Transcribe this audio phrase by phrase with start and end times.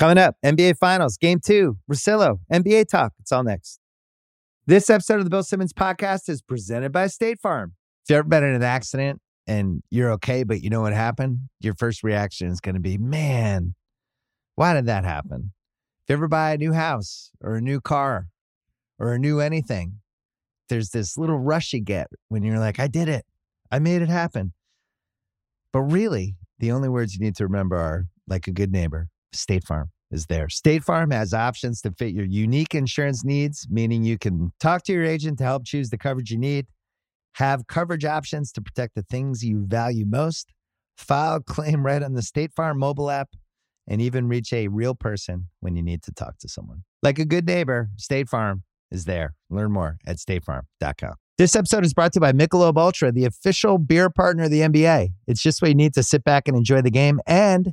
[0.00, 3.12] Coming up, NBA Finals, Game Two, Russillo, NBA Talk.
[3.18, 3.80] It's all next.
[4.64, 7.74] This episode of the Bill Simmons Podcast is presented by State Farm.
[8.02, 11.50] If you've ever been in an accident and you're okay, but you know what happened,
[11.60, 13.74] your first reaction is going to be, man,
[14.54, 15.52] why did that happen?
[16.04, 18.28] If you ever buy a new house or a new car
[18.98, 19.96] or a new anything,
[20.70, 23.26] there's this little rush you get when you're like, I did it.
[23.70, 24.54] I made it happen.
[25.74, 29.64] But really, the only words you need to remember are like a good neighbor, State
[29.64, 30.48] Farm is there.
[30.48, 34.92] State Farm has options to fit your unique insurance needs, meaning you can talk to
[34.92, 36.66] your agent to help choose the coverage you need,
[37.34, 40.52] have coverage options to protect the things you value most,
[40.96, 43.28] file a claim right on the State Farm mobile app,
[43.86, 46.84] and even reach a real person when you need to talk to someone.
[47.02, 49.34] Like a good neighbor, State Farm is there.
[49.48, 51.14] Learn more at statefarm.com.
[51.38, 54.60] This episode is brought to you by Michelob Ultra, the official beer partner of the
[54.60, 55.08] NBA.
[55.26, 57.72] It's just what you need to sit back and enjoy the game and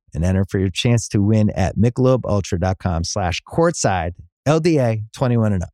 [0.13, 4.13] and enter for your chance to win at michelobultra.com slash courtside
[4.47, 5.69] LDA 21 and up.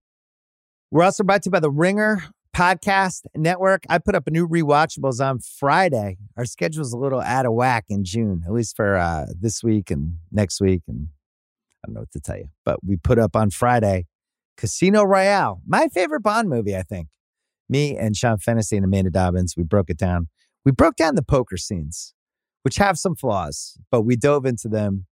[0.91, 2.23] We're also brought to you by the Ringer
[2.55, 3.83] Podcast Network.
[3.89, 6.17] I put up a new rewatchables on Friday.
[6.37, 9.91] Our schedule's a little out of whack in June, at least for uh, this week
[9.91, 10.81] and next week.
[10.87, 11.09] And
[11.83, 14.05] I don't know what to tell you, but we put up on Friday
[14.57, 17.09] Casino Royale, my favorite Bond movie, I think.
[17.69, 20.29] Me and Sean Fennessy and Amanda Dobbins, we broke it down.
[20.65, 22.15] We broke down the poker scenes
[22.67, 25.05] which have some flaws, but we dove into them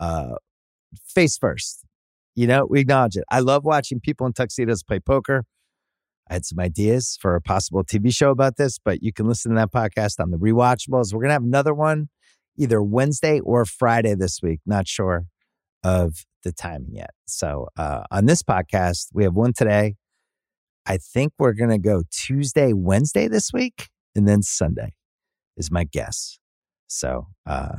[0.00, 0.36] uh,
[1.04, 1.84] face first.
[2.36, 3.24] You know, we acknowledge it.
[3.32, 5.42] I love watching people in tuxedos play poker.
[6.28, 9.50] I had some ideas for a possible TV show about this, but you can listen
[9.50, 11.12] to that podcast on the rewatchables.
[11.12, 12.10] We're going to have another one
[12.56, 14.60] either Wednesday or Friday this week.
[14.64, 15.26] Not sure
[15.82, 17.10] of the timing yet.
[17.26, 19.96] So uh, on this podcast, we have one today.
[20.86, 24.92] I think we're going to go Tuesday, Wednesday this week, and then Sunday
[25.56, 26.39] is my guess.
[26.90, 27.76] So uh,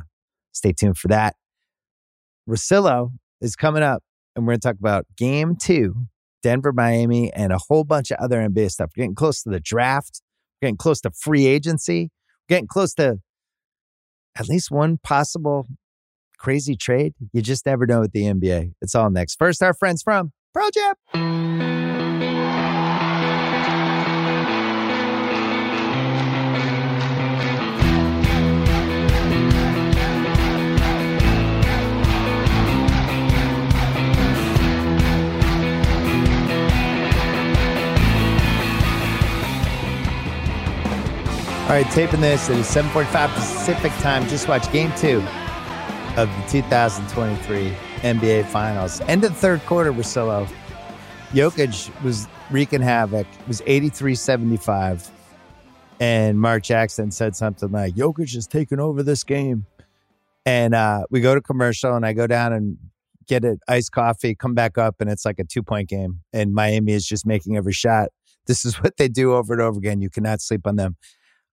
[0.54, 1.36] stay tuned for that.
[2.50, 3.12] Russillo
[3.42, 4.04] is coming up,
[4.36, 6.08] and we're going to talk about game two,
[6.42, 8.92] Denver, Miami, and a whole bunch of other NBA stuff.
[8.96, 10.22] We're getting close to the draft,
[10.62, 12.10] we're getting close to free agency,
[12.50, 13.18] we're getting close to
[14.38, 15.68] at least one possible
[16.38, 17.14] crazy trade.
[17.34, 18.74] You just never know with the NBA.
[18.82, 19.36] It's all next.
[19.36, 20.70] First, our friends from Pro
[41.72, 42.50] All right, taping this.
[42.50, 44.28] Is 7:45 Pacific time.
[44.28, 45.20] Just watch Game Two
[46.18, 47.72] of the 2023
[48.02, 49.00] NBA Finals.
[49.08, 50.50] End of the third quarter, Russillo.
[51.32, 53.26] Jokic was wreaking havoc.
[53.26, 55.12] It was 83-75.
[56.02, 59.66] And Mark Jackson said something like, Jokic is taking over this game.
[60.46, 62.78] And uh, we go to commercial, and I go down and
[63.30, 66.20] get an iced coffee, come back up, and it's like a two point game.
[66.34, 68.10] And Miami is just making every shot.
[68.46, 70.02] This is what they do over and over again.
[70.02, 70.98] You cannot sleep on them.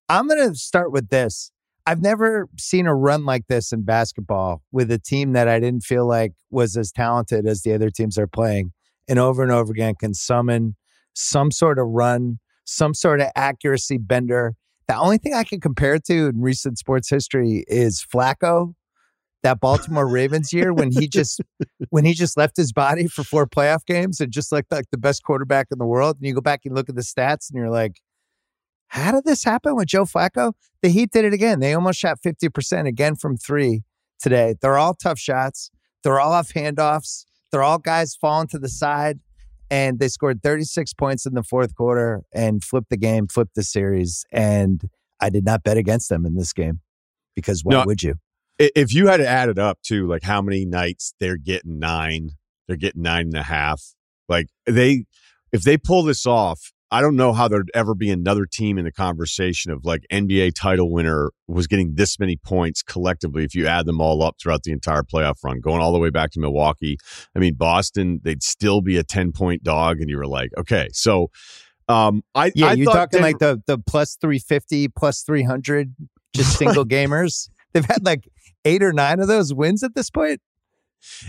[0.10, 1.52] I'm going to start with this.
[1.86, 5.84] I've never seen a run like this in basketball with a team that I didn't
[5.84, 8.74] feel like was as talented as the other teams are playing.
[9.08, 10.76] And over and over again can summon
[11.14, 14.56] some sort of run, some sort of accuracy bender.
[14.88, 18.74] The only thing I can compare it to in recent sports history is Flacco,
[19.44, 21.42] that Baltimore Ravens year when he just
[21.90, 24.98] when he just left his body for four playoff games and just like like the
[24.98, 26.18] best quarterback in the world.
[26.18, 28.02] And you go back and look at the stats and you're like,
[28.88, 30.54] how did this happen with Joe Flacco?
[30.82, 31.60] The Heat did it again.
[31.60, 33.84] They almost shot 50% again from three
[34.20, 34.56] today.
[34.62, 35.72] They're all tough shots.
[36.04, 37.26] They're all off handoffs.
[37.52, 39.20] They're all guys falling to the side.
[39.70, 43.64] And they scored 36 points in the fourth quarter and flipped the game, flipped the
[43.64, 44.26] series.
[44.32, 46.80] And I did not bet against them in this game
[47.36, 48.16] because why no, would you?
[48.58, 52.32] If you had to add it up to like how many nights they're getting nine,
[52.68, 53.94] they're getting nine and a half.
[54.30, 55.06] Like they,
[55.52, 58.86] if they pull this off, I don't know how there'd ever be another team in
[58.86, 63.68] the conversation of like NBA title winner was getting this many points collectively if you
[63.68, 66.40] add them all up throughout the entire playoff run, going all the way back to
[66.40, 66.98] Milwaukee.
[67.36, 70.00] I mean, Boston, they'd still be a 10 point dog.
[70.00, 71.30] And you were like, okay, so
[71.90, 75.94] um, I, yeah, I you're talking Denver, like the, the plus 350, plus 300,
[76.34, 77.50] just single gamers.
[77.74, 78.30] They've had like
[78.64, 80.42] eight or nine of those wins at this point.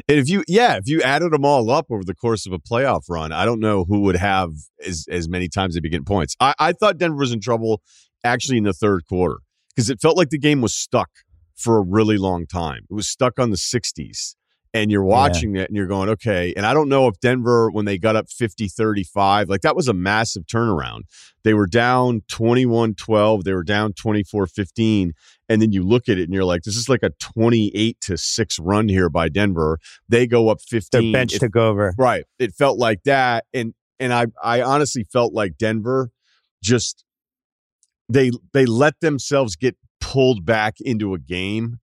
[0.09, 2.59] And if you, yeah, if you added them all up over the course of a
[2.59, 4.51] playoff run, I don't know who would have
[4.85, 6.35] as as many times they begin points.
[6.41, 7.83] I, I thought Denver was in trouble
[8.25, 9.39] actually in the third quarter
[9.75, 11.11] because it felt like the game was stuck
[11.57, 12.87] for a really long time.
[12.91, 14.35] It was stuck on the 60s.
[14.75, 15.63] And you're watching yeah.
[15.63, 16.53] it and you're going, okay.
[16.57, 19.89] And I don't know if Denver, when they got up 50 35, like that was
[19.89, 21.03] a massive turnaround.
[21.43, 25.15] They were down 21 12, they were down 24 15.
[25.49, 28.19] And then you look at it and you're like, this is like a 28 to
[28.19, 29.79] 6 run here by Denver.
[30.09, 30.89] They go up 15.
[30.91, 31.95] Their bench it, took over.
[31.97, 32.25] Right.
[32.39, 33.47] It felt like that.
[33.55, 36.11] And and I I honestly felt like Denver
[36.63, 37.05] just
[38.09, 41.79] they they let themselves get pulled back into a game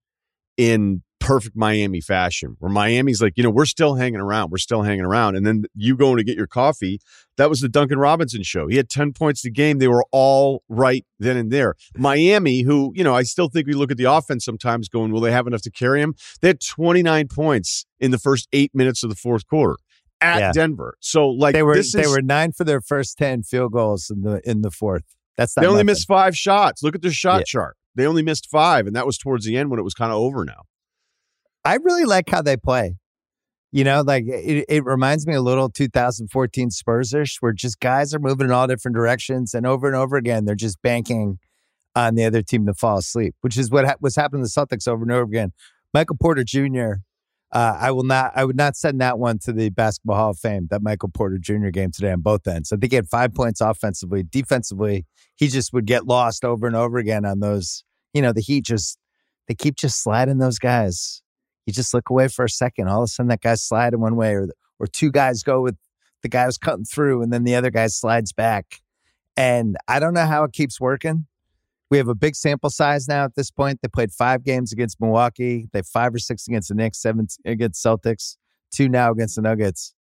[0.58, 4.84] in perfect Miami fashion, where Miami's like, you know, we're still hanging around, we're still
[4.84, 7.00] hanging around, and then you going to get your coffee.
[7.38, 8.68] That was the Duncan Robinson show.
[8.68, 9.80] He had ten points a game.
[9.80, 11.76] They were all right then and there.
[11.98, 15.20] Miami, who you know, I still think we look at the offense sometimes, going, will
[15.20, 16.14] they have enough to carry him?
[16.42, 19.78] They had twenty nine points in the first eight minutes of the fourth quarter
[20.22, 20.52] at yeah.
[20.52, 20.96] Denver.
[21.02, 24.22] So like they were is, they were nine for their first ten field goals in
[24.22, 25.04] the in the fourth.
[25.38, 26.84] That's they only missed five shots.
[26.84, 27.46] Look at their shot yeah.
[27.46, 27.78] chart.
[27.96, 30.18] They only missed five, and that was towards the end when it was kind of
[30.18, 30.64] over now.
[31.66, 32.98] I really like how they play.
[33.72, 38.20] You know, like it, it reminds me a little 2014 Spursish, where just guys are
[38.20, 41.40] moving in all different directions, and over and over again, they're just banking
[41.96, 44.62] on the other team to fall asleep, which is what ha- was happening to the
[44.62, 45.52] Celtics over and over again.
[45.94, 46.94] Michael Porter Jr.
[47.52, 48.32] Uh, I will not.
[48.36, 50.68] I would not send that one to the Basketball Hall of Fame.
[50.70, 51.70] That Michael Porter Jr.
[51.70, 52.72] game today on both ends.
[52.72, 54.24] I think he had five points offensively.
[54.24, 57.84] Defensively, he just would get lost over and over again on those.
[58.14, 58.98] You know, the Heat just
[59.48, 61.22] they keep just sliding those guys.
[61.66, 62.88] You just look away for a second.
[62.88, 65.78] All of a sudden, that guy's sliding one way, or or two guys go with
[66.22, 68.82] the guy who's cutting through, and then the other guy slides back.
[69.38, 71.28] And I don't know how it keeps working.
[71.92, 73.80] We have a big sample size now at this point.
[73.82, 75.68] They played five games against Milwaukee.
[75.72, 78.38] They five or six against the Knicks, seven against Celtics,
[78.72, 79.94] two now against the Nuggets,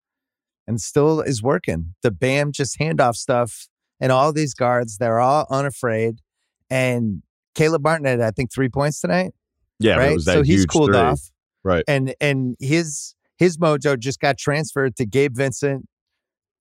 [0.66, 1.94] and still is working.
[2.02, 3.68] The Bam just handoff stuff,
[4.00, 6.22] and all these guards, they're all unafraid.
[6.70, 7.22] And
[7.54, 9.34] Caleb Martin had, I think, three points tonight.
[9.80, 10.22] Yeah, right.
[10.22, 11.00] so he's cooled three.
[11.00, 11.20] off.
[11.64, 11.84] Right.
[11.88, 15.86] And and his his mojo just got transferred to Gabe Vincent,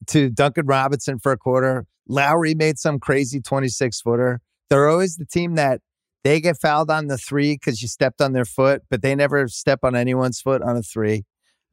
[0.09, 1.87] to Duncan Robinson for a quarter.
[2.09, 4.41] Lowry made some crazy 26 footer.
[4.69, 5.81] They're always the team that
[6.25, 9.49] they get fouled on the three because you stepped on their foot, but they never
[9.49, 11.25] step on anyone's foot on a three.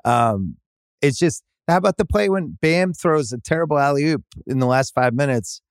[0.06, 0.58] Um,
[1.02, 4.66] it's just how about the play when Bam throws a terrible alley oop in the
[4.66, 5.62] last five minutes,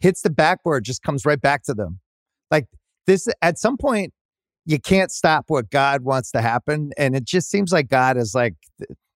[0.00, 2.00] hits the backboard, just comes right back to them.
[2.50, 2.66] Like
[3.06, 4.12] this, at some point,
[4.66, 6.90] you can't stop what God wants to happen.
[6.98, 8.54] And it just seems like God is like,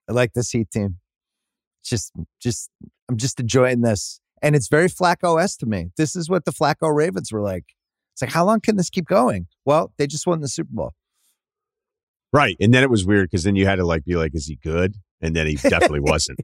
[0.08, 0.96] like this Heat team.
[1.84, 2.70] Just, just,
[3.08, 4.20] I'm just enjoying this.
[4.42, 5.90] And it's very Flacco s to me.
[5.96, 7.64] This is what the Flacco Ravens were like.
[8.14, 9.48] It's like, how long can this keep going?
[9.64, 10.92] Well, they just won the Super Bowl.
[12.32, 12.56] Right.
[12.60, 14.56] And then it was weird because then you had to like be like, is he
[14.56, 14.94] good?
[15.20, 16.38] And then he definitely wasn't.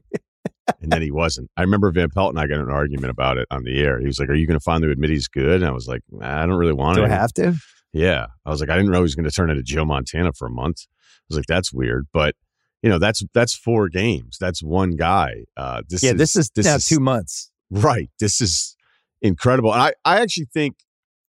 [0.81, 1.49] and then he wasn't.
[1.55, 3.99] I remember Van Pelt and I got an argument about it on the air.
[3.99, 5.61] He was like, Are you going to finally admit he's good?
[5.61, 7.01] And I was like, I don't really want to.
[7.01, 7.55] Do I have to?
[7.93, 8.27] Yeah.
[8.45, 10.47] I was like, I didn't know he was going to turn into Joe Montana for
[10.47, 10.85] a month.
[10.87, 12.07] I was like, that's weird.
[12.13, 12.35] But
[12.83, 14.37] you know, that's that's four games.
[14.39, 15.45] That's one guy.
[15.55, 17.51] Uh this Yeah, is, this is this now is, two months.
[17.71, 18.09] Right.
[18.19, 18.75] This is
[19.21, 19.73] incredible.
[19.73, 20.75] And I, I actually think,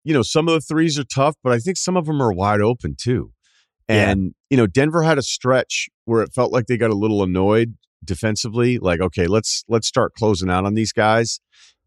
[0.05, 2.33] you know, some of the threes are tough, but I think some of them are
[2.33, 3.33] wide open too.
[3.89, 4.31] And, yeah.
[4.51, 7.77] you know, Denver had a stretch where it felt like they got a little annoyed
[8.05, 8.79] defensively.
[8.79, 11.41] Like, okay, let's let's start closing out on these guys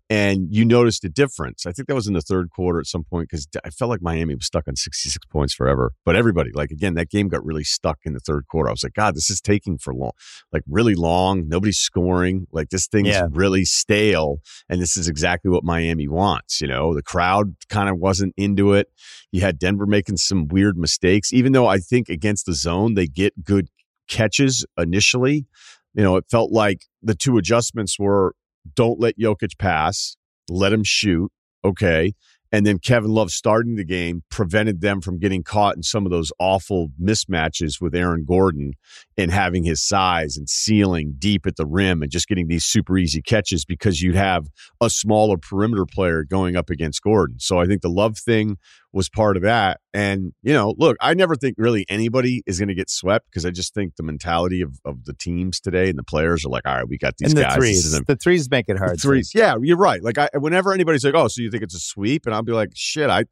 [0.09, 1.65] and you noticed a difference.
[1.65, 4.01] I think that was in the third quarter at some point because I felt like
[4.03, 5.93] Miami was stuck on 66 points forever.
[6.05, 8.69] But everybody, like again, that game got really stuck in the third quarter.
[8.69, 10.12] I was like, God, this is taking for long,
[10.51, 11.47] like really long.
[11.47, 12.45] Nobody's scoring.
[12.51, 13.27] Like this thing's yeah.
[13.31, 14.41] really stale.
[14.69, 16.62] And this is exactly what Miami wants.
[16.62, 18.89] You know, the crowd kind of wasn't into it.
[19.31, 23.07] You had Denver making some weird mistakes, even though I think against the zone, they
[23.07, 23.69] get good
[24.07, 25.47] catches initially.
[25.95, 28.35] You know, it felt like the two adjustments were
[28.74, 30.17] don't let Jokic pass,
[30.50, 31.31] let him shoot.
[31.63, 32.13] Okay.
[32.51, 36.12] And then Kevin Love starting the game prevented them from getting caught in some of
[36.12, 38.74] those awful mismatches with Aaron Gordon
[39.17, 42.98] and having his size and sealing deep at the rim and just getting these super
[42.98, 44.48] easy catches because you'd have
[44.79, 47.39] a smaller perimeter player going up against Gordon.
[47.39, 48.57] So I think the Love thing
[48.96, 49.82] was part of that.
[49.94, 53.46] And, you know, look, I never think really anybody is going to get swept because
[53.46, 56.66] I just think the mentality of, of the teams today and the players are like,
[56.66, 57.56] all right, we got these and the guys.
[57.58, 57.92] Threes.
[58.08, 58.94] The threes make it hard.
[58.94, 59.34] The threes.
[59.36, 60.02] Yeah, you're right.
[60.02, 62.25] Like I, whenever anybody's like, oh, so you think it's a sweep?
[62.25, 63.25] And I'll be like, shit, I,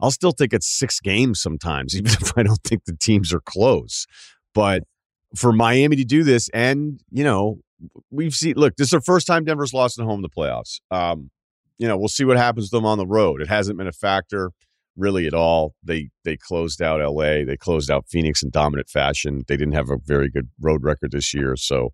[0.00, 3.40] I'll still think it's six games sometimes, even if I don't think the teams are
[3.40, 4.06] close.
[4.54, 4.82] But
[5.36, 7.60] for Miami to do this, and, you know,
[8.10, 10.80] we've seen, look, this is the first time Denver's lost at home in the playoffs.
[10.90, 11.30] Um,
[11.78, 13.40] you know, we'll see what happens to them on the road.
[13.40, 14.50] It hasn't been a factor
[14.96, 15.74] really at all.
[15.82, 19.44] They they closed out LA, they closed out Phoenix in dominant fashion.
[19.46, 21.90] They didn't have a very good road record this year, so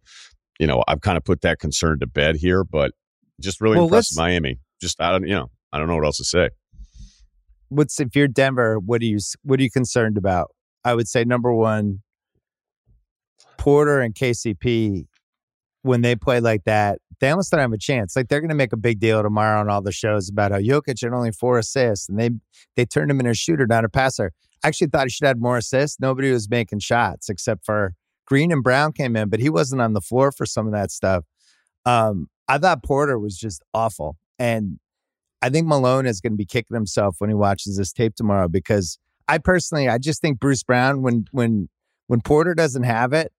[0.58, 2.64] you know I've kind of put that concern to bed here.
[2.64, 2.92] But
[3.40, 4.58] just really well, impressed Miami.
[4.80, 6.50] Just I don't you know I don't know what else to say.
[7.68, 8.78] What's if you're Denver?
[8.78, 10.50] What are you what are you concerned about?
[10.84, 12.02] I would say number one,
[13.56, 15.06] Porter and KCP
[15.82, 18.16] when they play like that, they almost don't have a chance.
[18.16, 20.58] Like they're going to make a big deal tomorrow on all the shows about how
[20.58, 22.30] Jokic had only four assists, and they
[22.74, 24.32] they turned him into a shooter, not a passer.
[24.64, 26.00] I actually thought he should have more assists.
[26.00, 27.94] Nobody was making shots except for
[28.26, 30.90] Green and Brown came in, but he wasn't on the floor for some of that
[30.90, 31.24] stuff.
[31.86, 34.80] Um, I thought Porter was just awful, and
[35.40, 38.48] I think Malone is going to be kicking himself when he watches this tape tomorrow
[38.48, 38.98] because
[39.28, 41.68] I personally, I just think Bruce Brown when when
[42.08, 43.32] when Porter doesn't have it,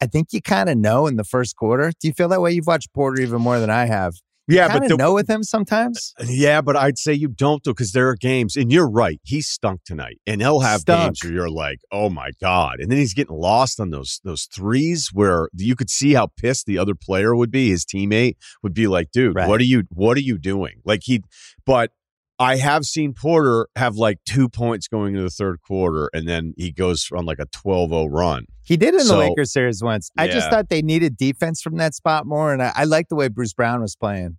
[0.00, 1.92] I think you kind of know in the first quarter.
[2.00, 2.52] Do you feel that way?
[2.52, 4.14] You've watched Porter even more than I have.
[4.50, 6.12] You yeah, but the, know with him sometimes.
[6.18, 9.20] Uh, yeah, but I'd say you don't though, because there are games, and you're right.
[9.22, 11.04] He stunk tonight, and he'll have stunk.
[11.04, 14.48] games where you're like, "Oh my god!" And then he's getting lost on those those
[14.52, 17.70] threes where you could see how pissed the other player would be.
[17.70, 19.48] His teammate would be like, "Dude, right.
[19.48, 21.22] what are you what are you doing?" Like he,
[21.64, 21.92] but
[22.40, 26.54] I have seen Porter have like two points going into the third quarter, and then
[26.56, 28.46] he goes on like a 12 0 run.
[28.62, 30.10] He did in so, the Lakers series once.
[30.16, 33.14] I just thought they needed defense from that spot more, and I, I like the
[33.14, 34.38] way Bruce Brown was playing.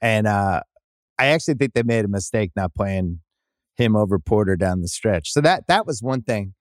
[0.00, 0.62] And uh,
[1.18, 3.20] I actually think they made a mistake not playing
[3.76, 5.30] him over Porter down the stretch.
[5.30, 6.54] So that that was one thing.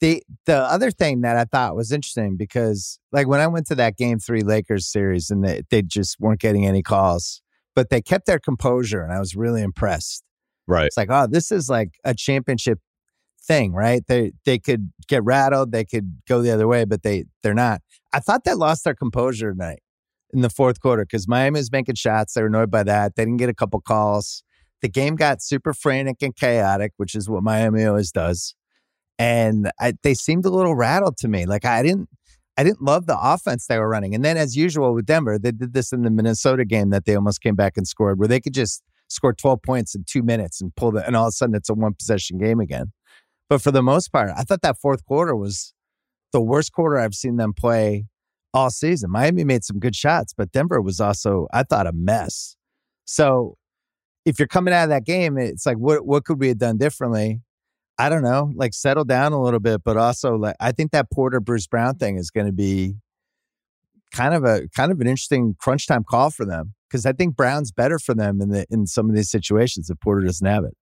[0.00, 3.74] The the other thing that I thought was interesting because like when I went to
[3.74, 7.42] that game three Lakers series and they, they just weren't getting any calls
[7.74, 10.22] but they kept their composure and I was really impressed.
[10.66, 10.86] Right.
[10.86, 12.78] It's like, oh, this is like a championship
[13.42, 14.02] thing, right?
[14.06, 17.82] They they could get rattled, they could go the other way, but they they're not.
[18.12, 19.80] I thought they lost their composure tonight
[20.32, 22.34] in the fourth quarter because Miami was making shots.
[22.34, 23.16] They were annoyed by that.
[23.16, 24.42] They didn't get a couple calls.
[24.82, 28.54] The game got super frantic and chaotic, which is what Miami always does.
[29.18, 31.46] And I, they seemed a little rattled to me.
[31.46, 32.08] Like I didn't
[32.56, 34.14] I didn't love the offense they were running.
[34.14, 37.16] And then, as usual with Denver, they did this in the Minnesota game that they
[37.16, 40.60] almost came back and scored, where they could just score 12 points in two minutes
[40.60, 42.92] and pull the, and all of a sudden it's a one possession game again.
[43.48, 45.74] But for the most part, I thought that fourth quarter was
[46.32, 48.06] the worst quarter I've seen them play
[48.52, 49.10] all season.
[49.10, 52.56] Miami made some good shots, but Denver was also, I thought, a mess.
[53.04, 53.56] So
[54.24, 56.78] if you're coming out of that game, it's like, what what could we have done
[56.78, 57.42] differently?
[57.98, 61.10] I don't know, like settle down a little bit, but also like I think that
[61.10, 62.96] Porter Bruce Brown thing is going to be
[64.12, 67.36] kind of a kind of an interesting crunch time call for them because I think
[67.36, 70.64] Brown's better for them in the in some of these situations if Porter doesn't have
[70.64, 70.74] it.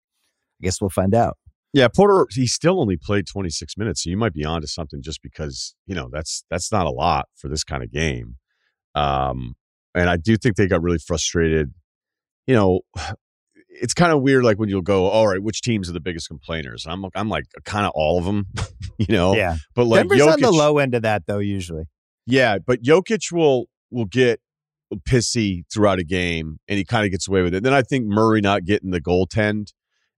[0.60, 1.36] I guess we'll find out.
[1.72, 5.22] Yeah, Porter he still only played 26 minutes, so you might be onto something just
[5.22, 8.36] because, you know, that's that's not a lot for this kind of game.
[8.94, 9.54] Um
[9.94, 11.72] and I do think they got really frustrated.
[12.46, 12.80] You know,
[13.80, 16.28] it's kind of weird, like when you'll go, all right, which teams are the biggest
[16.28, 16.86] complainers?
[16.86, 18.46] I'm I'm like kind of all of them,
[18.98, 19.34] you know.
[19.34, 21.84] Yeah, but like Denver's Jokic, on the low end of that though, usually.
[22.26, 24.40] Yeah, but Jokic will will get
[25.08, 27.62] pissy throughout a game, and he kind of gets away with it.
[27.62, 29.72] Then I think Murray not getting the goaltend,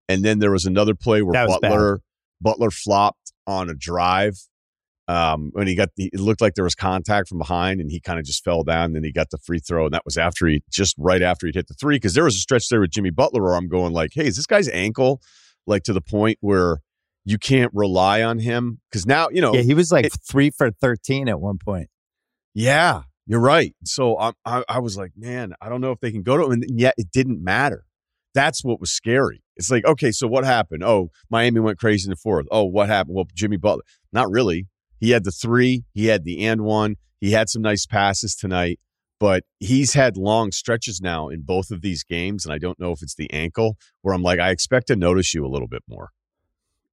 [0.08, 2.02] and then there was another play where Butler bad.
[2.40, 4.34] Butler flopped on a drive,
[5.06, 8.00] um, when he got the, it looked like there was contact from behind and he
[8.00, 8.86] kind of just fell down.
[8.86, 11.46] And then he got the free throw, and that was after he just right after
[11.46, 11.96] he'd hit the three.
[11.96, 14.36] Because there was a stretch there with Jimmy Butler where I'm going like, hey, is
[14.36, 15.20] this guy's ankle
[15.66, 16.78] like to the point where
[17.24, 18.80] you can't rely on him?
[18.90, 21.88] Because now you know, yeah, he was like it, three for thirteen at one point.
[22.54, 23.74] Yeah, you're right.
[23.84, 26.44] So I, I, I was like, man, I don't know if they can go to
[26.44, 27.84] him, and yet it didn't matter.
[28.34, 29.42] That's what was scary.
[29.56, 30.82] It's like, okay, so what happened?
[30.82, 32.46] Oh, Miami went crazy in the fourth.
[32.50, 33.14] Oh, what happened?
[33.14, 33.84] Well, Jimmy Butler.
[34.12, 34.66] Not really.
[35.04, 38.80] He had the three, he had the and one, he had some nice passes tonight,
[39.20, 42.46] but he's had long stretches now in both of these games.
[42.46, 45.34] And I don't know if it's the ankle where I'm like, I expect to notice
[45.34, 46.08] you a little bit more.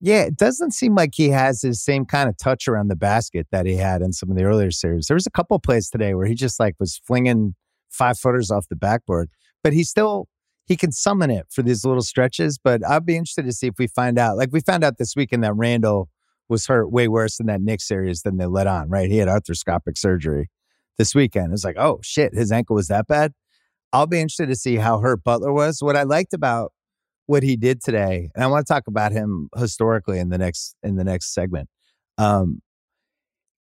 [0.02, 3.48] Yeah, it doesn't seem like he has his same kind of touch around the basket
[3.54, 5.08] that he had in some of the earlier series.
[5.08, 7.56] There was a couple plays today where he just like was flinging
[7.90, 9.30] five footers off the backboard,
[9.64, 10.28] but he still
[10.66, 12.60] he can summon it for these little stretches.
[12.62, 14.36] But I'd be interested to see if we find out.
[14.36, 16.10] Like we found out this weekend that Randle
[16.52, 19.10] was hurt way worse in that Knicks series than they let on, right?
[19.10, 20.50] He had arthroscopic surgery
[20.98, 21.54] this weekend.
[21.54, 23.32] It's like, oh shit, his ankle was that bad.
[23.94, 25.82] I'll be interested to see how hurt Butler was.
[25.82, 26.74] What I liked about
[27.26, 30.76] what he did today, and I want to talk about him historically in the next
[30.84, 31.70] in the next segment.
[32.18, 32.62] Um,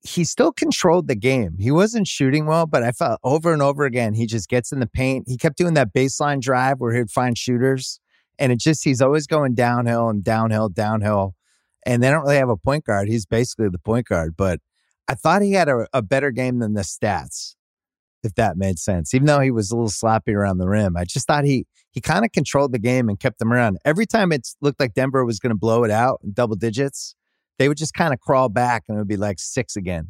[0.03, 1.57] he still controlled the game.
[1.59, 4.81] He wasn't shooting well, but I felt over and over again he just gets in
[4.81, 5.27] the paint.
[5.29, 8.01] He kept doing that baseline drive where he'd find shooters,
[8.39, 11.35] and it just he's always going downhill and downhill, downhill
[11.87, 13.09] and they don't really have a point guard.
[13.09, 14.61] He's basically the point guard, but
[15.09, 17.55] I thought he had a, a better game than the stats.
[18.23, 19.15] if that made sense.
[19.15, 22.01] Even though he was a little sloppy around the rim, I just thought he he
[22.01, 23.79] kind of controlled the game and kept them around.
[23.85, 27.17] Every time it looked like Denver was going to blow it out in double digits,
[27.59, 30.09] they would just kind of crawl back and it would be like six again.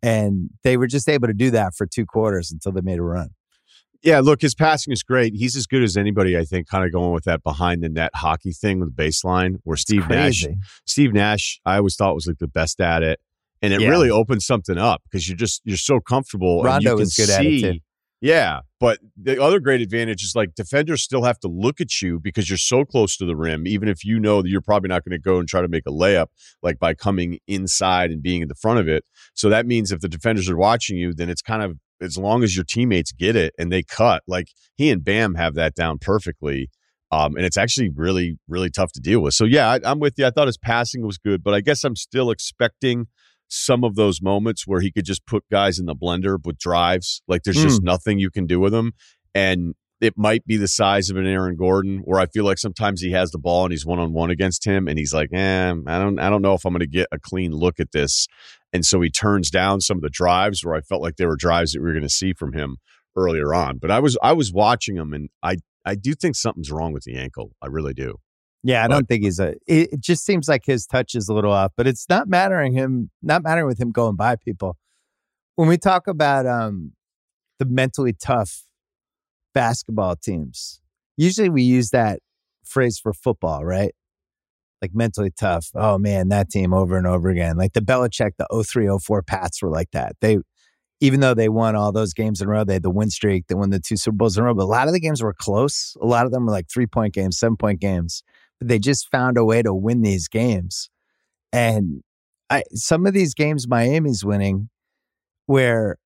[0.00, 3.02] And they were just able to do that for two quarters until they made a
[3.02, 3.30] run.
[4.02, 5.34] Yeah, look, his passing is great.
[5.34, 8.12] He's as good as anybody, I think, kind of going with that behind the net
[8.14, 10.46] hockey thing with the baseline where Steve Nash
[10.86, 13.20] Steve Nash, I always thought was like the best at it.
[13.60, 13.88] And it yeah.
[13.88, 17.14] really opens something up because you're just you're so comfortable Rondo and you can is
[17.14, 17.80] good see, at it too.
[18.20, 22.18] Yeah, but the other great advantage is like defenders still have to look at you
[22.18, 25.04] because you're so close to the rim, even if you know that you're probably not
[25.04, 26.26] going to go and try to make a layup,
[26.60, 29.04] like by coming inside and being in the front of it.
[29.34, 32.42] So that means if the defenders are watching you, then it's kind of as long
[32.42, 35.98] as your teammates get it and they cut, like he and Bam have that down
[35.98, 36.70] perfectly.
[37.10, 39.34] Um, and it's actually really, really tough to deal with.
[39.34, 40.26] So yeah, I, I'm with you.
[40.26, 43.06] I thought his passing was good, but I guess I'm still expecting
[43.48, 47.22] some of those moments where he could just put guys in the blender with drives.
[47.26, 47.62] Like there's mm.
[47.62, 48.92] just nothing you can do with him.
[49.34, 53.00] And it might be the size of an Aaron Gordon, where I feel like sometimes
[53.00, 55.70] he has the ball and he's one on one against him, and he's like, eh,
[55.70, 58.26] I don't, I don't know if I'm going to get a clean look at this.
[58.72, 61.36] And so he turns down some of the drives where I felt like there were
[61.36, 62.76] drives that we were going to see from him
[63.16, 63.78] earlier on.
[63.78, 67.04] But I was, I was watching him, and I, I do think something's wrong with
[67.04, 67.52] the ankle.
[67.62, 68.16] I really do.
[68.62, 69.54] Yeah, I but, don't think he's a.
[69.66, 73.10] It just seems like his touch is a little off, but it's not mattering him.
[73.22, 74.76] Not mattering with him going by people.
[75.54, 76.92] When we talk about um
[77.58, 78.64] the mentally tough
[79.58, 80.80] basketball teams,
[81.16, 82.20] usually we use that
[82.64, 83.92] phrase for football, right?
[84.80, 85.70] Like mentally tough.
[85.74, 87.56] Oh man, that team over and over again.
[87.56, 90.12] Like the Belichick, the 0304 Pats were like that.
[90.20, 90.38] They,
[91.00, 93.48] even though they won all those games in a row, they had the win streak,
[93.48, 95.24] they won the two Super Bowls in a row, but a lot of the games
[95.24, 95.96] were close.
[96.00, 98.22] A lot of them were like three point games, seven point games
[98.60, 100.88] But they just found a way to win these games.
[101.52, 102.04] And
[102.48, 104.68] I, some of these games Miami's winning,
[105.46, 105.96] where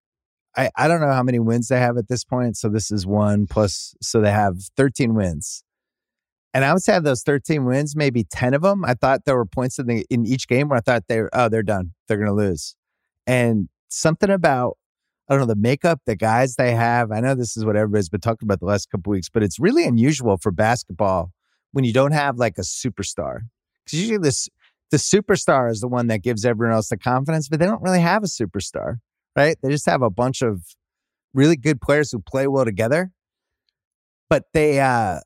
[0.56, 2.56] I, I don't know how many wins they have at this point.
[2.56, 5.64] So this is one plus, so they have 13 wins.
[6.54, 9.46] And I would say those 13 wins, maybe 10 of them, I thought there were
[9.46, 11.92] points in, the, in each game where I thought they were, oh, they're done.
[12.06, 12.76] They're going to lose.
[13.26, 14.76] And something about,
[15.28, 17.10] I don't know, the makeup, the guys they have.
[17.10, 19.58] I know this is what everybody's been talking about the last couple weeks, but it's
[19.58, 21.32] really unusual for basketball
[21.70, 23.40] when you don't have like a superstar.
[23.84, 24.48] Because usually this
[24.90, 28.00] the superstar is the one that gives everyone else the confidence, but they don't really
[28.00, 28.96] have a superstar,
[29.36, 29.56] right?
[29.62, 30.62] They just have a bunch of
[31.34, 33.10] really good players who play well together.
[34.28, 35.20] But they uh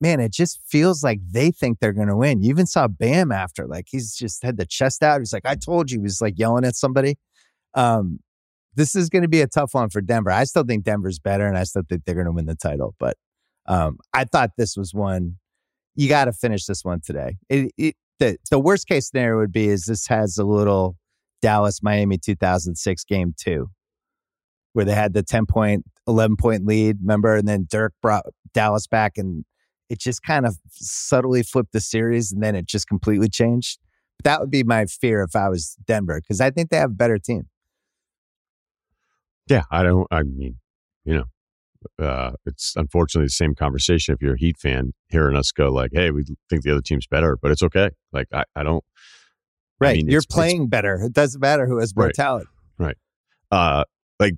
[0.00, 2.42] man, it just feels like they think they're gonna win.
[2.42, 5.20] You even saw Bam after, like he's just had the chest out.
[5.20, 7.16] He's like, I told you, he was like yelling at somebody.
[7.74, 8.20] Um,
[8.74, 10.30] this is going to be a tough one for Denver.
[10.30, 12.94] I still think Denver's better, and I still think they're going to win the title.
[12.98, 13.16] But
[13.66, 15.36] um, I thought this was one
[15.94, 17.36] you got to finish this one today.
[17.48, 20.96] It, it, the the worst case scenario would be is this has a little
[21.42, 23.68] Dallas Miami 2006 game two,
[24.72, 27.36] where they had the 10 point, 11 point lead, remember?
[27.36, 28.24] And then Dirk brought
[28.54, 29.44] Dallas back and
[29.90, 33.78] it just kind of subtly flipped the series and then it just completely changed.
[34.18, 36.92] But that would be my fear if I was Denver because I think they have
[36.92, 37.48] a better team.
[39.48, 40.56] Yeah, I don't, I mean,
[41.04, 41.24] you know,
[41.98, 45.90] uh, it's unfortunately the same conversation if you're a Heat fan hearing us go like,
[45.92, 47.90] "Hey, we think the other team's better," but it's okay.
[48.12, 48.84] Like I, I don't.
[49.82, 50.94] Right, I mean, you're it's, playing it's, better.
[51.02, 52.48] It doesn't matter who has more right, talent.
[52.78, 52.96] Right.
[53.50, 53.84] Uh,
[54.18, 54.36] like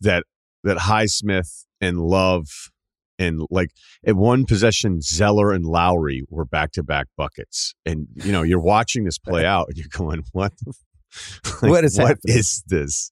[0.00, 0.24] that
[0.64, 2.48] that Highsmith and Love
[3.18, 3.70] and like
[4.06, 8.60] at one possession, Zeller and Lowry were back to back buckets, and you know you're
[8.60, 10.52] watching this play out, and you're going, "What?
[11.62, 13.10] like, what is what is this?"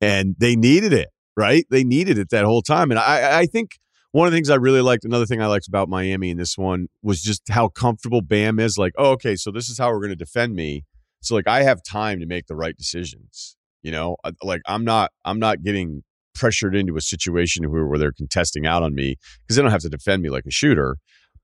[0.00, 1.64] And they needed it right?
[1.70, 2.90] They needed it that whole time.
[2.90, 3.78] And I, I think
[4.10, 6.58] one of the things I really liked, another thing I liked about Miami in this
[6.58, 8.76] one was just how comfortable Bam is.
[8.76, 10.84] Like, oh, okay, so this is how we're going to defend me.
[11.20, 13.56] So like I have time to make the right decisions.
[13.82, 16.02] You know, like I'm not I'm not getting
[16.34, 19.82] pressured into a situation where, where they're contesting out on me because they don't have
[19.82, 20.96] to defend me like a shooter.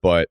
[0.02, 0.28] But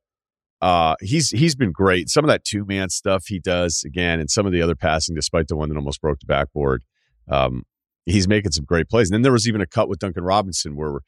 [0.61, 2.09] uh, he's he's been great.
[2.09, 5.15] Some of that two man stuff he does again, and some of the other passing,
[5.15, 6.83] despite the one that almost broke the backboard.
[7.29, 7.63] Um,
[8.05, 9.09] he's making some great plays.
[9.09, 10.99] And then there was even a cut with Duncan Robinson where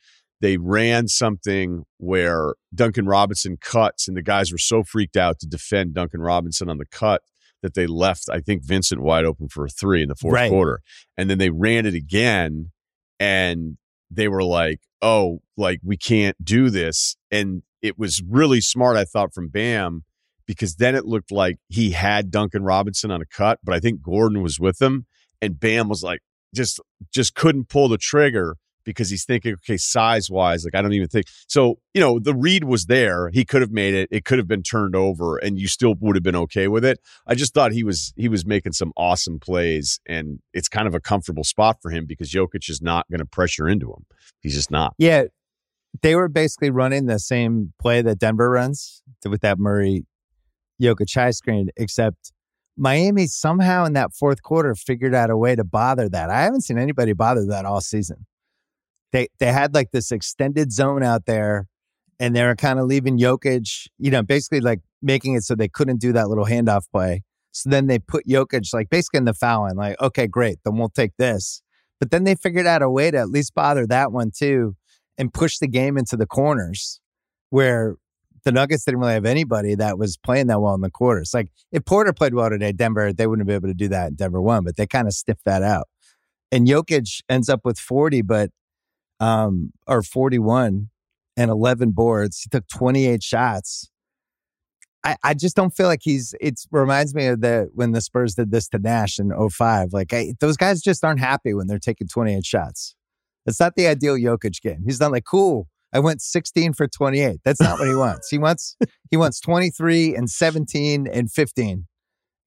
[0.42, 5.48] they ran something where Duncan Robinson cuts, and the guys were so freaked out to
[5.48, 7.22] defend Duncan Robinson on the cut
[7.62, 10.50] that they left, I think, Vincent wide open for a three in the fourth right.
[10.50, 10.82] quarter.
[11.18, 12.72] And then they ran it again,
[13.20, 13.78] and
[14.12, 17.16] they were like, oh, like, we can't do this.
[17.32, 20.04] And it was really smart, I thought, from Bam,
[20.46, 24.02] because then it looked like he had Duncan Robinson on a cut, but I think
[24.02, 25.06] Gordon was with him.
[25.42, 26.20] And Bam was like,
[26.54, 26.80] just
[27.14, 31.08] just couldn't pull the trigger because he's thinking, okay, size wise, like I don't even
[31.08, 31.80] think so.
[31.94, 33.30] You know, the read was there.
[33.30, 34.08] He could have made it.
[34.12, 37.00] It could have been turned over, and you still would have been okay with it.
[37.28, 40.96] I just thought he was he was making some awesome plays, and it's kind of
[40.96, 44.06] a comfortable spot for him because Jokic is not going to pressure into him.
[44.42, 44.94] He's just not.
[44.98, 45.24] Yeah,
[46.02, 50.06] they were basically running the same play that Denver runs with that Murray
[50.82, 52.32] Jokic high screen, except
[52.78, 56.30] Miami somehow in that fourth quarter figured out a way to bother that.
[56.30, 58.26] I haven't seen anybody bother that all season.
[59.16, 61.68] They they had like this extended zone out there,
[62.20, 65.70] and they were kind of leaving Jokic, you know, basically like making it so they
[65.70, 67.24] couldn't do that little handoff play.
[67.54, 70.76] So then they put Jokic like basically in the foul line, like, okay, great, then
[70.76, 71.62] we'll take this.
[71.98, 74.76] But then they figured out a way to at least bother that one too
[75.18, 77.00] and push the game into the corners
[77.52, 77.96] where
[78.44, 81.32] the Nuggets didn't really have anybody that was playing that well in the quarters.
[81.34, 84.10] Like if Porter played well today, Denver, they wouldn't be able to do that.
[84.10, 85.88] In Denver won, but they kind of stiffed that out.
[86.52, 88.50] And Jokic ends up with 40, but
[89.26, 90.90] um or 41
[91.38, 92.42] and 11 boards.
[92.42, 93.90] He took 28 shots.
[95.04, 98.36] I, I just don't feel like he's it reminds me of the when the Spurs
[98.36, 99.94] did this to Nash in 05.
[99.94, 102.96] Like I, those guys just aren't happy when they're taking 28 shots.
[103.46, 104.82] It's not the ideal Jokic game.
[104.86, 107.40] He's not like, cool, I went 16 for 28.
[107.46, 108.30] That's not what he wants.
[108.30, 108.76] He wants
[109.12, 111.86] he wants 23 and 17 and 15.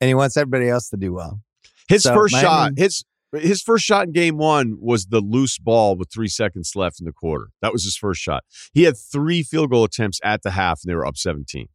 [0.01, 1.41] And he wants everybody else to do well.
[1.89, 5.59] His So, first Miami- shot, his his first shot in game one was the loose
[5.59, 7.51] ball with three seconds left in the quarter.
[7.61, 8.45] That was his first shot.
[8.73, 11.69] He had three field goal attempts at the half, and they were up 17.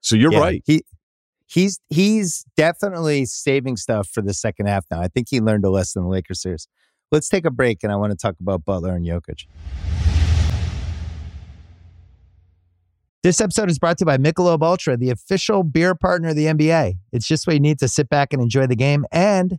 [0.00, 0.62] So you're Yeah, right.
[0.66, 0.82] He
[1.46, 5.00] he's he's definitely saving stuff for the second half now.
[5.00, 6.66] I think he learned a lesson in the Lakers series.
[7.10, 9.44] Let's take a break and I want to talk about Butler and Jokic.
[13.22, 16.46] This episode is brought to you by Michelob Ultra, the official beer partner of the
[16.46, 16.94] NBA.
[17.12, 19.58] It's just what you need to sit back and enjoy the game, and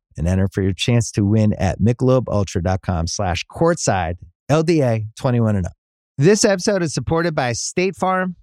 [0.17, 4.15] and enter for your chance to win at michelobultra.com slash courtside
[4.49, 5.73] LDA 21 and up.
[6.17, 8.35] This episode is supported by State Farm.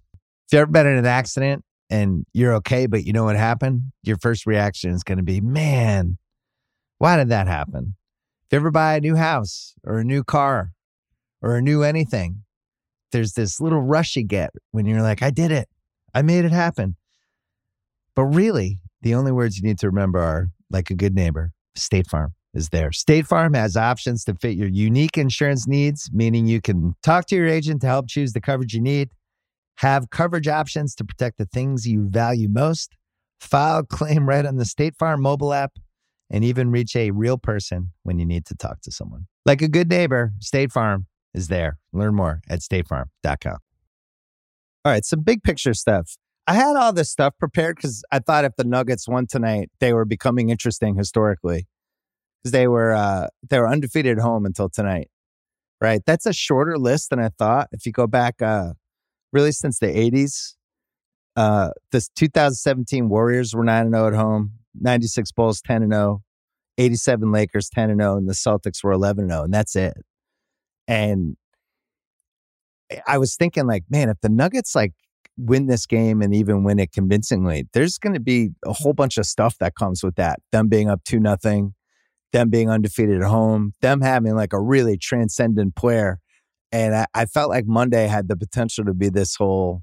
[0.47, 3.93] If you've ever been in an accident and you're okay, but you know what happened,
[4.03, 6.19] your first reaction is going to be, man,
[6.99, 7.95] why did that happen?
[8.47, 10.73] If you ever buy a new house or a new car
[11.43, 12.43] or a new anything,
[13.13, 15.69] there's this little rush you get when you're like, I did it.
[16.15, 16.97] I made it happen.
[18.15, 22.09] But really, the only words you need to remember are like a good neighbor, State
[22.09, 22.93] Farm is there.
[22.93, 27.37] State Farm has options to fit your unique insurance needs, meaning you can talk to
[27.37, 29.11] your agent to help choose the coverage you need,
[29.77, 32.97] have coverage options to protect the things you value most,
[33.41, 35.73] file claim right on the State Farm mobile app,
[36.31, 39.27] and even reach a real person when you need to talk to someone.
[39.47, 41.79] Like a good neighbor, State Farm is there.
[41.93, 43.59] Learn more at statefarm.com.
[44.85, 46.17] All right, some big picture stuff.
[46.49, 49.93] I had all this stuff prepared because I thought if the Nuggets won tonight, they
[49.93, 51.69] were becoming interesting historically
[52.43, 55.11] because they were uh, they were undefeated at home until tonight.
[55.79, 57.69] Right, that's a shorter list than I thought.
[57.71, 58.73] If you go back, uh,
[59.31, 60.55] really since the '80s,
[61.37, 66.23] uh, this 2017 Warriors were nine and zero at home, 96 Bulls 10 and 0,
[66.79, 69.99] 87 Lakers 10 and 0, and the Celtics were 11 and 0, and that's it.
[70.89, 71.37] And
[73.07, 74.95] I was thinking, like, man, if the Nuggets like
[75.39, 79.17] win this game and even win it convincingly, there's going to be a whole bunch
[79.17, 80.41] of stuff that comes with that.
[80.53, 81.75] Them being up two nothing,
[82.33, 86.19] them being undefeated at home, them having like a really transcendent player.
[86.73, 89.83] And I, I felt like Monday had the potential to be this whole,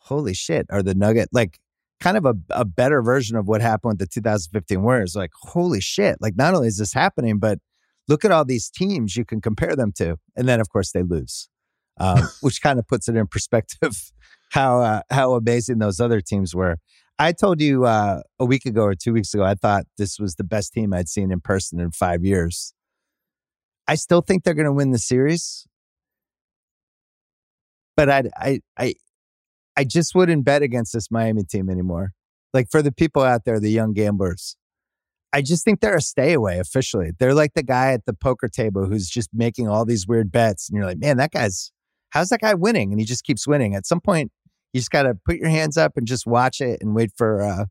[0.00, 1.58] holy shit, or the Nugget like
[2.00, 5.14] kind of a, a better version of what happened with the 2015 Warriors?
[5.14, 7.58] Like, holy shit, like not only is this happening, but
[8.08, 10.16] look at all these teams you can compare them to.
[10.36, 11.48] And then, of course, they lose,
[11.98, 14.12] um, which kind of puts it in perspective
[14.50, 16.78] how uh, how amazing those other teams were.
[17.18, 20.36] I told you uh, a week ago or two weeks ago, I thought this was
[20.36, 22.72] the best team I'd seen in person in five years.
[23.88, 25.66] I still think they're going to win the series,
[27.96, 28.94] but I, I, I,
[29.76, 32.12] I just wouldn't bet against this Miami team anymore.
[32.54, 34.56] Like for the people out there, the young gamblers,
[35.32, 37.10] I just think they're a stay away officially.
[37.18, 40.68] They're like the guy at the poker table who's just making all these weird bets,
[40.68, 41.72] and you're like, man, that guy's
[42.10, 42.92] how's that guy winning?
[42.92, 43.74] And he just keeps winning.
[43.74, 44.32] At some point,
[44.72, 47.42] you just got to put your hands up and just watch it and wait for
[47.42, 47.66] uh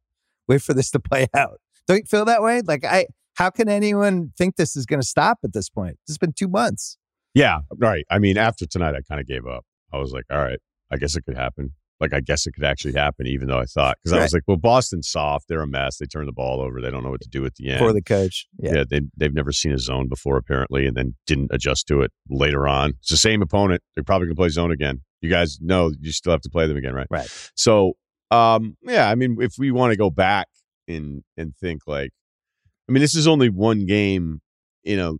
[0.48, 1.60] wait for this to play out.
[1.88, 2.62] Don't you feel that way?
[2.62, 5.98] Like I how can anyone think this is going to stop at this point?
[6.08, 6.98] It's been 2 months.
[7.36, 8.04] Yeah, right.
[8.10, 9.64] I mean, after tonight, I kind of gave up.
[9.94, 10.60] I was like, all right,
[10.92, 11.74] I guess it could happen.
[12.00, 14.44] Like, I guess it could actually happen, even though I thought, because I was like,
[14.48, 15.48] well, Boston's soft.
[15.48, 15.98] They're a mess.
[15.98, 16.80] They turn the ball over.
[16.80, 17.80] They don't know what to do at the end.
[17.80, 18.48] For the coach.
[18.60, 18.76] Yeah.
[18.76, 22.12] yeah they, they've never seen a zone before, apparently, and then didn't adjust to it
[22.30, 22.92] later on.
[23.00, 23.82] It's the same opponent.
[23.96, 25.02] They're probably to play zone again.
[25.22, 27.08] You guys know you still have to play them again, right?
[27.10, 27.52] Right.
[27.56, 27.94] So,
[28.32, 30.48] um, yeah, I mean, if we want to go back
[30.88, 32.12] and and think like,
[32.88, 34.42] I mean, this is only one game,
[34.84, 35.18] you know,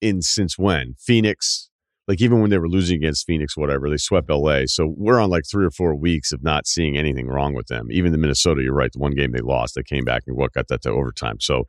[0.00, 1.68] in since when Phoenix,
[2.08, 4.62] like even when they were losing against Phoenix, whatever, they swept LA.
[4.66, 7.88] So we're on like three or four weeks of not seeing anything wrong with them.
[7.90, 10.52] Even the Minnesota, you're right, the one game they lost, they came back and what
[10.52, 11.36] got that to overtime.
[11.40, 11.64] So,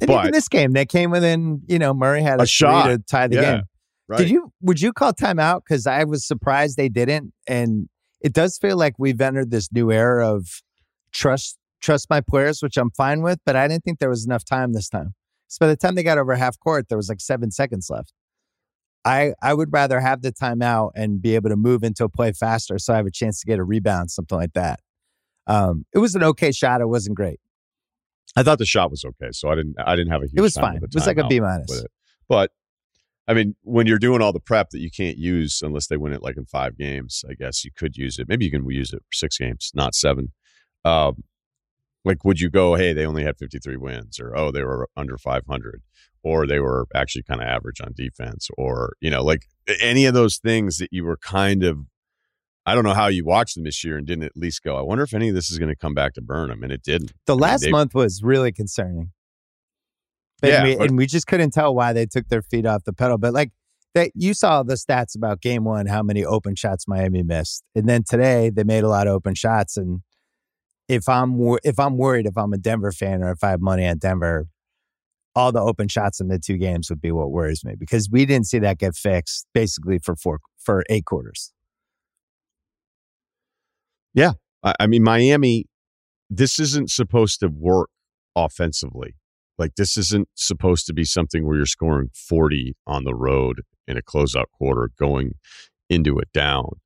[0.00, 1.62] and but, even this game, they came within.
[1.66, 3.62] You know, Murray had a, a shot to tie the yeah, game.
[4.08, 4.18] Right.
[4.18, 4.52] Did you?
[4.62, 5.62] Would you call timeout?
[5.68, 7.88] Because I was surprised they didn't, and
[8.20, 10.62] it does feel like we've entered this new era of
[11.12, 13.38] trust trust my players, which I'm fine with.
[13.44, 15.14] But I didn't think there was enough time this time.
[15.48, 18.12] So by the time they got over half court, there was like seven seconds left.
[19.04, 22.32] I I would rather have the timeout and be able to move into a play
[22.32, 24.80] faster, so I have a chance to get a rebound, something like that.
[25.46, 26.80] Um, it was an okay shot.
[26.80, 27.40] It wasn't great.
[28.36, 29.76] I thought the shot was okay, so I didn't.
[29.78, 30.38] I didn't have a huge.
[30.38, 30.76] It was fine.
[30.76, 31.84] It was like a B minus.
[32.28, 32.52] But
[33.28, 36.14] I mean, when you're doing all the prep that you can't use unless they win
[36.14, 38.26] it like in five games, I guess you could use it.
[38.26, 40.32] Maybe you can use it for six games, not seven.
[40.82, 41.24] Um,
[42.06, 45.18] like, would you go, hey, they only had 53 wins, or oh, they were under
[45.18, 45.82] 500,
[46.22, 49.42] or they were actually kind of average on defense, or, you know, like
[49.78, 51.80] any of those things that you were kind of,
[52.64, 54.80] I don't know how you watched them this year and didn't at least go, I
[54.80, 56.62] wonder if any of this is going to come back to burn them.
[56.62, 57.12] And it didn't.
[57.26, 59.10] The I mean, last they- month was really concerning.
[60.42, 62.84] And Yeah, we, but- and we just couldn't tell why they took their feet off
[62.84, 63.18] the pedal.
[63.18, 63.50] But like
[63.94, 67.88] that, you saw the stats about game one, how many open shots Miami missed, and
[67.88, 69.76] then today they made a lot of open shots.
[69.76, 70.02] And
[70.88, 73.86] if I'm if I'm worried, if I'm a Denver fan or if I have money
[73.86, 74.46] on Denver,
[75.34, 78.26] all the open shots in the two games would be what worries me because we
[78.26, 81.52] didn't see that get fixed basically for four for eight quarters.
[84.64, 85.66] I, I mean, Miami,
[86.28, 87.90] this isn't supposed to work
[88.34, 89.14] offensively.
[89.58, 93.96] Like, this isn't supposed to be something where you're scoring 40 on the road in
[93.96, 95.32] a closeout quarter going
[95.90, 96.80] into it down.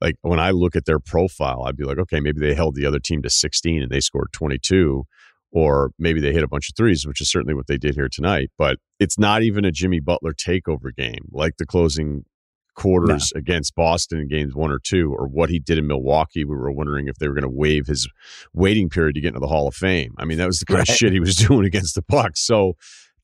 [0.00, 2.86] Like, when I look at their profile, I'd be like, okay, maybe they held the
[2.86, 5.04] other team to 16 and they scored 22,
[5.50, 8.08] or maybe they hit a bunch of threes, which is certainly what they did here
[8.08, 8.50] tonight.
[8.56, 12.24] But it's not even a Jimmy Butler takeover game like the closing
[12.78, 16.44] quarters against Boston in games one or two, or what he did in Milwaukee.
[16.44, 18.08] We were wondering if they were going to waive his
[18.54, 20.14] waiting period to get into the Hall of Fame.
[20.16, 22.40] I mean, that was the kind of shit he was doing against the Bucks.
[22.40, 22.74] So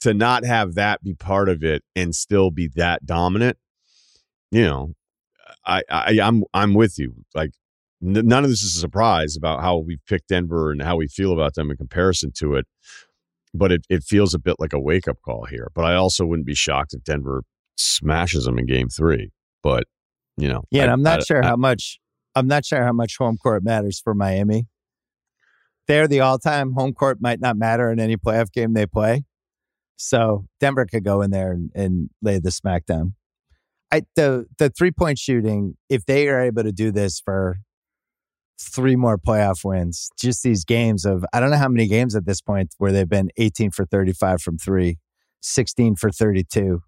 [0.01, 3.57] to not have that be part of it and still be that dominant,
[4.51, 4.95] you know,
[5.65, 7.15] I, I I'm I'm with you.
[7.35, 7.53] Like
[8.03, 11.07] n- none of this is a surprise about how we picked Denver and how we
[11.07, 12.67] feel about them in comparison to it.
[13.57, 15.69] But it, it feels a bit like a wake up call here.
[15.77, 17.45] But I also wouldn't be shocked if Denver
[17.77, 19.31] smashes them in game three.
[19.65, 19.85] But
[20.37, 21.99] you know, Yeah, and I- I'm not I- sure I- how much
[22.37, 24.67] I'm not sure how much home court matters for Miami.
[25.87, 29.25] They're the all-time home court might not matter in any playoff game they play.
[29.97, 33.13] So Denver could go in there and, and lay the smackdown.
[33.93, 37.59] I the the three-point shooting, if they are able to do this for
[38.61, 42.27] three more playoff wins, just these games of I don't know how many games at
[42.27, 44.99] this point where they've been 18 for 35 from three,
[45.43, 46.83] 16 for 32.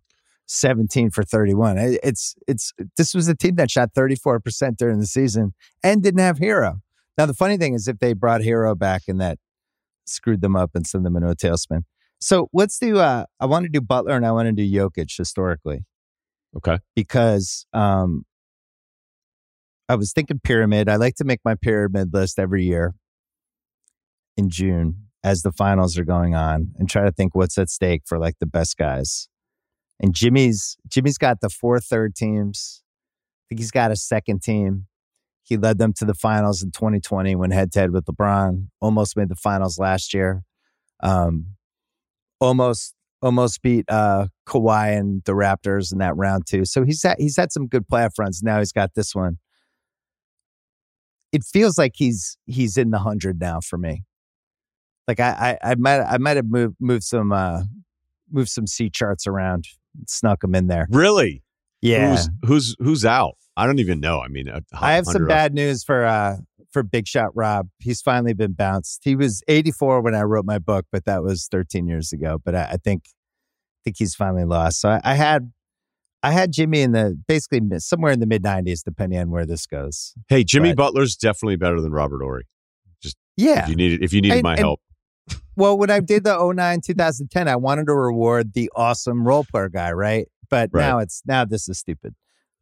[0.46, 1.76] 17 for 31.
[2.02, 6.38] It's it's this was a team that shot 34% during the season and didn't have
[6.38, 6.80] Herro.
[7.18, 9.38] Now the funny thing is if they brought Herro back and that
[10.06, 11.82] screwed them up and sent them into a tailspin.
[12.20, 15.14] So let's do uh I want to do Butler and I want to do Jokic
[15.16, 15.84] historically
[16.56, 16.78] Okay.
[16.94, 18.24] because um
[19.88, 20.88] I was thinking pyramid.
[20.88, 22.94] I like to make my pyramid list every year
[24.36, 28.02] in June as the finals are going on and try to think what's at stake
[28.06, 29.28] for like the best guys.
[30.00, 32.82] And Jimmy's Jimmy's got the four third teams.
[32.84, 34.86] I think he's got a second team.
[35.42, 38.66] He led them to the finals in 2020 when head to head with LeBron.
[38.80, 40.42] Almost made the finals last year.
[41.02, 41.56] Um,
[42.40, 46.64] almost almost beat uh, Kawhi and the Raptors in that round too.
[46.64, 48.42] So he's had he's had some good playoff runs.
[48.42, 49.38] Now he's got this one.
[51.32, 54.04] It feels like he's he's in the hundred now for me.
[55.08, 57.62] Like I I, I might I might have moved moved some uh
[58.30, 59.66] moved some C charts around,
[60.06, 60.86] snuck him in there.
[60.90, 61.42] Really?
[61.82, 63.34] Yeah, Who's who's who's out?
[63.56, 64.20] I don't even know.
[64.20, 66.36] I mean, I have some 100 bad news for uh
[66.72, 67.68] for Big Shot Rob.
[67.78, 69.00] He's finally been bounced.
[69.04, 72.38] He was 84 when I wrote my book, but that was 13 years ago.
[72.44, 74.80] But I, I think I think he's finally lost.
[74.80, 75.52] So I, I had
[76.22, 79.66] I had Jimmy in the basically somewhere in the mid 90s, depending on where this
[79.66, 80.12] goes.
[80.28, 82.46] Hey, Jimmy But- Butler's definitely better than Robert Horry.
[83.02, 83.62] Just yeah.
[83.64, 84.80] If you needed, if you needed And- my and- help,
[85.56, 89.68] Well, when I did the 09 2010, I wanted to reward the awesome role player
[89.68, 90.28] guy, right?
[90.48, 90.82] but Right.
[90.82, 92.14] now it's now this is stupid.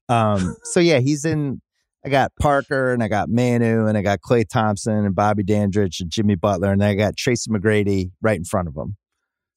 [0.09, 1.61] Um, so yeah, he's in.
[2.05, 6.00] I got Parker and I got Manu and I got Klay Thompson and Bobby Dandridge
[6.00, 8.96] and Jimmy Butler and I got Tracy McGrady right in front of him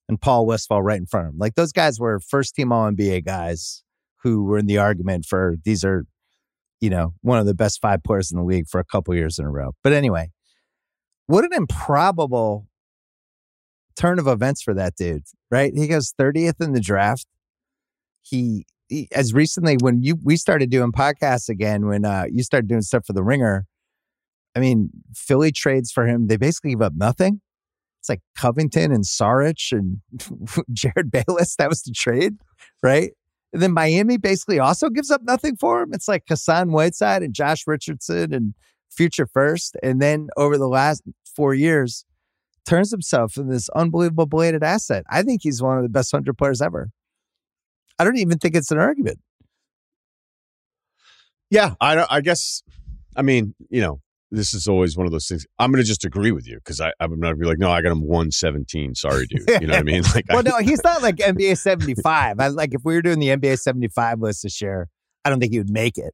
[0.07, 1.39] and Paul Westphal right in front of him.
[1.39, 3.83] Like those guys were first team All NBA guys
[4.23, 6.05] who were in the argument for these are,
[6.79, 9.37] you know, one of the best five players in the league for a couple years
[9.37, 9.71] in a row.
[9.83, 10.31] But anyway,
[11.25, 12.65] what an improbable
[13.97, 15.73] turn of events for that dude, right?
[15.75, 17.25] He goes 30th in the draft.
[18.21, 22.67] He, he as recently when you we started doing podcasts again, when uh, you started
[22.67, 23.65] doing stuff for the Ringer.
[24.55, 26.27] I mean, Philly trades for him.
[26.27, 27.41] They basically give up nothing.
[27.99, 30.01] It's like Covington and Saric and
[30.71, 31.55] Jerryd Bayless.
[31.57, 32.35] That was the trade,
[32.81, 33.11] right?
[33.53, 35.89] And then Miami basically also gives up nothing for him.
[35.93, 38.53] It's like Hassan Whiteside and Josh Richardson and
[38.89, 39.77] future first.
[39.83, 41.03] And then over the last
[41.35, 42.05] four years,
[42.67, 45.03] turns himself into this unbelievable bladed asset.
[45.09, 46.89] I think he's one of the best 100 players ever.
[47.97, 49.19] I don't even think it's an argument.
[51.49, 52.61] Yeah, I I guess.
[53.15, 54.01] I mean, you know,
[54.31, 55.45] this is always one of those things.
[55.57, 57.71] I'm going to just agree with you because I'm not going to be like, no,
[57.71, 58.95] I got him 117.
[58.95, 59.49] Sorry, dude.
[59.61, 60.03] You know what I mean?
[60.13, 62.39] Like, Well, no, he's not like NBA 75.
[62.39, 64.89] I like if we were doing the NBA 75 list this year,
[65.25, 66.13] I don't think he would make it.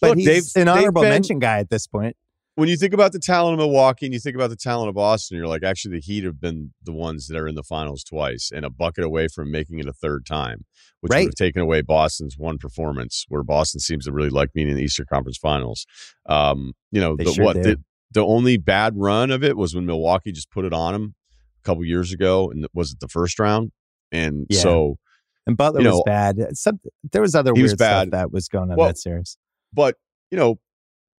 [0.00, 2.16] But Look, he's an honorable been- mention guy at this point.
[2.60, 4.94] When you think about the talent of Milwaukee and you think about the talent of
[4.94, 8.04] Boston, you're like, actually, the Heat have been the ones that are in the finals
[8.04, 10.66] twice and a bucket away from making it a third time,
[11.00, 11.20] which Right.
[11.24, 14.76] would have taken away Boston's one performance, where Boston seems to really like being in
[14.76, 15.86] the Eastern Conference Finals.
[16.26, 19.74] Um, you know, They the, sure what the, the only bad run of it was
[19.74, 21.14] when Milwaukee just put it on them
[21.62, 23.72] a couple years ago, and was it the first round?
[24.12, 24.60] And Yeah.
[24.60, 24.98] so,
[25.46, 26.36] And Butler was know, bad.
[26.52, 26.78] Some,
[27.10, 29.38] there was other he weird was stuff that was going on Well, that series.
[29.72, 29.96] but
[30.30, 30.60] you know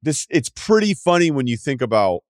[0.02, 2.22] this it's pretty funny when you think about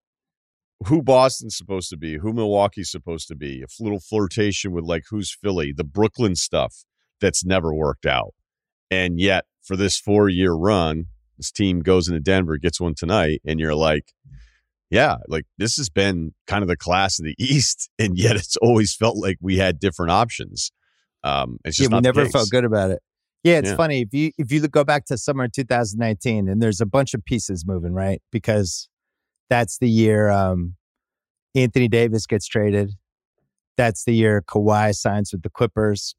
[0.86, 5.04] who boston's supposed to be who milwaukee's supposed to be a little flirtation with like
[5.10, 6.84] who's philly the brooklyn stuff
[7.20, 8.34] that's never worked out.
[8.90, 11.06] And yet for this four year run
[11.38, 14.12] this team goes into denver gets one tonight and you're like
[14.90, 18.56] yeah like this has been kind of the class of the east and yet it's
[18.56, 20.72] always felt like we had different options.
[21.24, 23.02] Um it's Yeah, we never felt good about it.
[23.44, 23.76] Yeah, it's Yeah.
[23.76, 27.24] funny if you if you go back to summer 2019 and there's a bunch of
[27.24, 28.88] pieces moving right because
[29.50, 30.76] that's the year um,
[31.54, 32.92] Anthony Davis gets traded.
[33.76, 36.14] That's the year Kawhi signs with the Clippers,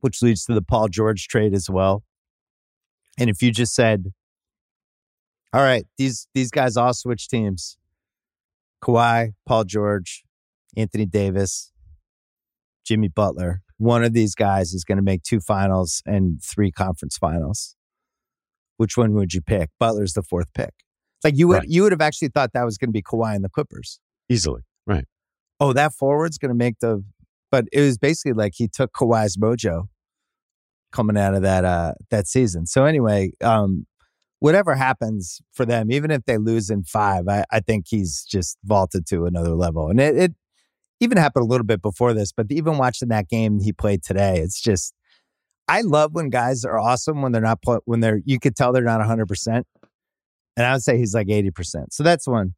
[0.00, 2.02] which leads to the Paul George trade as well.
[3.18, 4.12] And if you just said,
[5.52, 7.76] "All right, these these guys all switch teams,"
[8.82, 10.24] Kawhi, Paul George,
[10.76, 11.72] Anthony Davis,
[12.84, 13.62] Jimmy Butler.
[13.84, 17.76] One of these guys is going to make two finals and three conference finals.
[18.78, 19.68] Which one would you pick?
[19.78, 20.72] Butler's the fourth pick.
[21.22, 21.68] Like you would Right.
[21.68, 24.00] you would have actually thought that was going to be Kawhi and the Clippers.
[24.30, 25.04] easily right
[25.60, 27.04] Oh, that forward's going to make the.
[27.50, 29.84] But it was basically like he took Kawhi's mojo
[30.90, 32.66] coming out of that uh that season.
[32.66, 33.86] So anyway, um,
[34.40, 38.56] whatever happens for them, even if they lose in five, I, I think he's just
[38.64, 39.88] vaulted to another level.
[39.90, 40.32] And it, it
[41.04, 44.38] even happened a little bit before this, but even watching that game he played today,
[44.38, 44.92] it's just
[45.68, 48.82] I love when guys are awesome when they're not when they're you could tell they're
[48.82, 49.66] not hundred percent,
[50.56, 51.92] and I would say he's like eighty percent.
[51.92, 52.54] So that's one.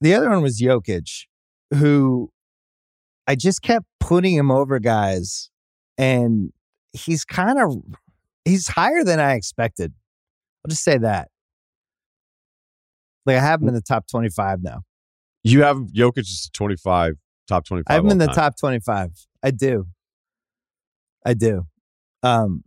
[0.00, 1.26] The other one was Jokic,
[1.72, 2.30] who
[3.26, 5.48] I just kept putting him over guys,
[5.96, 6.52] and
[6.92, 7.76] he's kind of
[8.44, 9.92] he's higher than I expected.
[10.64, 11.28] I'll just say that.
[13.24, 14.82] Like I have him in the top twenty-five now.
[15.44, 17.84] You have Jokic as 25, top 25.
[17.88, 18.34] I have him in the time.
[18.34, 19.10] top 25.
[19.42, 19.86] I do.
[21.24, 21.66] I do.
[22.22, 22.64] Um,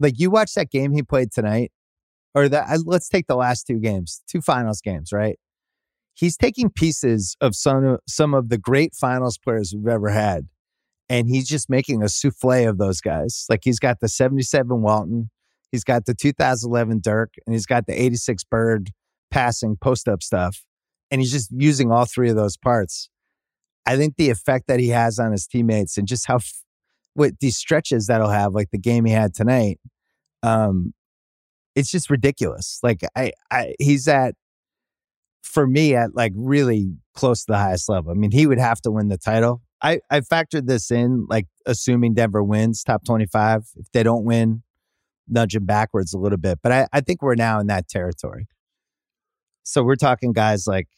[0.00, 1.72] like you watch that game he played tonight,
[2.34, 2.80] or that.
[2.84, 5.38] Let's take the last two games, two finals games, right?
[6.14, 10.48] He's taking pieces of some some of the great finals players we've ever had,
[11.08, 13.46] and he's just making a souffle of those guys.
[13.48, 15.30] Like he's got the 77 Walton,
[15.70, 18.90] he's got the 2011 Dirk, and he's got the 86 Bird
[19.30, 20.64] passing post up stuff,
[21.10, 23.08] and he's just using all three of those parts.
[23.86, 26.62] I think the effect that he has on his teammates and just how f-
[27.14, 29.78] what these stretches that'll have, like the game he had tonight,
[30.42, 30.92] um,
[31.74, 32.80] it's just ridiculous.
[32.82, 34.34] Like I, I, he's at
[35.42, 38.10] for me at like really close to the highest level.
[38.10, 39.62] I mean, he would have to win the title.
[39.80, 43.68] I, I factored this in, like assuming Denver wins top twenty five.
[43.76, 44.62] If they don't win,
[45.28, 46.58] nudge him backwards a little bit.
[46.62, 48.48] But I, I think we're now in that territory.
[49.62, 50.88] So we're talking guys like,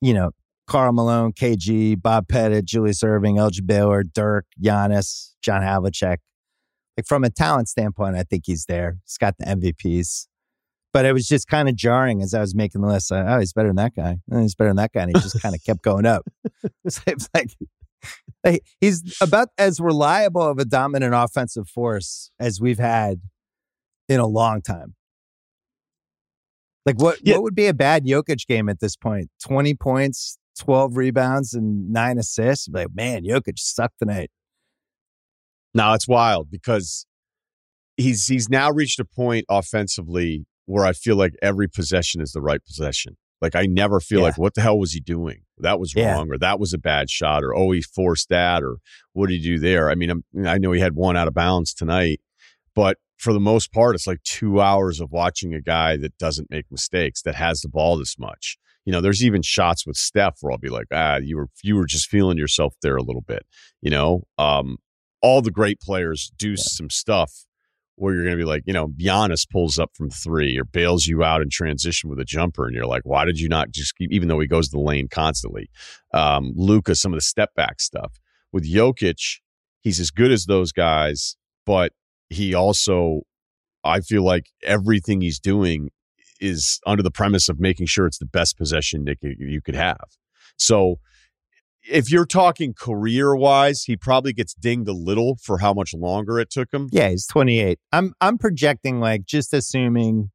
[0.00, 0.30] you know,
[0.66, 6.18] Karl Malone, KG, Bob Pettit, Julius Erving, Elgin Baylor, Dirk, Giannis, John Havlicek.
[6.96, 8.98] Like from a talent standpoint, I think he's there.
[9.04, 10.26] He's got the MVPs.
[10.92, 13.12] But it was just kind of jarring as I was making the list.
[13.12, 14.18] Oh, he's better than that guy.
[14.32, 15.02] Oh, he's better than that guy.
[15.02, 16.24] And he just kind of kept going up.
[16.88, 17.50] So it's like,
[18.44, 23.20] Like, he's about as reliable of a dominant offensive force as we've had
[24.08, 24.94] in a long time.
[26.88, 27.34] Like what Yeah.
[27.34, 29.28] what would be a bad Jokic game at this point?
[29.46, 32.66] 20 points, 12 rebounds, and nine assists.
[32.66, 34.30] Like, man, Jokic sucked tonight.
[35.74, 37.04] No, it's wild because
[37.98, 42.40] he's he's now reached a point offensively where I feel like every possession is the
[42.40, 43.18] right possession.
[43.42, 44.24] Like I never feel Yeah.
[44.26, 45.42] like what the hell was he doing?
[45.58, 46.14] That was Yeah.
[46.14, 48.78] wrong, or that was a bad shot, or oh he forced that, or
[49.12, 49.90] what did he do there?
[49.90, 52.20] I mean, I'm, I know he had one out of bounds tonight,
[52.74, 56.50] but for the most part, it's like two hours of watching a guy that doesn't
[56.50, 58.56] make mistakes, that has the ball this much.
[58.84, 61.76] You know, there's even shots with Steph where I'll be like, ah, you were you
[61.76, 63.44] were just feeling yourself there a little bit.
[63.82, 64.78] You know, um,
[65.20, 67.44] all the great players do some stuff
[67.96, 71.06] where you're going to be like, you know, Giannis pulls up from three or bails
[71.06, 73.96] you out in transition with a jumper, and you're like, why did you not just
[73.96, 74.12] keep?
[74.12, 75.68] Even though he goes to the lane constantly,
[76.14, 78.20] um, Luka, some of the step back stuff
[78.52, 79.40] with Jokic,
[79.80, 81.92] he's as good as those guys, but
[82.30, 83.22] he also,
[83.84, 85.90] I feel like everything he's doing
[86.40, 90.04] is under the premise of making sure it's the best possession that you- could have.
[90.56, 90.96] So
[91.90, 96.38] if you're talking career wise, he probably gets dinged a little for how much longer
[96.38, 96.88] it took him.
[96.92, 97.78] Yeah, he's 28.
[97.92, 100.30] I'm I'm projecting like just assuming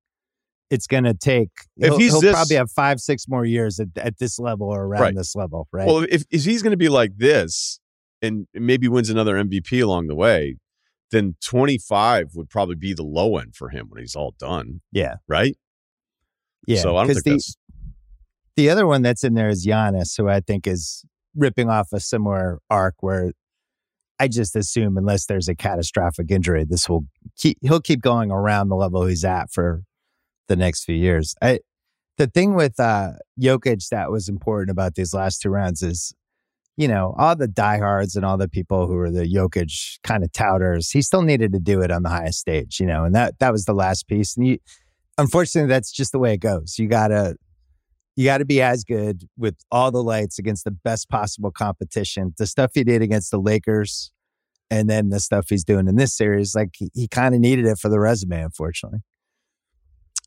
[0.69, 1.49] it's going to take.
[1.77, 4.67] If he'll, he's he'll this- probably have five, six more years at, at this level
[4.67, 5.15] or around Right.
[5.15, 5.85] this level, right?
[5.85, 7.79] Well, if, if he's going to be like this
[8.21, 10.55] and maybe wins another MVP along the way,
[11.13, 15.15] then 25 would probably be the low end for him when he's all done, yeah,
[15.27, 15.55] right?
[16.67, 16.81] yeah.
[16.81, 17.55] So I don't think the, that's
[18.55, 21.03] the other one that's in there is Giannis, who I think is
[21.35, 23.31] ripping off a similar arc where
[24.19, 27.05] I just assume unless there's a catastrophic injury, this will
[27.37, 29.83] keep he'll keep going around the level he's at for
[30.47, 31.35] the next few years.
[31.41, 31.59] I
[32.17, 36.13] the thing with uh Jokic that was important about these last two rounds is,
[36.77, 40.31] you know, all the diehards and all the people who are the Jokic kind of
[40.31, 43.37] touters, he still needed to do it on the highest stage, you know, and that
[43.39, 44.35] that was the last piece.
[44.35, 44.57] And you
[45.17, 46.79] unfortunately that's just the way it goes.
[46.79, 47.35] You gotta
[48.15, 52.33] you got to be as good with all the lights against the best possible competition.
[52.37, 54.11] The stuff he did against the Lakers
[54.69, 57.65] and then the stuff he's doing in this series, like he, he kind of needed
[57.65, 58.99] it for the resume, unfortunately.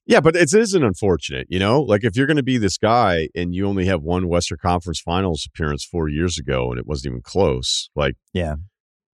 [0.09, 1.83] Yeah, but it isn't unfortunate, you know?
[1.83, 5.01] Like if you're going to be this guy and you only have one Western Conference
[5.01, 8.55] Finals appearance 4 years ago and it wasn't even close, like Yeah.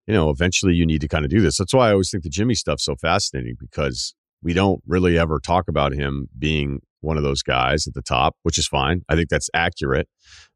[0.07, 1.57] You know, eventually you need to kind of do this.
[1.57, 5.39] That's why I always think the Jimmy stuff's so fascinating because we don't really ever
[5.39, 9.03] talk about him being one of those guys at the top, which is fine.
[9.09, 10.09] I think that's accurate.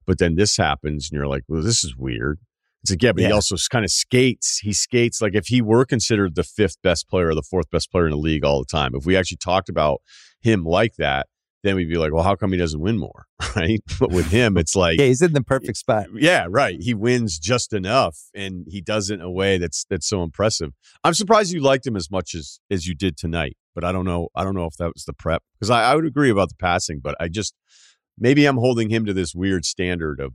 [0.04, 2.40] But then this happens and you're like, well, this is weird.
[2.86, 4.58] It's like, yeah, but he also kind of skates.
[4.58, 7.90] He skates like if he were considered the fifth best player or the fourth best
[7.90, 10.00] player in the league all the time, if we actually talked about
[10.40, 11.26] him like that,
[11.64, 13.26] then we'd be like, well, how come he doesn't win more?
[13.56, 13.80] Right.
[13.98, 16.06] But with him, it's like, Yeah, he's in the perfect spot.
[16.14, 16.76] yeah, right.
[16.78, 20.72] He wins just enough, and he does it in a way that's that's so impressive.
[21.02, 24.04] I'm surprised you liked him as much as as you did tonight, but I don't
[24.04, 24.28] know.
[24.34, 26.54] I don't know if that was the prep because I, I would agree about the
[26.56, 27.54] passing, but I just
[28.18, 30.34] maybe I'm holding him to this weird standard of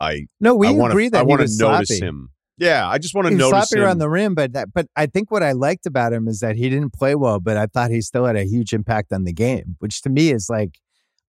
[0.00, 2.00] I No, we I wanna, agree that I he want to notice sloppy.
[2.04, 2.30] him.
[2.56, 3.86] Yeah, I just want to notice sloppy him.
[3.86, 6.56] around the rim, but that, but I think what I liked about him is that
[6.56, 9.32] he didn't play well, but I thought he still had a huge impact on the
[9.32, 10.78] game, which to me is like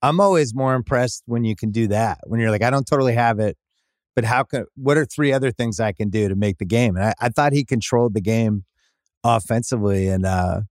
[0.02, 2.20] I'm always more impressed when you can do that.
[2.26, 3.58] When you're like, I don't totally have it,
[4.16, 6.96] but how can what are three other things I can do to make the game?
[6.96, 8.66] And I, I thought he controlled the game
[9.24, 10.62] offensively, and uh,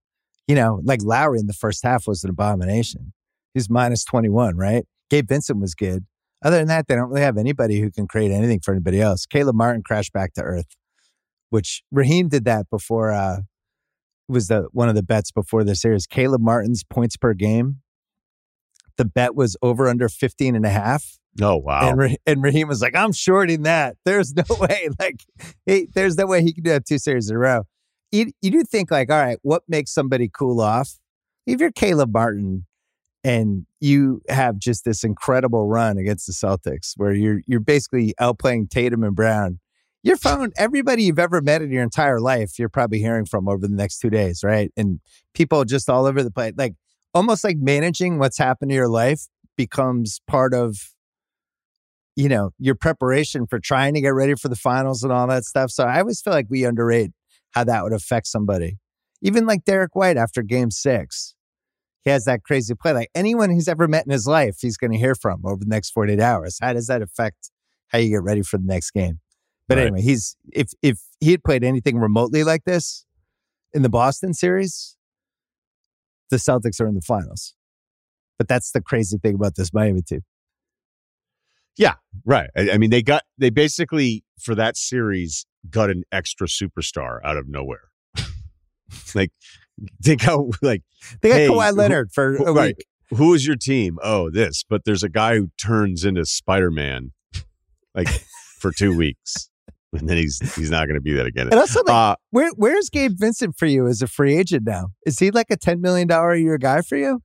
[0.47, 3.13] you know, like Lowry in the first half was an abomination.
[3.55, 4.85] He's minus 21, right?
[5.11, 6.05] Gabe Vincent was good.
[6.43, 9.27] Other than that, they don't really have anybody who can create anything for anybody else.
[9.27, 10.77] Caleb Martin crashed back to earth,
[11.51, 13.11] which Raheem did that before.
[13.13, 13.39] Uh,
[14.29, 16.07] was the one of the bets before the series.
[16.07, 17.81] Caleb Martin's points per game.
[18.97, 21.19] The bet was over under 15 and a half.
[21.41, 23.97] oh wow, And, and Raheem was like, I'm shorting that.
[24.05, 24.89] There's no way.
[24.99, 25.25] Like,
[25.67, 27.63] hey, there's no way he can do that two series in a row.
[28.11, 30.99] You, you do think, like, all right, what makes somebody cool off?
[31.47, 32.67] If you're Caleb Martin
[33.25, 38.71] and you have just this incredible run against the Celtics where you're you're basically outplaying
[38.71, 39.59] Tatum and Brown,
[40.03, 43.67] your phone, everybody you've ever met in your entire life, you're probably hearing from over
[43.67, 44.71] the next two days, right?
[44.77, 45.01] And
[45.35, 46.55] people just all over the place.
[46.57, 46.75] Like
[47.15, 50.93] almost like managing what's happened to your life becomes part of
[52.17, 55.45] you know your preparation for trying to get ready for the finals and all that
[55.45, 57.11] stuff so i always feel like we underrate
[57.53, 58.79] how that would affect somebody
[59.21, 61.35] even like derrick white after game six
[62.05, 64.91] he has that crazy play like anyone he's ever met in his life he's going
[64.93, 67.51] to hear from over the next 48 hours how does that affect
[67.89, 69.21] how you get ready for the next game
[69.69, 69.85] but Right.
[69.85, 73.05] anyway he's if if he had played anything remotely like this
[73.73, 74.97] in the boston series
[76.31, 77.55] the celtics are in the finals
[78.39, 80.23] but that's the crazy thing about this miami team
[81.77, 81.95] Yeah,
[82.25, 82.51] Right.
[82.57, 87.37] I, I mean, they got they basically for that series got an extra superstar out
[87.37, 87.91] of nowhere.
[89.15, 89.31] like
[90.01, 90.83] they got like
[91.23, 92.77] They got Hey, Kawhi who- Leonard for a right.
[92.77, 92.87] week.
[93.19, 93.99] who is your team?
[94.03, 94.65] Oh, this.
[94.69, 97.13] But there's a guy who turns into Spider Man
[97.95, 98.09] like
[98.61, 99.51] for two weeks,
[99.93, 101.47] and then he's he's not going to be that again.
[101.49, 104.89] And also, like, Uh, where where's Gabe Vincent for you as a free agent now?
[105.07, 107.21] Is he like a ten million dollar a year guy for you?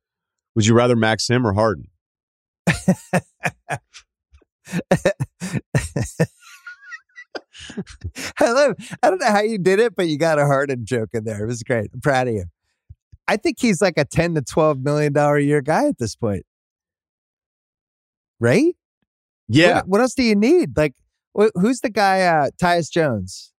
[0.55, 1.87] would you rather max him or Harden?
[8.39, 8.75] I love.
[9.01, 11.43] I don't know how you did it, but you got a Harden joke in there.
[11.43, 11.89] It was great.
[11.93, 12.45] I'm proud of you.
[13.27, 16.15] I think he's like a ten to twelve million dollar a year guy at this
[16.15, 16.45] point,
[18.39, 18.75] right?
[19.47, 20.75] Yeah, What, what else do you need?
[20.77, 20.93] Like,
[21.37, 22.21] wh- who's the guy?
[22.21, 23.51] Uh, Tyus Jones.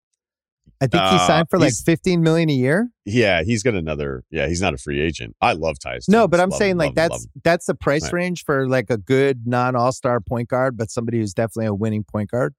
[0.81, 2.89] I think he Uh, signed for like fifteen million a year.
[3.05, 4.23] yeah, he's got another.
[4.29, 5.35] Yeah, he's not a free agent.
[5.39, 6.09] I love Tyus.
[6.09, 8.13] No, but I'm Love saying him, like him, that's that's the price Right.
[8.13, 11.73] range for like a good non All Star point guard, but somebody who's definitely a
[11.73, 12.53] winning point guard.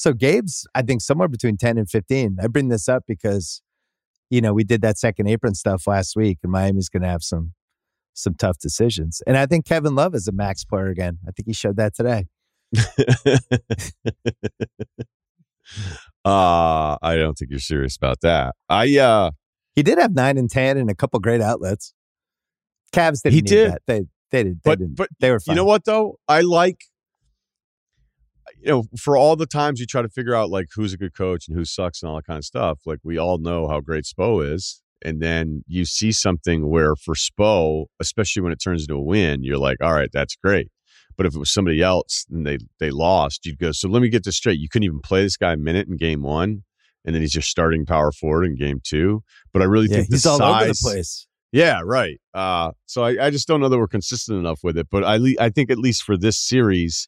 [0.00, 2.38] So Gabe's, I think, somewhere between ten and fifteen.
[2.42, 3.60] I bring this up because,
[4.30, 7.22] you know, we did that second apron stuff last week, and Miami's going to have
[7.22, 7.52] some
[8.14, 9.20] some tough decisions.
[9.26, 11.18] And I think Kevin Love is a max player again.
[11.28, 12.24] I think he showed that today.
[16.24, 18.54] uh, I don't think you're serious about that.
[18.70, 19.32] I uh,
[19.74, 21.92] He did have nine and ten and a couple great outlets.
[22.94, 23.72] Cavs didn't He need did.
[23.72, 23.82] that.
[23.86, 24.62] They they did.
[24.64, 24.96] They but didn't.
[24.96, 25.56] but They were fine.
[25.56, 26.18] You know what though?
[26.26, 26.86] I like
[28.60, 31.14] you know, for all the times you try to figure out like who's a good
[31.14, 33.80] coach and who sucks and all that kind of stuff, like we all know how
[33.80, 34.82] great Spo is.
[35.02, 39.42] And then you see something where for Spo, especially when it turns into a win,
[39.42, 40.68] you're like, all right, that's great.
[41.16, 44.08] But if it was somebody else and they they lost, you'd go, so let me
[44.08, 44.58] get this straight.
[44.58, 46.64] You couldn't even play this guy a minute in game one,
[47.04, 49.22] and then he's just starting power forward in game two.
[49.52, 51.26] But I really yeah, think he's all over the place.
[51.52, 52.18] yeah, right.
[52.32, 54.86] Uh, so I, I just don't know that we're consistent enough with it.
[54.90, 57.06] But I, le- I think at least for this series,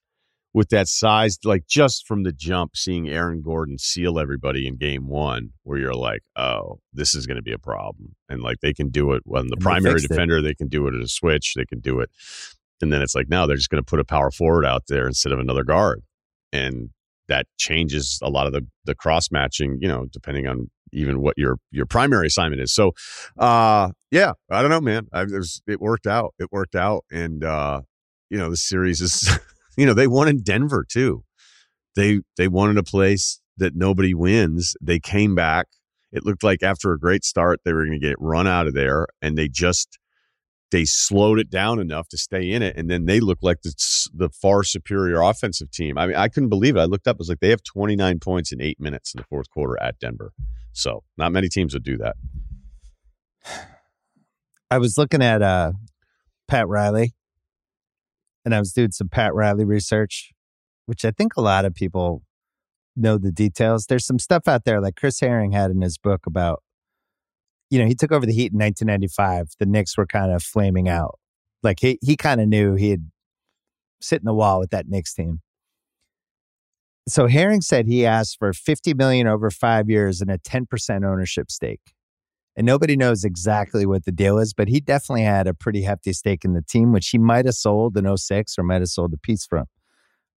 [0.54, 5.08] with that size, like just from the jump, seeing Aaron Gordon seal everybody in game
[5.08, 8.14] one, where you're like, oh, this is going to be a problem.
[8.28, 10.08] And like they can do it when the And they primary it.
[10.08, 12.10] defender, they can do it at a switch, they can do it.
[12.82, 15.06] And then it's like, now they're just going to put a power forward out there
[15.06, 16.02] instead of another guard.
[16.52, 16.90] And
[17.28, 21.38] that changes a lot of the, the cross matching, you know, depending on even what
[21.38, 22.74] your your primary assignment is.
[22.74, 22.92] So
[23.38, 25.08] uh yeah, I don't know, man.
[25.12, 26.34] I, it was it worked out.
[26.38, 27.80] It worked out, and uh,
[28.28, 29.38] you know the series is,
[29.76, 31.24] you know, they won in Denver too.
[31.94, 34.74] They they won in a place that nobody wins.
[34.80, 35.66] They came back.
[36.10, 38.74] It looked like after a great start, they were going to get run out of
[38.74, 39.98] there, and they just
[40.70, 43.72] they slowed it down enough to stay in it, and then they looked like the
[44.14, 45.98] the far superior offensive team.
[45.98, 46.80] I mean, I couldn't believe it.
[46.80, 47.16] I looked up.
[47.16, 49.98] It was like they have 29 points in eight minutes in the fourth quarter at
[49.98, 50.32] Denver.
[50.72, 52.16] So not many teams would do that.
[54.70, 55.72] I was looking at uh,
[56.48, 57.14] Pat Riley,
[58.44, 60.32] and I was doing some Pat Riley research,
[60.86, 62.22] which I think a lot of people
[62.96, 63.86] know the details.
[63.86, 66.62] There's some stuff out there like Chris Herring had in his book about,
[67.70, 69.52] you know, he took over the Heat in 1995.
[69.58, 71.18] The Knicks were kind of flaming out.
[71.62, 73.10] Like he he kind of knew he had
[74.00, 75.40] sit in the wall with that Knicks team.
[77.08, 81.50] So Herring said he asked for 50 million over five years and a 10% ownership
[81.50, 81.94] stake
[82.56, 86.12] and nobody knows exactly what the deal is, but he definitely had a pretty hefty
[86.12, 89.14] stake in the team, which he might have sold in 06 or might have sold
[89.14, 89.66] a piece from.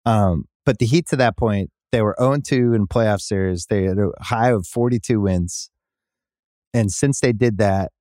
[0.05, 3.65] Um, but the Heat to that point, they were 0 2 in playoff series.
[3.65, 5.69] They had a high of 42 wins.
[6.73, 7.91] And since they did that,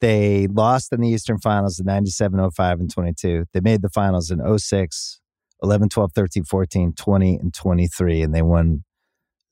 [0.00, 3.46] they lost in the Eastern Finals in 97, 05, and 22.
[3.52, 5.20] They made the finals in 06,
[5.62, 8.82] 11, 12, 13, 14, 20, and 23, and they won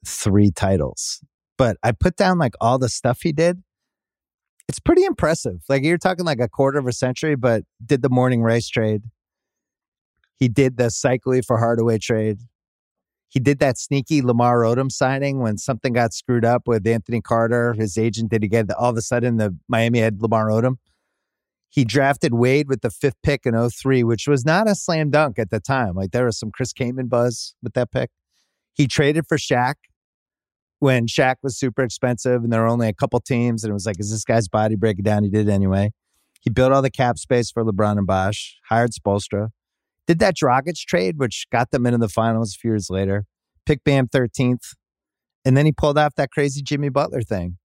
[0.04, 1.20] three titles
[1.60, 3.62] but I put down like all the stuff he did.
[4.66, 5.62] It's pretty impressive.
[5.68, 9.02] Like you're talking like a quarter of a century, but did the Mourning Rice trade.
[10.38, 12.38] He did the Seikaly for Hardaway trade.
[13.28, 17.74] He did that sneaky Lamar Odom signing when something got screwed up with Anthony Carter.
[17.74, 20.76] His agent did get all of a sudden the Miami had Lamar Odom.
[21.68, 25.38] He drafted Wade with the fifth pick in 03, which was not a slam dunk
[25.38, 25.92] at the time.
[25.94, 28.08] Like there was some Chris Kaman buzz with that pick.
[28.72, 29.74] He traded for Shaq
[30.80, 33.86] when Shaq was super expensive and there were only a couple teams, and it was
[33.86, 35.22] like, is this guy's body breaking down?
[35.22, 35.92] He did anyway.
[36.40, 39.50] He built all the cap space for LeBron and Bosh, hired Spoelstra,
[40.06, 43.26] did that Dragic trade, which got them into the finals a few years later,
[43.66, 44.74] picked Bam 13th,
[45.44, 47.58] and then he pulled off that crazy Jimmy Butler thing.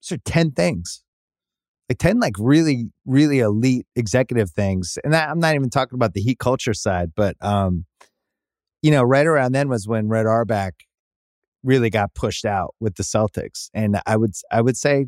[0.00, 1.02] So 10 things.
[1.88, 4.96] Like 10 like really, really elite executive things.
[5.04, 7.84] And I'm not even talking about the heat culture side, but um,
[8.82, 10.74] you know, right around then was when Red Auerbach
[11.64, 13.68] really got pushed out with the Celtics.
[13.74, 15.06] And I would I would say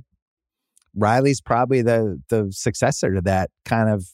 [0.94, 4.06] Riley's probably the the successor to that kind of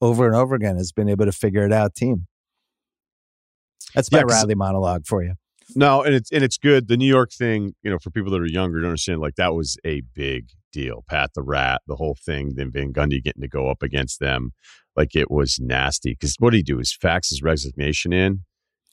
[0.00, 2.26] over and over again has been able to figure it out team.
[3.94, 5.34] That's my Yeah, Riley monologue for you.
[5.74, 6.88] No, and it's and it's good.
[6.88, 9.54] The New York thing, you know, for people that are younger to understand, like that
[9.54, 11.04] was a big deal.
[11.08, 14.52] Pat the Rat, the whole thing, then Van Gundy getting to go up against them,
[14.96, 16.12] like it was nasty.
[16.12, 16.80] Because what did he do?
[16.80, 18.44] Is fax his resignation in,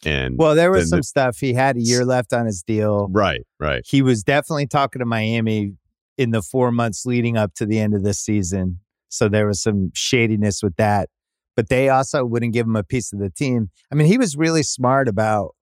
[0.06, 1.38] and Well, there was some the- stuff.
[1.40, 3.08] He had a year left on his deal.
[3.12, 5.74] right, right, He was definitely talking to Miami
[6.18, 8.80] in the four months leading up to the end of this season.
[9.10, 11.10] So there was some shadiness with that.
[11.56, 13.70] But they also wouldn't give him a piece of the team.
[13.92, 15.54] I mean, he was really smart about,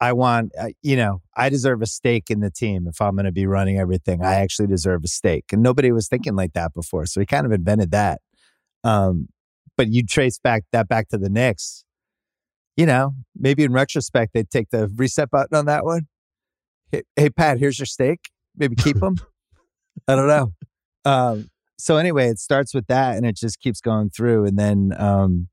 [0.00, 3.26] I want, uh, you know, I deserve a stake in the team if I'm going
[3.26, 4.22] to be running everything.
[4.22, 5.46] I actually deserve a stake.
[5.52, 7.04] And nobody was thinking like that before.
[7.06, 8.20] So he kind of invented that.
[8.84, 9.28] Um,
[9.76, 11.84] but you trace back that back to the Knicks.
[12.78, 16.06] You know, maybe in retrospect, they'd take the reset button on that one.
[16.92, 18.30] Hey, hey Pat, here's your stake.
[18.56, 19.16] Maybe keep them.
[20.06, 20.52] I don't know.
[21.04, 24.94] Um, so anyway, it starts with that, and it just keeps going through, and then
[24.96, 25.48] um,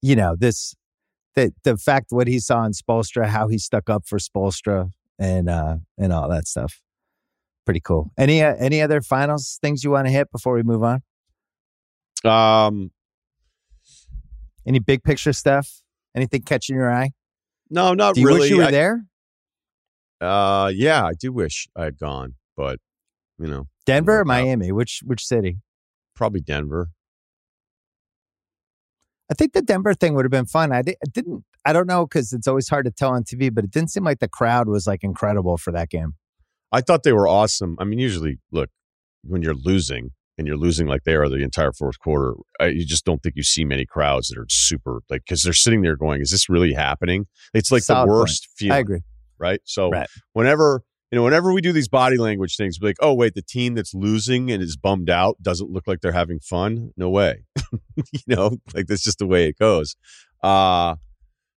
[0.00, 0.76] you know this
[1.34, 5.50] the the fact what he saw in Spoelstra, how he stuck up for Spoelstra, and
[5.50, 6.80] uh, and all that stuff.
[7.64, 8.12] Pretty cool.
[8.16, 11.02] Any uh, any other finals things you want to hit before we move on?
[12.24, 12.92] um,
[14.64, 15.82] Any big picture stuff?
[16.18, 17.10] Anything catching your eye?
[17.70, 18.40] no, not Do you really.
[18.40, 19.04] wish you were I- there?
[20.20, 22.80] Uh, yeah, I do wish I had gone, but
[23.38, 24.26] you know, Denver or work out.
[24.26, 24.72] Miami?
[24.72, 25.58] Which which city?
[26.16, 26.88] probably Denver.
[29.30, 30.72] I think the Denver thing would have been fun.
[30.72, 31.44] I, di- I didn't.
[31.64, 34.02] I don't know because it's always hard to tell on TV, but it didn't seem
[34.02, 36.14] like the crowd was like incredible for that game.
[36.72, 37.76] I thought they were awesome.
[37.78, 38.70] I mean, usually, look,
[39.22, 42.86] when you're losing and you're losing like they are the entire fourth quarter, I, you
[42.86, 45.96] just don't think you see many crowds that are super like because they're sitting there
[45.96, 48.18] going, "Is this really happening?" It's like Solid the point.
[48.20, 49.00] worst feeling, I agree.
[49.38, 49.60] right?
[49.64, 50.08] So Right.
[50.32, 53.42] whenever you know, whenever we do these body language things, we're like, "Oh, wait, the
[53.42, 57.44] team that's losing and is bummed out doesn't look like they're having fun." No way,
[57.96, 59.96] you know, like that's just the way it goes.
[60.42, 60.96] Uh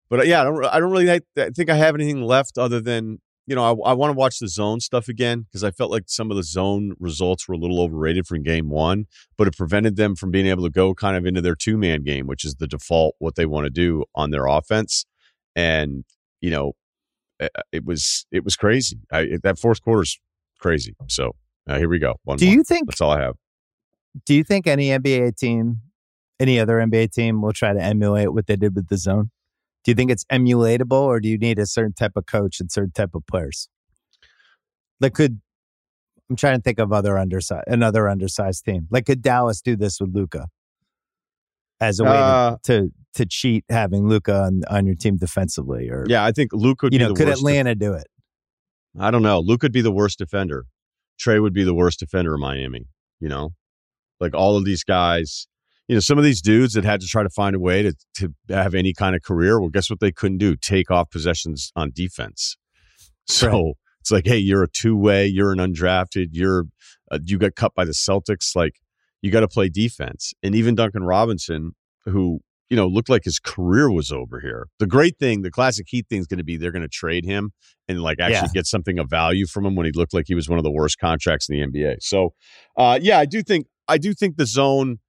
[0.09, 0.65] but uh, yeah, I don't.
[0.65, 1.19] I don't really I
[1.55, 4.47] think I have anything left other than you know I, I want to watch the
[4.47, 7.81] zone stuff again because I felt like some of the zone results were a little
[7.81, 9.05] overrated from game one,
[9.37, 12.03] but it prevented them from being able to go kind of into their two man
[12.03, 15.05] game, which is the default what they want to do on their offense,
[15.55, 16.05] and
[16.39, 16.73] you know
[17.41, 18.99] uh, it was it was crazy.
[19.11, 20.19] I, that fourth quarter's
[20.59, 20.95] crazy.
[21.07, 21.35] So
[21.67, 22.15] uh, here we go.
[22.23, 22.55] One Do more.
[22.55, 22.87] you think?
[22.87, 23.35] That's all I have.
[24.25, 25.81] Do you think any NBA team,
[26.39, 29.31] any other NBA team, will try to emulate what they did with the zone?
[29.83, 32.71] Do you think it's emulatable, or do you need a certain type of coach and
[32.71, 33.67] certain type of players?
[34.99, 35.41] Like, could
[36.29, 38.87] I'm trying to think of other undersized another undersized team.
[38.89, 40.47] Like, could Dallas do this with Luka
[41.81, 45.89] as a way Uh, to, to to cheat having Luka on on your team defensively,
[45.89, 47.27] or Yeah, I think could you know, could.
[47.27, 48.07] Atlanta do it?
[48.97, 49.39] I don't know.
[49.39, 50.65] Luke could be the worst defender.
[51.19, 52.87] Trae would be the worst defender in Miami.
[53.19, 53.49] You know,
[54.21, 55.47] like all of these guys.
[55.87, 57.93] You know, some of these dudes that had to try to find a way to
[58.15, 59.59] to have any kind of career.
[59.59, 60.55] Well, guess what they couldn't do?
[60.55, 62.55] Take off possessions on defense.
[63.27, 63.73] So Right.
[63.99, 65.27] it's like, hey, you're a two way.
[65.27, 66.29] You're an undrafted.
[66.31, 66.65] You're
[67.11, 68.55] uh, you got cut by the Celtics.
[68.55, 68.75] Like
[69.21, 70.33] you got to play defense.
[70.41, 71.73] And even Duncan Robinson,
[72.05, 74.67] who you know looked like his career was over here.
[74.79, 77.25] The great thing, the classic Heat thing is going to be they're going to trade
[77.25, 77.51] him
[77.89, 78.53] and like actually Yeah.
[78.61, 80.71] get something of value from him when he looked like he was one of the
[80.71, 81.97] worst contracts in the NBA.
[82.01, 82.33] So,
[82.77, 84.99] uh, yeah, I do think I do think the zone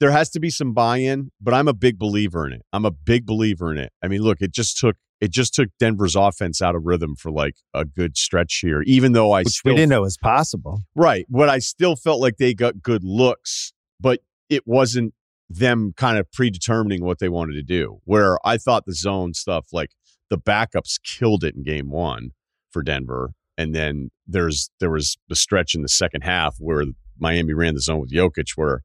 [0.00, 2.62] there has to be some buy-in, but I'm a big believer in it.
[2.72, 3.92] I'm a big believer in it.
[4.02, 7.30] I mean, look, it just took it just took Denver's offense out of rhythm for
[7.32, 10.16] like a good stretch here, even though I Which still we didn't know it was
[10.16, 10.82] possible.
[10.94, 11.26] Right.
[11.28, 15.14] But I still felt like they got good looks, but it wasn't
[15.50, 17.98] them kind of predetermining what they wanted to do.
[18.04, 19.90] Where I thought the zone stuff, like
[20.30, 22.30] the backups killed it in game one
[22.70, 23.32] for Denver.
[23.56, 26.84] And then there's there was the stretch in the second half where
[27.18, 28.82] Miami ran the zone with Jokic, where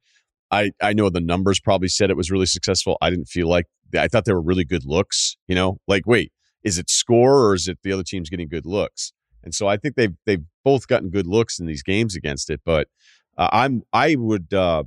[0.54, 2.98] I, I know the numbers probably said it was really successful.
[3.02, 3.66] I didn't feel like
[3.98, 6.32] I thought they were really good looks, you know, like, wait,
[6.64, 9.14] is it score or is it the other team's getting good looks?
[9.44, 12.62] And so I think they've they've both gotten good looks in these games against it.
[12.64, 12.88] But
[13.38, 14.84] uh, I'm I would uh,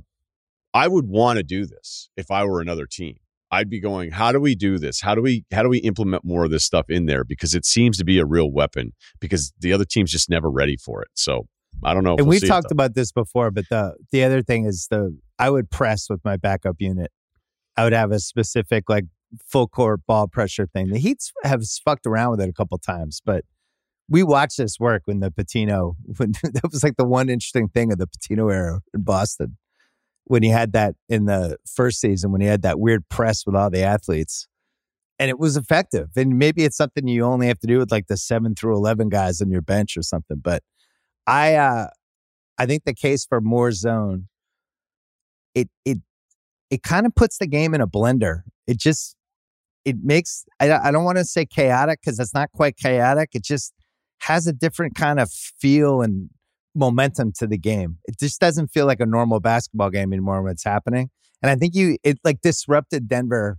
[0.73, 3.17] I would want to do this if I were another team.
[3.51, 5.01] I'd be going, how do we do this?
[5.01, 7.23] How do we how do we implement more of this stuff in there?
[7.23, 8.93] Because it seems to be a real weapon.
[9.19, 11.09] Because the other team's just never ready for it.
[11.13, 11.47] So
[11.83, 12.13] I don't know.
[12.13, 14.87] if and we'll we've it, talked about this before, but the the other thing is
[14.89, 17.11] the I would press with my backup unit.
[17.75, 19.05] I would have a specific like
[19.45, 20.89] full court ball pressure thing.
[20.89, 23.43] The Heats have fucked around with it a couple times, but
[24.09, 27.91] we watched this work when the Pitino when that was like the one interesting thing
[27.91, 29.57] of the Pitino era in Boston
[30.25, 33.55] when he had that in the first season when he had that weird press with
[33.55, 34.47] all the athletes.
[35.19, 36.09] And it was effective.
[36.15, 39.09] And maybe it's something you only have to do with like the seven through eleven
[39.09, 40.37] guys on your bench or something.
[40.43, 40.63] But
[41.25, 41.87] I uh
[42.57, 44.27] I think the case for more zone,
[45.57, 45.97] it it
[46.69, 48.41] it kind of puts the game in a blender.
[48.67, 49.15] It just
[49.85, 53.29] it makes I, I don't want to say chaotic because it's not quite chaotic.
[53.33, 53.73] It just
[54.21, 56.29] has a different kind of feel and
[56.75, 57.97] momentum to the game.
[58.05, 61.09] It just doesn't feel like a normal basketball game anymore when it's happening.
[61.41, 63.57] And I think you it like disrupted Denver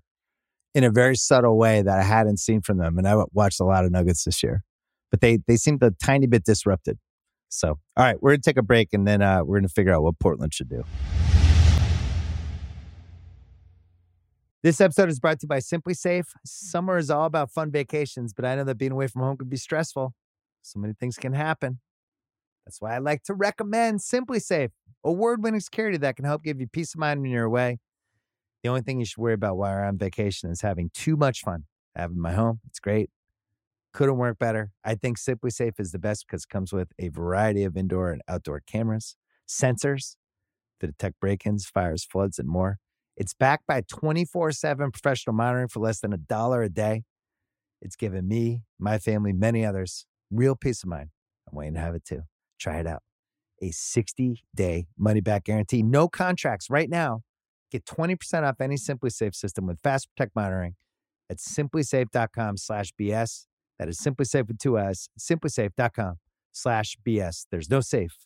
[0.74, 2.99] in a very subtle way that I hadn't seen from them.
[2.99, 4.62] And I watched a lot of Nuggets this year,
[5.11, 6.99] but they they seemed a tiny bit disrupted.
[7.49, 10.03] So, all right, we're gonna take a break and then uh, we're gonna figure out
[10.03, 10.84] what Portland should do.
[14.61, 16.21] This episode is brought to you by SimpliSafe.
[16.21, 16.39] Mm-hmm.
[16.45, 19.49] Summer is all about fun vacations, but I know that being away from home can
[19.49, 20.15] be stressful.
[20.63, 21.79] So many things can happen.
[22.67, 24.71] That's why I like to recommend SimpliSafe,
[25.05, 27.79] award-winning security that can help give you peace of mind when you're away.
[28.65, 31.43] The only thing you should worry about while you're on vacation is having too much
[31.43, 31.65] fun.
[31.97, 32.59] I have in my home.
[32.67, 33.11] It's great.
[33.93, 34.73] Couldn't work better.
[34.85, 38.23] I think SimpliSafe is the best because it comes with a variety of indoor and
[38.29, 39.15] outdoor cameras,
[39.49, 40.17] sensors
[40.81, 42.79] to detect break-ins, fires, floods, and more.
[43.19, 47.03] It's backed by 24 7 professional monitoring for less than a dollar a day.
[47.83, 51.11] It's given me, my family, many others real peace of mind.
[51.51, 52.23] I'm waiting to have it too.
[52.59, 53.03] Try it out.
[53.61, 57.23] A 60 day money back guarantee, no contracts right now.
[57.71, 60.77] Get 20% off any SimpliSafe system with Fast Protect monitoring
[61.29, 63.47] at simplisafe.com slash BS.
[63.79, 66.14] That is SimpliSafe with two S, simplisafe.com
[66.53, 67.47] slash BS.
[67.51, 68.16] There's no safe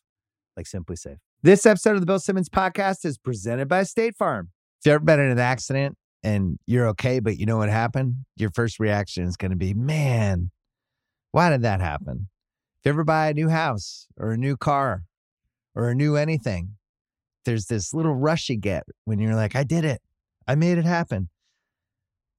[0.57, 1.16] like SimpliSafe.
[1.43, 4.51] This episode of the Bill Simmons podcast is presented by State Farm.
[4.83, 8.16] If you've ever been in an accident and you're okay, but you know what happened,
[8.35, 10.51] your first reaction is going to be, man,
[11.30, 12.26] why did that happen?
[12.80, 15.05] If you ever buy a new house or a new car
[15.76, 16.70] or a new anything,
[17.45, 20.03] there's this little rush you get when you're like, I did it.
[20.49, 21.28] I made it happen.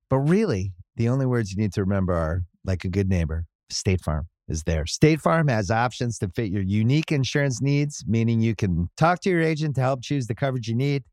[0.10, 4.02] But really, the only words you need to remember are like a good neighbor, State
[4.02, 4.86] Farm is there.
[4.86, 9.30] State Farm has options to fit your unique insurance needs, meaning you can talk to
[9.30, 11.06] your agent to help choose the coverage you need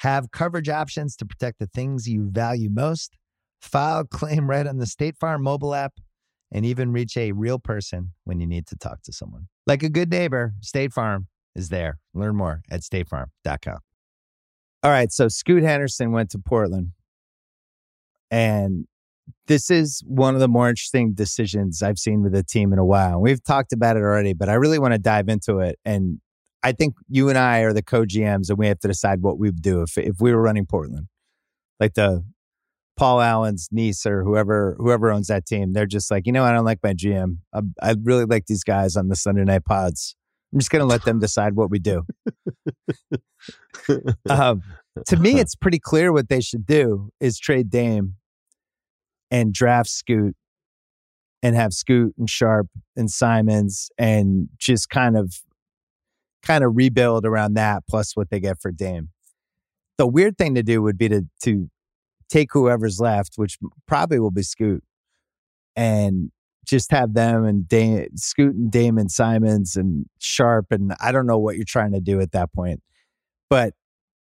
[0.00, 3.16] have coverage options to protect the things you value most,
[3.60, 5.92] file claim right on the State Farm mobile app,
[6.50, 9.46] and even reach a real person when you need to talk to someone.
[9.66, 11.98] Like a good neighbor, State Farm is there.
[12.14, 13.78] Learn more at statefarm.com.
[14.82, 16.92] All right, so Scoot Henderson went to Portland.
[18.30, 18.86] And
[19.48, 22.84] this is one of the more interesting decisions I've seen with the team in a
[22.84, 23.20] while.
[23.20, 26.20] We've talked about it already, but I really want to dive into it and
[26.62, 29.38] I think you and I are the co GMs, and we have to decide what
[29.38, 31.06] we would do if if we were running Portland,
[31.78, 32.24] like the
[32.96, 35.72] Paul Allen's niece or whoever whoever owns that team.
[35.72, 37.38] They're just like, you know, I don't like my GM.
[37.54, 40.16] I, I really like these guys on the Sunday night pods.
[40.52, 42.04] I'm just going to let them decide what we do.
[44.28, 44.62] um,
[45.06, 48.16] to me, it's pretty clear what they should do is trade Dame
[49.30, 50.34] and draft Scoot
[51.42, 55.40] and have Scoot and Sharpe and Simons and just kind of
[56.42, 59.10] kind of rebuild around that plus what they get for Dame.
[59.98, 61.70] The weird thing to do would be to to
[62.28, 64.82] take whoever's left, which probably will be Scoot,
[65.76, 66.30] and
[66.64, 71.26] just have them and Dame, Scoot and Dame and Simons and Sharpe and I don't
[71.26, 72.80] know what you're trying to do at that point,
[73.48, 73.74] but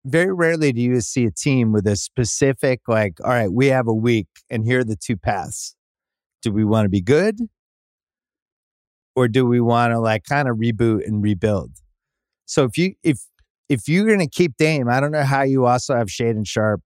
[0.06, 3.88] very rarely do you see a team with a specific like, all right, we have
[3.88, 5.76] a week, and here are the two paths.
[6.44, 7.40] Do we want to be good,
[9.16, 11.72] or do we want to like kind of reboot and rebuild?
[12.46, 13.20] So if you if
[13.70, 16.84] if you're going to keep Dame, I don't know how you also have Shaedon Sharpe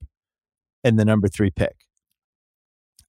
[0.84, 1.76] in the number three pick.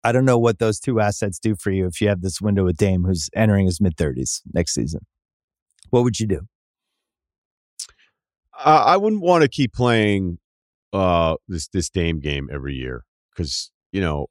[0.03, 2.65] I don't know what those two assets do for you if you have this window
[2.65, 5.01] with Dame who's entering his mid 30s next season.
[5.89, 6.41] What would you do?
[8.57, 10.39] Uh, I wouldn't want to keep playing
[10.93, 14.27] uh, this this Dame game every year because you know,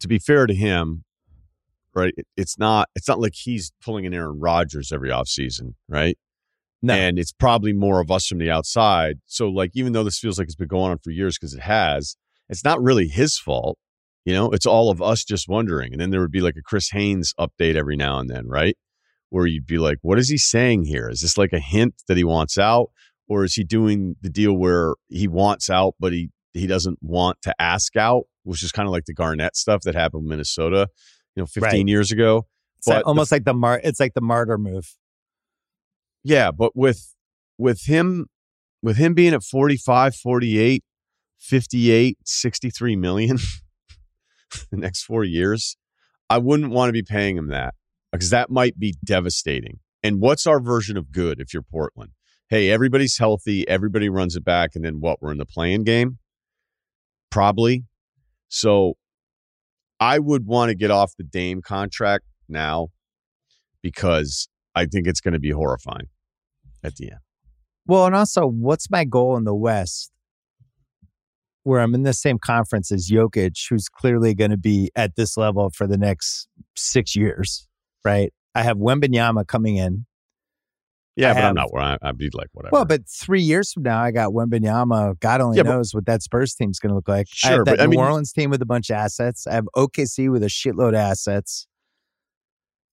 [0.00, 1.04] to be fair to him,
[1.94, 2.14] right?
[2.16, 6.18] It, it's not it's not like he's pulling an Aaron Rodgers every offseason, right?
[6.82, 6.94] No.
[6.94, 9.16] And it's probably more of us from the outside.
[9.26, 11.62] So, like, even though this feels like it's been going on for years because it
[11.62, 12.16] has,
[12.48, 13.78] it's not really his fault.
[14.24, 15.92] You know, it's all of us just wondering.
[15.92, 18.76] And then there would be like a Chris Haynes update every now and then, right?
[19.30, 21.08] Where you'd be like, what is he saying here?
[21.08, 22.90] Is this like a hint that he wants out?
[23.28, 27.38] Or is he doing the deal where he wants out, but he, he doesn't want
[27.42, 30.88] to ask out, which is kind of like the Garnett stuff that happened in Minnesota,
[31.34, 31.88] you know, 15 right.
[31.88, 32.46] years ago.
[32.78, 34.92] It's but like, almost the, like the mar- it's like the martyr move.
[36.28, 37.14] Yeah, but with
[37.56, 38.26] with him
[38.82, 40.82] with him being at 45, 48,
[41.38, 43.38] 58, 63 million
[44.72, 45.76] the next 4 years,
[46.28, 47.74] I wouldn't want to be paying him that
[48.10, 49.78] because that might be devastating.
[50.02, 52.10] And what's our version of good if you're Portland?
[52.48, 55.22] Hey, everybody's healthy, everybody runs it back and then what?
[55.22, 56.18] We're in the play-in game?
[57.30, 57.84] Probably.
[58.48, 58.94] So
[60.00, 62.88] I would want to get off the Dame contract now
[63.80, 66.08] because I think it's going to be horrifying
[66.86, 67.20] at the end.
[67.86, 70.10] Well, and also, what's my goal in the West
[71.64, 75.36] where I'm in the same conference as Jokic, who's clearly going to be at this
[75.36, 77.66] level for the next six years,
[78.04, 78.32] right?
[78.54, 80.06] I have Wembanyama coming in.
[81.16, 82.70] Yeah, I but have- I'm not where I, I'd be like whatever.
[82.72, 85.18] Well, but three years from now, I got Wembanyama.
[85.18, 87.26] God only Yeah, but- knows what that Spurs team's going to look like.
[87.26, 89.46] I Sure, have that but I New mean- Orleans team with a bunch of assets.
[89.48, 91.66] I have OKC with a shitload of assets.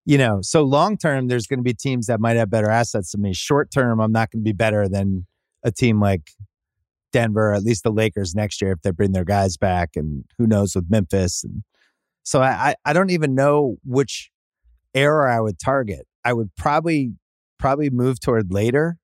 [0.07, 3.11] You know, so long term, there's going to be teams that might have better assets
[3.11, 3.33] than me.
[3.33, 5.27] Short term, I'm not going to be better than
[5.63, 6.31] a team like
[7.11, 10.47] Denver, at least the Lakers next year if they bring their guys back, and who
[10.47, 11.43] knows with Memphis.
[11.43, 11.63] And
[12.23, 14.31] so I, I, don't even know which
[14.93, 16.07] era I would target.
[16.23, 17.11] I would probably
[17.59, 18.95] probably move toward later,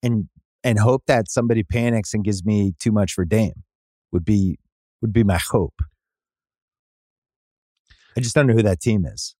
[0.00, 0.28] and
[0.62, 3.64] and hope that somebody panics and gives me too much for Dame.
[4.12, 4.60] Would be
[5.02, 5.74] would be my hope.
[8.16, 9.34] I just don't know who that team is.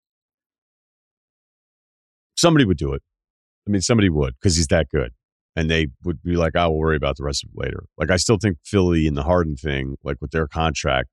[2.37, 3.03] Somebody would do it.
[3.66, 5.12] I mean, somebody would because he's that good.
[5.57, 7.85] And they would be like, I will worry about the rest of it later.
[7.97, 11.09] Like, I still think Philly and the Harden thing, like with their contract,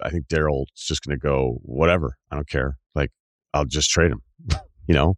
[0.00, 2.16] I think Daryl's just going to go, whatever.
[2.30, 2.78] I don't care.
[2.94, 3.10] Like,
[3.52, 4.22] I'll just trade him.
[4.86, 5.14] you know,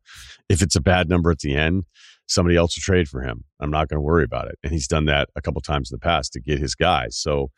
[0.48, 1.84] if it's a bad number at the end,
[2.26, 3.44] somebody else will trade for him.
[3.60, 4.58] I'm not going to worry about it.
[4.62, 7.16] And he's done that a couple times in the past to get his guys.
[7.16, 7.50] So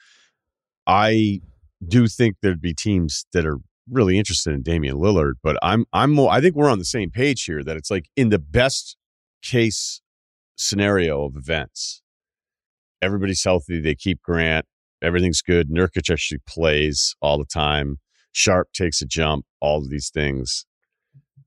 [0.87, 1.41] I
[1.87, 3.59] do think there'd be teams that are
[3.91, 7.11] really interested in Damian Lillard, but I'm I'm more I think we're on the same
[7.11, 8.97] page here that it's like in the best
[9.43, 10.01] case
[10.57, 12.03] scenario of events,
[13.03, 14.67] everybody's healthy, they keep Grant,
[15.03, 15.69] everything's good.
[15.71, 17.99] Nurkic actually plays all the time.
[18.33, 20.67] Sharpe takes a jump, all of these things.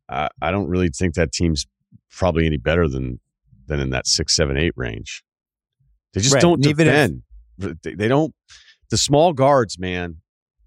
[0.09, 1.65] I, I don't really think that team's
[2.11, 3.19] probably any better than
[3.67, 5.23] than in that six, seven, eight range.
[6.13, 7.23] They just Right, don't and even if- defend.
[7.83, 8.33] They, they don't.
[8.89, 10.17] The small guards, man,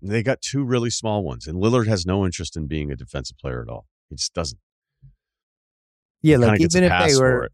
[0.03, 3.39] they got two really small ones, and Lillard has no interest in being a defensive
[3.39, 3.87] player at all.
[4.09, 4.59] He just doesn't.
[6.23, 7.51] Yeah, Kinda like even if they were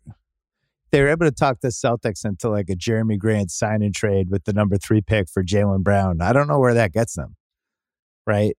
[0.91, 4.31] they were able to talk the Celtics into like a Jerami Grant sign and trade
[4.31, 6.21] with the number three pick for Jaylen Brown.
[6.21, 7.37] I don't know where that gets them,
[8.27, 8.57] right?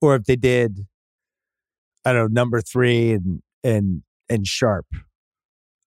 [0.00, 0.86] Or if they did,
[2.04, 4.88] I don't know, number three and and and Sharpe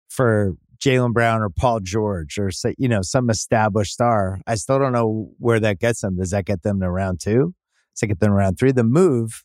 [0.07, 0.53] for
[0.85, 4.39] Jaylen Brown or Paul George or say you know some established star.
[4.45, 6.17] I still don't know where that gets them.
[6.17, 7.53] Does that get them to round two?
[7.93, 8.71] Does that get them to round three?
[8.71, 9.43] The move.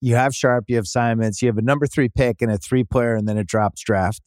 [0.00, 2.84] You have Sharpe, you have Simons, you have a number three pick and a three
[2.84, 4.22] player, and then it drops draft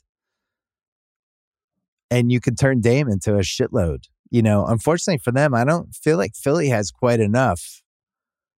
[2.12, 4.04] and you can turn Dame into a shitload.
[4.30, 7.82] You know, unfortunately for them, I don't feel like Philly has quite enough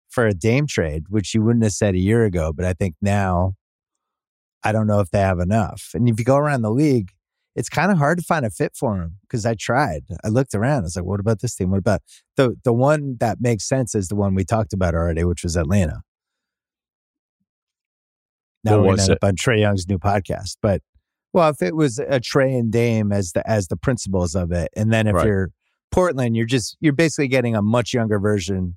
[0.08, 2.52] for a Dame trade, which you wouldn't have said a year ago.
[2.52, 3.54] But I think now,
[4.64, 5.90] I don't know if they have enough.
[5.94, 7.10] And if you go around the league,
[7.54, 10.04] it's kind of hard to find a fit for him because I tried.
[10.24, 10.80] I looked around.
[10.80, 11.70] I was like, what about this team?
[11.70, 12.00] What about
[12.36, 15.56] the the one that makes sense is the one we talked about already, which was
[15.56, 16.02] Atlanta.
[18.64, 19.10] Now What we're it?
[19.10, 20.82] up on Trae Young's new podcast, but
[21.32, 24.68] well, if it was a Trey and Dame as the as the principles of it,
[24.76, 25.26] and then if Right.
[25.26, 25.50] you're
[25.90, 28.76] Portland, you're just you're basically getting a much younger version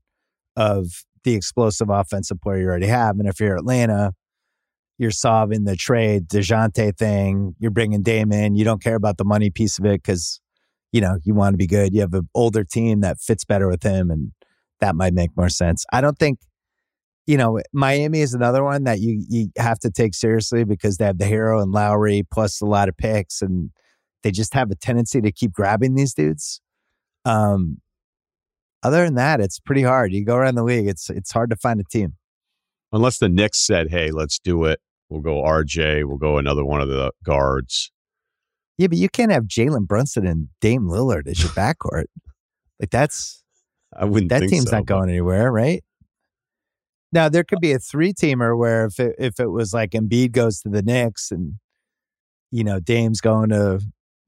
[0.55, 0.87] of
[1.23, 3.19] the explosive offensive player you already have.
[3.19, 4.13] And if you're Atlanta,
[4.97, 7.55] you're solving the trade Dejounte thing.
[7.59, 8.55] You're bringing Damon.
[8.55, 10.39] You don't care about the money piece of it because
[10.91, 11.93] you know you want to be good.
[11.93, 14.31] You have an older team that fits better with him, and
[14.79, 15.85] that might make more sense.
[15.91, 16.39] I don't think.
[17.27, 21.05] You know, Miami is another one that you you have to take seriously because they
[21.05, 23.71] have the Herro and Lowry plus a lot of picks, and
[24.21, 26.61] they just have a tendency to keep grabbing these dudes.
[27.25, 27.81] Um,
[28.83, 30.13] other than that, it's pretty hard.
[30.13, 32.13] You go around the league, it's it's hard to find a team.
[32.91, 34.79] Unless the Knicks said, "Hey, let's do it.
[35.09, 36.05] We'll go RJ.
[36.07, 37.91] We'll go another one of the guards."
[38.77, 42.05] Yeah, but you can't have Jalen Brunson and Dame Lillard as your backcourt.
[42.79, 43.43] like that's
[43.97, 44.29] I wouldn't.
[44.29, 45.83] that team's so, not but- going anywhere, right?
[47.11, 49.91] Now there could uh be a three teamer where if it, if it was like
[49.91, 51.53] Embiid goes to the Knicks and
[52.51, 53.79] you know Dame's going to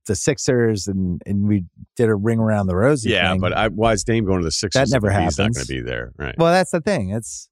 [0.05, 1.66] the Sixers and and we
[1.97, 3.10] did a ring around the rosy.
[3.10, 3.41] Yeah, thing.
[3.41, 4.89] but I, why is Dame going to the Sixers?
[4.89, 5.36] That never happens.
[5.36, 6.36] He's not going to be there, right?
[6.38, 7.10] Well, that's the thing.
[7.10, 7.49] It's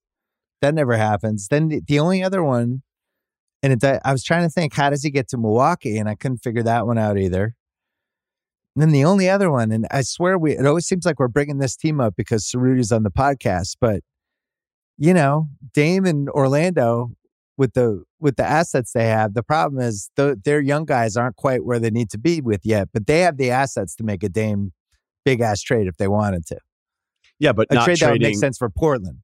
[0.62, 1.48] that never happens.
[1.48, 2.82] Then the, the only other one,
[3.62, 5.98] and it, I was trying to think, how does he get to Milwaukee?
[5.98, 7.56] And I couldn't figure that one out either.
[8.76, 11.30] And then the only other one, and I swear we, it always seems like we're
[11.30, 14.02] bringing this team up because Cerruti's on the podcast, but
[14.98, 17.12] you know, Dame and Orlando
[17.58, 21.36] with the with the assets they have, the problem is the, their young guys aren't
[21.36, 24.24] quite where they need to be with yet, but they have the assets to make
[24.24, 24.74] a Dame
[25.24, 26.58] big ass trade if they wanted to.
[27.40, 29.20] yeah, but A trade that would make sense for Portland.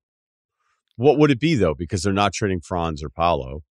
[1.02, 1.74] What would it be though?
[1.74, 3.64] Because they're not trading Franz or Paolo.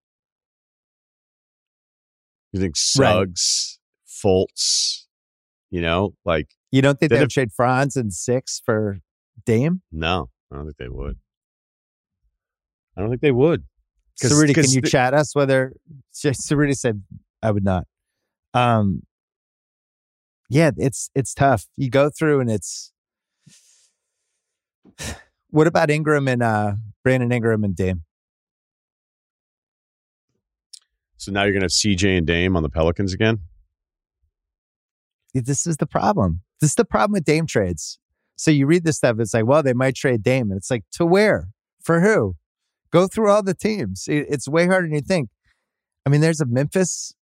[2.52, 3.12] You think Right.
[3.12, 5.04] Suggs, Fultz,
[5.70, 8.98] you know, like You don't think They'd they would trade Franz and six for
[9.46, 9.82] Dame?
[9.92, 11.18] no, I don't think they would.
[12.96, 13.62] I don't think they would.
[14.20, 15.72] Cerruti, can you chat us whether
[16.12, 17.04] Cerruti said
[17.44, 17.84] I would not?
[18.54, 19.04] Um,
[20.48, 21.66] yeah, it's it's tough.
[21.76, 22.92] You go through and it's
[25.50, 26.72] What about Ingram and uh,
[27.02, 28.02] Brandon Ingram and Dame?
[31.16, 33.40] So now you're going to have CJ and Dame on the Pelicans again?
[35.34, 36.40] This is the problem.
[36.60, 37.98] This is the problem with Dame trades.
[38.36, 40.50] So you read this stuff, it's like, well, they might trade Dame.
[40.50, 41.48] And it's like, to where?
[41.82, 42.36] For who?
[42.90, 44.04] Go through all the teams.
[44.08, 45.28] It's way harder than you think.
[46.06, 47.14] I mean, there's a Memphis,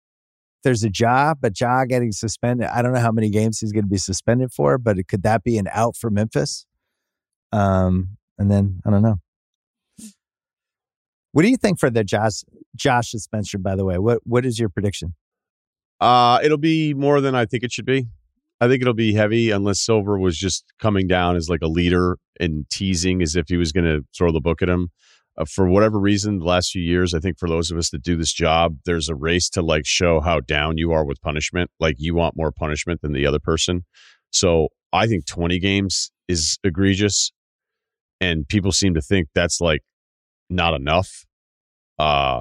[0.62, 2.68] there's a Ja, but Ja getting suspended.
[2.68, 5.42] I don't know how many games he's going to be suspended for, but could that
[5.42, 6.66] be an out for Memphis?
[7.52, 9.18] Um, and then I don't know.
[11.38, 12.42] What do you think for the Josh
[12.74, 13.62] Josh suspension?
[13.62, 15.14] By the way, what what is your prediction?
[16.00, 18.08] Uh, it'll be more than I think it should be.
[18.60, 22.18] I think it'll be heavy unless Silver was just coming down as like a leader
[22.40, 24.88] and teasing as if he was going to throw the book at him.
[25.36, 28.02] Uh, for whatever reason, the last few years, I think for those of us that
[28.02, 31.70] do this job, there's a race to like show how down you are with punishment.
[31.78, 33.84] Like you want more punishment than the other person.
[34.32, 37.30] So I think 20 games is egregious.
[38.20, 39.82] And people seem to think that's like
[40.50, 41.27] not enough.
[41.98, 42.40] Uh,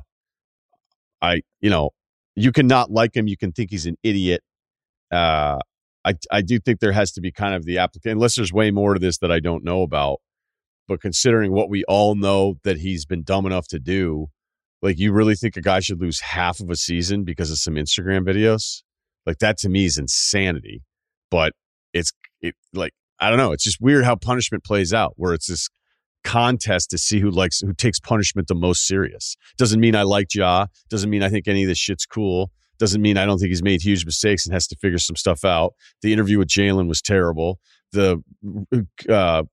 [1.22, 1.92] I, you know,
[2.36, 3.28] you can not like him.
[3.28, 4.42] You can think he's an idiot.
[5.12, 5.60] Uh,
[6.06, 8.72] I, I do think there has to be kind of the applicant, unless there's way
[8.72, 10.20] more to this that I don't know about.
[10.88, 14.28] But considering what we all know that he's been dumb enough to do,
[14.82, 17.74] like you really think a guy should lose half of a season because of some
[17.76, 18.84] Instagram videos?
[19.26, 20.84] Like that to me is insanity.
[21.30, 21.54] But
[21.94, 23.52] it's it like I don't know.
[23.52, 25.68] It's just weird how punishment plays out, where it's this
[26.24, 29.36] contest to see who likes who takes punishment the most serious.
[29.58, 30.68] Doesn't mean I like Ja.
[30.90, 32.52] Doesn't mean I think any of this shit's cool.
[32.80, 35.44] Doesn't mean I don't think he's made huge mistakes and has to figure some stuff
[35.44, 35.74] out.
[36.02, 37.60] The interview with Jalen was terrible.
[37.92, 38.22] The
[39.10, 39.44] uh,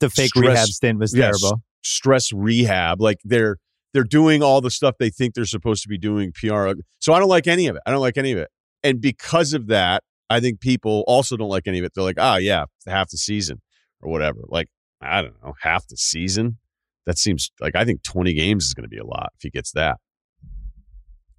[0.00, 1.62] the fake stress, rehab stint was yeah, terrible.
[1.82, 3.58] stress rehab, like they're
[3.92, 6.70] they're doing all the stuff they think they're supposed to be doing PR.
[6.98, 7.82] So I don't like any of it.
[7.86, 8.48] I don't like any of it.
[8.82, 11.92] And because of that, I think people also don't like any of it.
[11.94, 13.60] They're like, ah, oh, yeah, half the season
[14.00, 14.40] or whatever.
[14.48, 14.68] Like,
[15.02, 16.58] I don't know, half the season.
[17.06, 19.50] That seems like I think 20 games is going to be a lot if he
[19.50, 19.98] gets that.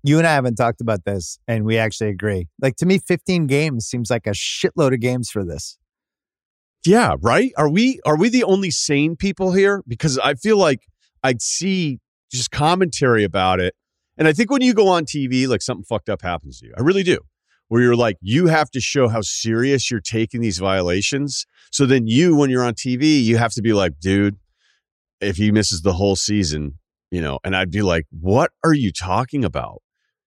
[0.05, 2.47] You and I haven't talked about this, and we actually agree.
[2.61, 5.77] Like to me, 15 games seems like a shitload of games for this.
[6.85, 7.53] Yeah, right?
[7.55, 9.81] Are we are we the only sane people here?
[9.87, 10.81] Because I feel like
[11.23, 11.99] I'd see
[12.29, 13.75] just commentary about it.
[14.17, 16.73] And I think when you go on TV, like something fucked up happens to you.
[16.77, 17.19] I really do
[17.67, 21.45] where you're like, you have to show how serious you're taking these violations.
[21.71, 24.37] So then you, when you're on TV, you have to be like, dude,
[25.21, 26.79] if he misses the whole season,
[27.11, 29.81] you know, and I'd be like, what are you talking about?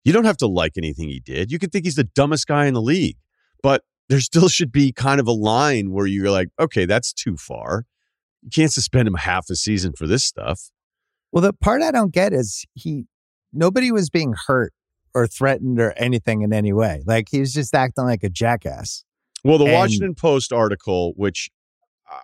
[0.04, 1.52] You don't have to like anything he did.
[1.52, 3.18] You can think he's the dumbest guy in the league,
[3.62, 7.38] but there still should be kind of a line where you're like, okay, that's too
[7.38, 7.86] far.
[8.42, 10.72] You can't suspend him half a season for this stuff.
[11.32, 13.06] Well, the part I don't get is he,
[13.54, 14.74] nobody was being hurt
[15.14, 17.03] or threatened or anything in any way.
[17.05, 19.03] Like he's just acting like a jackass.
[19.43, 21.49] Well, the and, Washington Post article, which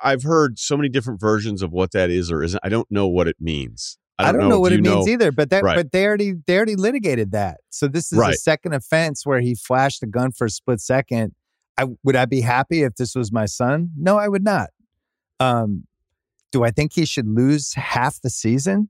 [0.03, 2.59] I've heard so many different versions of what that is or isn't.
[2.63, 3.97] I don't know what it means.
[4.17, 5.11] I don't, I don't know, know what it means know.
[5.11, 5.31] either.
[5.31, 5.75] But that, right.
[5.75, 7.59] but they already they already litigated that.
[7.69, 8.33] So this is right.
[8.33, 11.33] a second offense where he flashed a gun for a split second.
[11.77, 13.91] I would I be happy if this was my son?
[13.97, 14.69] No, I would not.
[15.39, 15.85] Um,
[16.51, 18.89] do I think he should lose half the season?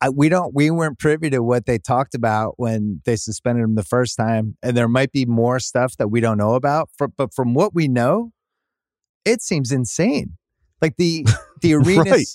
[0.00, 3.74] I, we don't we weren't privy to what they talked about when they suspended him
[3.74, 7.08] the first time and there might be more stuff that we don't know about for,
[7.08, 8.32] but from what we know
[9.24, 10.38] it seems insane.
[10.80, 11.26] Like the
[11.60, 12.26] the arenas right.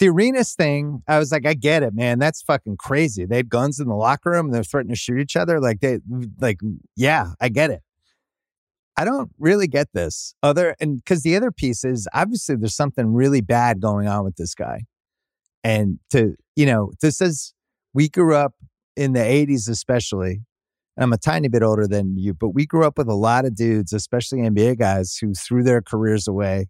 [0.00, 3.24] the arenas thing i was like i get it man that's fucking crazy.
[3.24, 5.80] They had guns in the locker room and they're threatening to shoot each other like
[5.80, 6.00] they
[6.40, 6.58] like
[6.96, 7.82] yeah i get it.
[8.96, 13.12] I don't really get this other and because the other piece is obviously there's something
[13.12, 14.82] really bad going on with this guy
[15.64, 17.52] and to you know, this is,
[17.92, 18.54] we grew up
[18.96, 20.42] in the 80s, especially.
[20.96, 23.56] I'm a tiny bit older than you, but we grew up with a lot of
[23.56, 26.68] dudes, especially NBA guys, who threw their careers away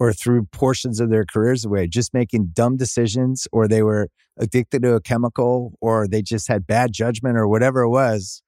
[0.00, 4.82] or threw portions of their careers away, just making dumb decisions, or they were addicted
[4.82, 8.42] to a chemical, or they just had bad judgment, or whatever it was.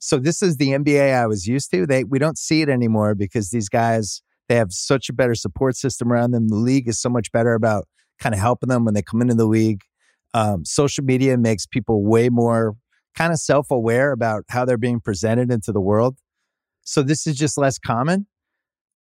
[0.00, 1.86] So this is the NBA I was used to.
[1.86, 5.76] They we don't see it anymore because these guys they have such a better support
[5.76, 6.48] system around them.
[6.48, 7.86] The league is so much better about
[8.18, 9.82] kind of helping them when they come into the league.
[10.34, 12.76] Um, social media makes people way more
[13.14, 16.18] kind of self aware about how they're being presented into the world.
[16.82, 18.26] So this is just less common.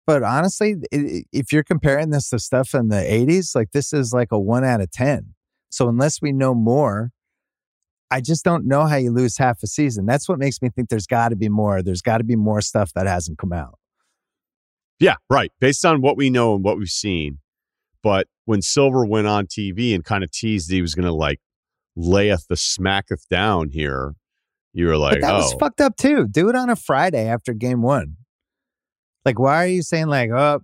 [0.08, 4.32] But honestly, if you're comparing this to stuff in the 80s, like this is like
[4.32, 5.36] a one out of 10.
[5.70, 7.12] So unless we know more,
[8.10, 10.08] I just don't know how you lose half a season.
[10.08, 11.84] That's what makes me think there's got to be more.
[11.84, 13.78] There's got to be more stuff that hasn't come out.
[15.00, 15.52] Yeah, right.
[15.60, 17.38] Based on what we know and what we've seen,
[18.04, 21.40] but when Silver went on TV and kind of teased he was going to like
[21.96, 24.16] layeth the smacketh down here,
[24.74, 25.38] you were like, but that oh.
[25.38, 26.28] was fucked up too.
[26.28, 28.18] Do it on a Friday after game one.
[29.26, 30.62] Like, why are you saying like, oh,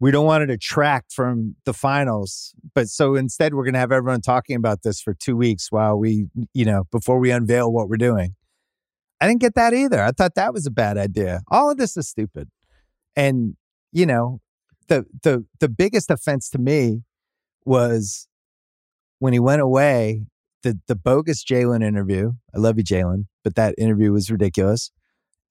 [0.00, 2.54] we don't want to detract from the finals.
[2.74, 5.96] But so instead, we're going to have everyone talking about this for two weeks while
[5.98, 8.34] we, you know, before we unveil what we're doing.
[9.20, 10.02] I didn't get that either.
[10.02, 11.42] I thought that was a bad idea.
[11.48, 12.48] All of this is stupid.
[13.14, 13.56] And,
[13.92, 14.40] you know,
[14.90, 17.04] the the the biggest offense to me
[17.64, 18.28] was
[19.20, 20.26] when he went away,
[20.62, 22.32] the the bogus Jalen interview.
[22.54, 24.90] I love you, Jalen, but that interview was ridiculous.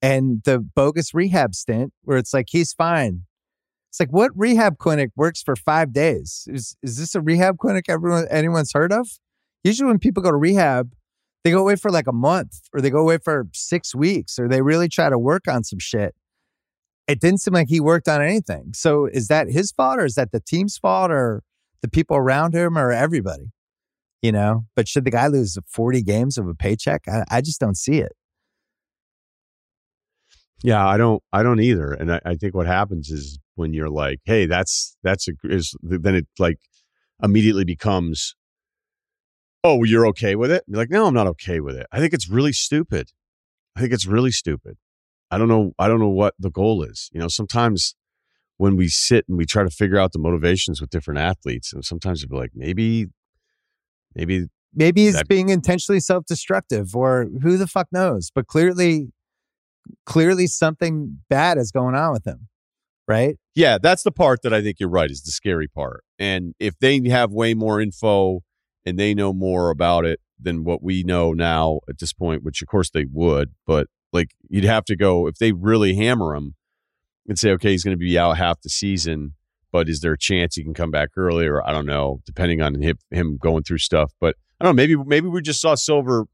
[0.02, 3.24] And the bogus rehab stint where it's like he's fine.
[3.88, 6.46] It's like what rehab clinic works for five days?
[6.46, 9.08] Is is this a rehab clinic everyone anyone's heard of?
[9.64, 10.92] Usually when people go to rehab,
[11.42, 14.48] they go away for like a month or they go away for six weeks or
[14.48, 16.14] they really try to work on some shit.
[17.06, 18.72] It didn't seem like he worked on anything.
[18.74, 21.42] So is that his fault or is that the team's fault or
[21.82, 23.52] the people around him or everybody?
[24.22, 27.02] You know, but should the guy lose 40 games of a paycheck?
[27.08, 28.12] I, I just don't see it.
[30.62, 31.92] Yeah, I don't, I don't either.
[31.92, 35.74] And I, I think what happens is when you're like, hey, that's, that's a, is,
[35.82, 36.58] then it like
[37.22, 38.34] immediately becomes,
[39.64, 40.64] oh, you're okay with it?
[40.66, 41.86] You're like, no, I'm not okay with it.
[41.90, 43.08] I think it's really stupid.
[43.74, 44.76] I think it's really stupid.
[45.30, 45.72] I don't know.
[45.78, 47.08] I don't know what the goal is.
[47.12, 47.94] You know, sometimes
[48.56, 51.84] when we sit and we try to figure out the motivations with different athletes, and
[51.84, 53.06] sometimes it'd be like, maybe,
[54.14, 58.30] maybe, maybe he's that, being intentionally self-destructive, or who the fuck knows.
[58.34, 59.12] But clearly,
[60.04, 62.48] clearly something bad is going on with him,
[63.08, 63.38] right?
[63.54, 66.04] Yeah, that's the part that I think you're right is the scary part.
[66.18, 68.40] And if they have way more info
[68.84, 72.62] and they know more about it than what we know now at this point, which
[72.62, 76.54] of course they would, but like you'd have to go if they really hammer him
[77.28, 79.34] and say, okay, he's going to be out half the season,
[79.72, 81.64] but is there a chance he can come back earlier?
[81.66, 84.12] I don't know, depending on him, him going through stuff.
[84.20, 84.82] But I don't know.
[84.82, 86.26] Maybe maybe we just saw Silver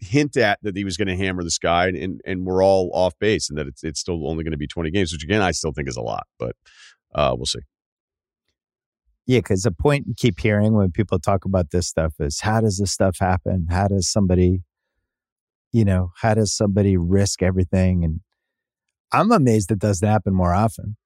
[0.00, 3.18] hint at that he was going to hammer this guy, and and we're all off
[3.18, 5.50] base, and that it's it's still only going to be twenty games, which again I
[5.52, 6.54] still think is a lot, but
[7.14, 7.60] uh, we'll see.
[9.26, 12.62] Yeah, because the point you keep hearing when people talk about this stuff is how
[12.62, 13.66] does this stuff happen?
[13.68, 14.62] How does somebody,
[15.72, 18.04] you know, how does somebody risk everything?
[18.04, 18.20] And
[19.12, 20.96] I'm amazed it doesn't happen more often.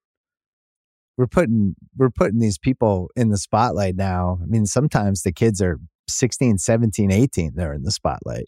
[1.16, 4.38] We're putting we're putting these people in the spotlight now.
[4.42, 8.46] I mean, sometimes the kids are 16, 17, 18, they're in the spotlight.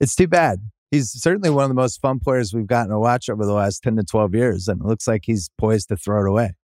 [0.00, 0.58] It's too bad.
[0.90, 3.82] He's certainly one of the most fun players we've gotten to watch over the last
[3.82, 6.54] 10 to 12 years, and it looks like he's poised to throw it away.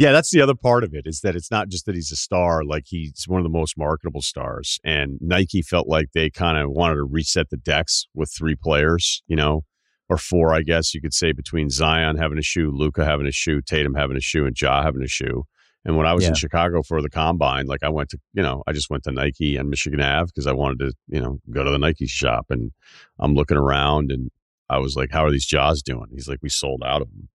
[0.00, 2.16] Yeah, that's the other part of it is that it's not just that he's a
[2.16, 4.80] star, like he's one of the most marketable stars.
[4.82, 9.22] And Nike felt like they kind of wanted to reset the decks with three players,
[9.26, 9.66] you know,
[10.08, 13.30] or four, I guess you could say, between Zion having a shoe, Luka having a
[13.30, 15.44] shoe, Tatum having a shoe, and Ja having a shoe.
[15.84, 16.30] And when I was yeah.
[16.30, 19.12] in Chicago for the combine, like I went to, you know, I just went to
[19.12, 22.46] Nike and Michigan Ave because I wanted to, you know, go to the Nike shop.
[22.48, 22.72] And
[23.18, 24.30] I'm looking around and
[24.70, 26.06] I was like, how are these Jaws doing?
[26.10, 27.28] He's like, we sold out of them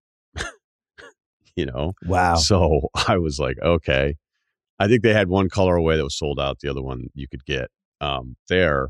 [1.55, 1.93] you know?
[2.05, 2.35] Wow.
[2.35, 4.15] So I was like, okay.
[4.77, 7.45] I think they had one colorway that was sold out, the other one you could
[7.45, 7.69] get
[8.01, 8.89] um, there.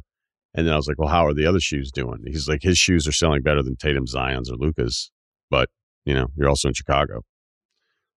[0.56, 2.24] And then I was like, well, how are the other shoes doing?
[2.26, 5.12] He's like, his shoes are selling better than Tatum Zion's or Luka's,
[5.52, 5.70] but
[6.06, 7.22] you know, you're also in Chicago.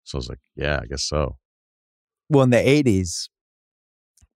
[0.05, 1.37] So I was like, yeah, I guess so.
[2.31, 3.29] Well, in the 80s,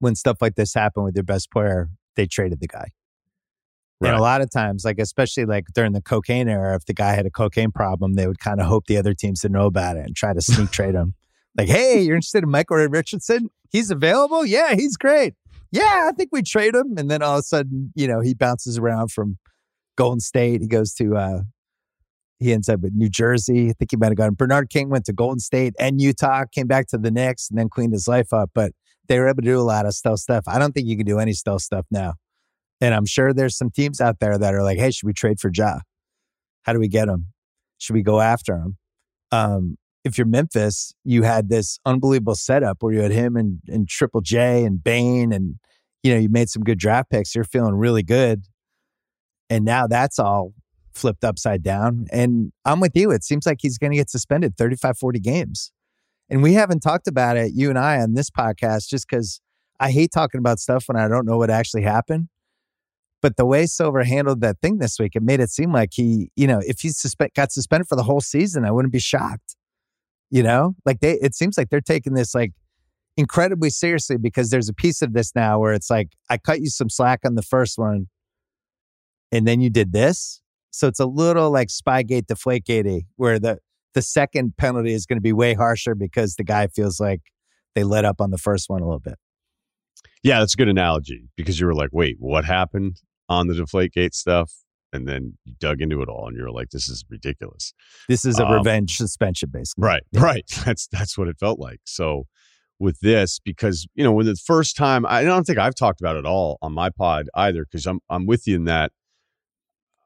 [0.00, 2.88] when stuff like this happened with your best player, they traded the guy.
[4.02, 4.10] Right.
[4.10, 7.12] And a lot of times, like especially like during the cocaine era, if the guy
[7.12, 9.96] had a cocaine problem, they would kind of hope the other teams to know about
[9.96, 11.14] it and try to sneak trade him.
[11.56, 13.50] Like, hey, you're interested in Michael Ray Richardson?
[13.70, 14.44] He's available?
[14.44, 15.34] Yeah, he's great.
[15.70, 16.94] Yeah, I think we trade him.
[16.96, 19.38] And then all of a sudden, you know, he bounces around from
[19.96, 20.60] Golden State.
[20.62, 21.40] He goes to uh
[22.38, 23.70] he ends up with New Jersey.
[23.70, 24.34] I think he might have gone.
[24.34, 27.68] Bernard King went to Golden State and Utah, came back to the Knicks, and then
[27.68, 28.50] cleaned his life up.
[28.52, 28.72] But
[29.06, 30.44] they were able to do a lot of stealth stuff.
[30.48, 32.14] I don't think you can do any stealth stuff now.
[32.82, 35.38] And I'm sure there's some teams out there that are like, hey, should we trade
[35.38, 35.78] for Ja?
[36.62, 37.28] How do we get him?
[37.78, 38.76] Should we go after him?
[39.30, 43.88] Um, if you're Memphis, you had this unbelievable setup where you had him and, and
[43.88, 45.60] Triple J and Bane, and
[46.02, 47.36] you know you made some good draft picks.
[47.36, 48.46] You're feeling really good,
[49.48, 50.52] and now that's all
[50.92, 52.06] flipped upside down.
[52.10, 53.12] And I'm with you.
[53.12, 55.70] It seems like he's going to get suspended 35, 40 games,
[56.28, 59.40] and we haven't talked about it, you and I, on this podcast, just because
[59.78, 62.28] I hate talking about stuff when I don't know what actually happened.
[63.22, 66.30] But the way Silver handled that thing this week, it made it seem like he,
[66.34, 69.56] you know, if he suspe- got suspended for the whole season, I wouldn't be shocked.
[70.28, 72.52] You know, like they, it seems like they're taking this like
[73.16, 76.68] incredibly seriously because there's a piece of this now where it's like, I cut you
[76.68, 78.08] some slack on the first one
[79.30, 80.40] and then you did this.
[80.70, 83.58] So it's a little like Spygate, Deflategate, where the,
[83.94, 87.20] the second penalty is going to be way harsher because the guy feels like
[87.74, 89.18] they let up on the first one a little bit.
[90.22, 93.00] Yeah, that's a good analogy because you were like, wait, what happened?
[93.28, 94.52] On the Deflategate stuff.
[94.94, 97.72] and then you dug into it all, and you're like, "This is ridiculous."
[98.10, 99.86] This is a Um, revenge suspension, basically.
[99.86, 100.44] Right, right.
[100.66, 101.80] That's that's what it felt like.
[101.84, 102.26] So
[102.78, 106.16] with this, because you know, when the first time, I don't think I've talked about
[106.16, 108.92] it all on my pod either, because I'm I'm with you in that.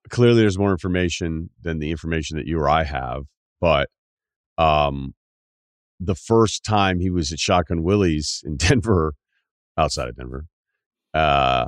[0.08, 3.24] Clearly, there's more information than the information that you or I have,
[3.60, 3.88] but
[4.56, 5.14] um,
[5.98, 9.14] the first time he was at Shotgun Willie's in Denver,
[9.76, 10.46] outside of Denver,
[11.12, 11.66] uh,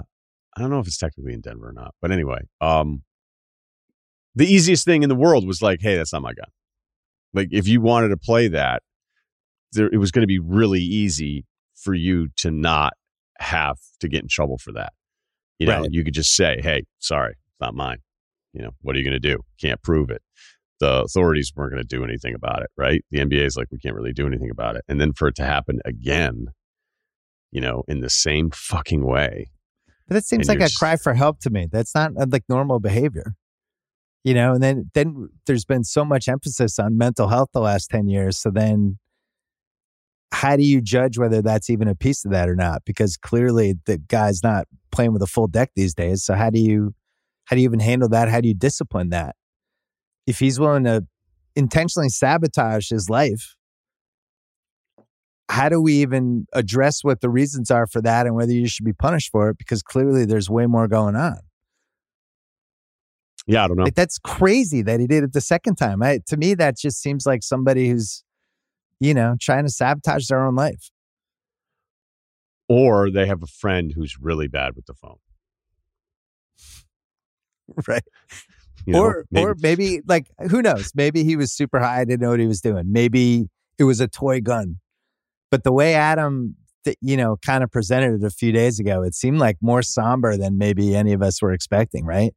[0.58, 3.02] I don't know if it's technically in Denver or not, but anyway, um,
[4.34, 6.48] the easiest thing in the world was like, hey, that's not my gun.
[7.32, 8.82] Like, if you wanted to play that,
[9.72, 11.44] there, it was going to be really easy
[11.76, 12.94] for you to not
[13.38, 14.92] have to get in trouble for that.
[15.60, 15.88] You know, Right.
[15.92, 17.98] you could just say, hey, sorry, it's not mine.
[18.52, 19.38] You know, what are you going to do?
[19.60, 20.22] Can't prove it.
[20.80, 23.04] The authorities weren't going to do anything about it, right?
[23.10, 24.84] The NBA is like, we can't really do anything about it.
[24.88, 26.46] And then for it to happen again,
[27.52, 29.50] you know, in the same fucking way.
[30.08, 31.68] But that seems like a cry for help to me.
[31.70, 33.34] That's not uh, like normal behavior.
[34.24, 37.90] You know, and then then there's been so much emphasis on mental health the last
[37.90, 38.38] 10 years.
[38.38, 38.98] So then
[40.32, 42.82] how do you judge whether that's even a piece of that or not?
[42.84, 46.24] Because clearly the guy's not playing with a full deck these days.
[46.24, 46.94] So how do you
[47.44, 48.28] how do you even handle that?
[48.28, 49.36] How do you discipline that?
[50.26, 51.06] If he's willing to
[51.54, 53.56] intentionally sabotage his life,
[55.48, 58.84] how do we even address what the reasons are for that and whether you should
[58.84, 59.58] be punished for it?
[59.58, 61.38] Because clearly there's way more going on.
[63.46, 63.84] Yeah, I don't know.
[63.84, 66.02] Like that's crazy that he did it the second time.
[66.02, 68.22] I, to me, that just seems like somebody who's,
[69.00, 70.90] you know, trying to sabotage their own life.
[72.68, 75.16] or they have a friend who's really bad with the phone.
[77.86, 78.02] Right.
[78.86, 80.92] You know, or maybe- or maybe like who knows?
[80.94, 82.84] Maybe he was super high, didn't know what he was doing.
[82.90, 83.48] Maybe
[83.78, 84.80] it was a toy gun.
[85.50, 89.02] But the way Adam, th- you know, kind of presented it a few days ago,
[89.02, 92.04] it seemed like more somber than maybe any of us were expecting.
[92.04, 92.34] Right?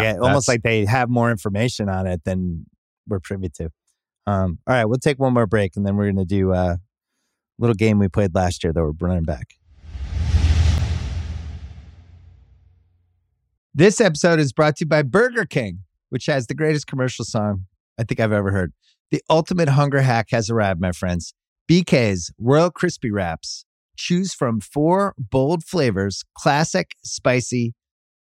[0.00, 2.66] yeah, Like, almost like they have more information on it than
[3.08, 3.70] we're privy to.
[4.26, 6.78] Um, all right, we'll take one more break and then we're going to do a
[7.58, 9.54] little game we played last year that we're running back.
[13.74, 17.66] This episode is brought to you by Burger King, which has the greatest commercial song
[17.98, 18.72] I think I've ever heard.
[19.10, 21.34] The ultimate hunger hack has arrived, my friends.
[21.70, 23.64] BK's Royal Crispy Wraps.
[23.96, 27.74] Choose from four bold flavors classic, spicy,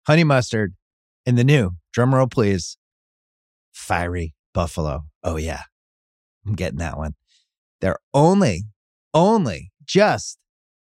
[0.05, 0.76] honey mustard,
[1.26, 2.77] and the new, drumroll please,
[3.72, 5.05] fiery buffalo.
[5.23, 5.63] Oh, yeah.
[6.45, 7.13] I'm getting that one.
[7.80, 8.63] They're only,
[9.13, 10.38] only just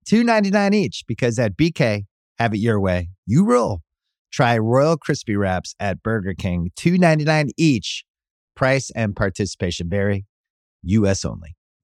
[0.08, 2.04] $2.99 each because at BK,
[2.38, 3.10] have it your way.
[3.26, 3.82] You rule.
[4.32, 8.04] Try Royal Crispy Wraps at Burger King, $2.99 each.
[8.54, 10.26] Price and participation vary.
[10.82, 11.56] US only.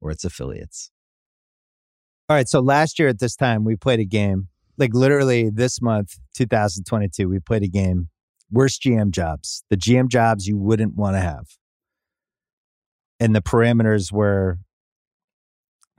[0.00, 0.90] or its affiliates.
[2.28, 2.48] All right.
[2.48, 4.48] So last year at this time, we played a game.
[4.78, 8.08] Like literally this month, 2022, we played a game.
[8.50, 11.46] Worst GM jobs, the GM jobs you wouldn't want to have.
[13.18, 14.58] And the parameters were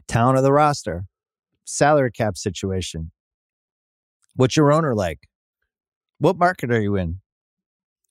[0.07, 1.05] talent of the roster,
[1.65, 3.11] salary cap situation,
[4.35, 5.27] what's your owner like?
[6.19, 7.19] What market are you in?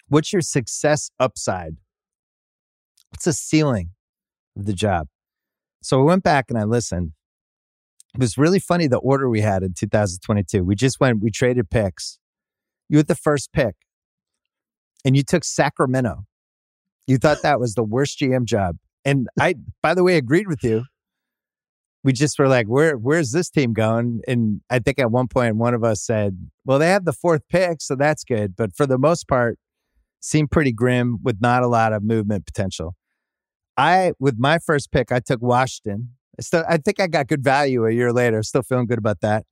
[0.08, 1.76] What's your success upside?
[3.10, 3.90] What's the ceiling
[4.56, 5.08] of the job?
[5.86, 7.12] So I went back and I listened.
[8.12, 10.64] It was really funny the order we had in 2022.
[10.64, 12.18] We just went, we traded picks.
[12.88, 13.76] You had the first pick
[15.04, 16.24] and you took Sacramento.
[17.06, 18.78] You thought that was the worst GM job.
[19.04, 20.86] And I, by the way, agreed with you.
[22.02, 24.22] We just were like, where, where's this team going?
[24.26, 27.42] And I think at one point, one of us said, well, they have the fourth
[27.48, 28.56] pick, so that's good.
[28.56, 29.56] But for the most part,
[30.18, 32.96] seemed pretty grim with not a lot of movement potential.
[33.76, 36.10] I, with my first pick, I took Washington.
[36.38, 38.42] I Still, I think I got good value a year later.
[38.42, 39.44] Still feeling good about that.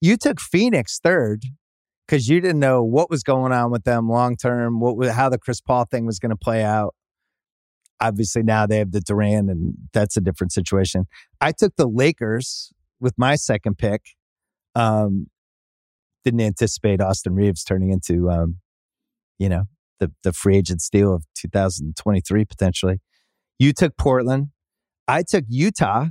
[0.00, 1.44] You took Phoenix third
[2.06, 5.38] because you didn't know what was going on with them long term, what how the
[5.38, 6.94] Chris Paul thing was going to play out.
[8.00, 11.06] Obviously, now they have the Durant, and that's a different situation.
[11.40, 14.02] I took the Lakers with my second pick.
[14.74, 15.26] Um,
[16.24, 18.56] didn't anticipate Austin Reaves turning into, um,
[19.38, 19.64] you know,
[20.00, 23.00] the the free agent steal of 2023 potentially.
[23.60, 24.48] You took Portland.
[25.06, 26.06] I took Utah,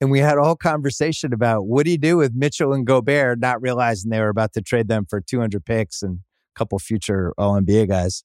[0.00, 3.38] and we had a whole conversation about what do you do with Mitchell and Gobert,
[3.38, 7.32] not realizing they were about to trade them for 200 picks and a couple future
[7.38, 8.24] All NBA guys.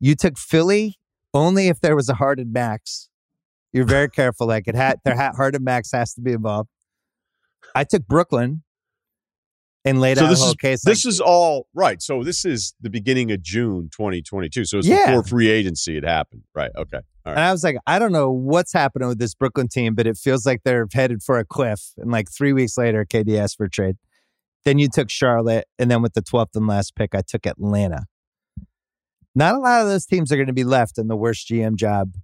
[0.00, 0.96] You took Philly
[1.34, 3.10] only if there was a Harden max.
[3.70, 4.46] You're very careful.
[4.46, 6.70] Like it had their Harden max has to be involved.
[7.74, 8.62] I took Brooklyn
[9.84, 10.82] and laid so out this whole is case.
[10.84, 12.02] this like, is all right.
[12.02, 14.64] So this is the beginning of June 2022.
[14.64, 15.06] So it's Yeah.
[15.06, 16.42] before free agency had happened.
[16.54, 16.70] Right.
[16.76, 16.98] Okay.
[17.26, 17.40] All and.
[17.40, 20.44] I was like, I don't know what's happening with this Brooklyn team, but it feels
[20.44, 21.92] like they're headed for a cliff.
[21.96, 23.96] And like three weeks later, KD asked for a trade.
[24.64, 28.04] Then you took Charlotte, and then with the 12th and last pick, I took Atlanta.
[29.34, 31.76] Not a lot of those teams are going to be left in the worst GM
[31.76, 32.14] job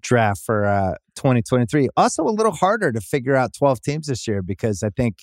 [0.00, 1.88] draft for uh, 2023.
[1.96, 5.16] Also, a little harder to figure out 12 teams this year because I think,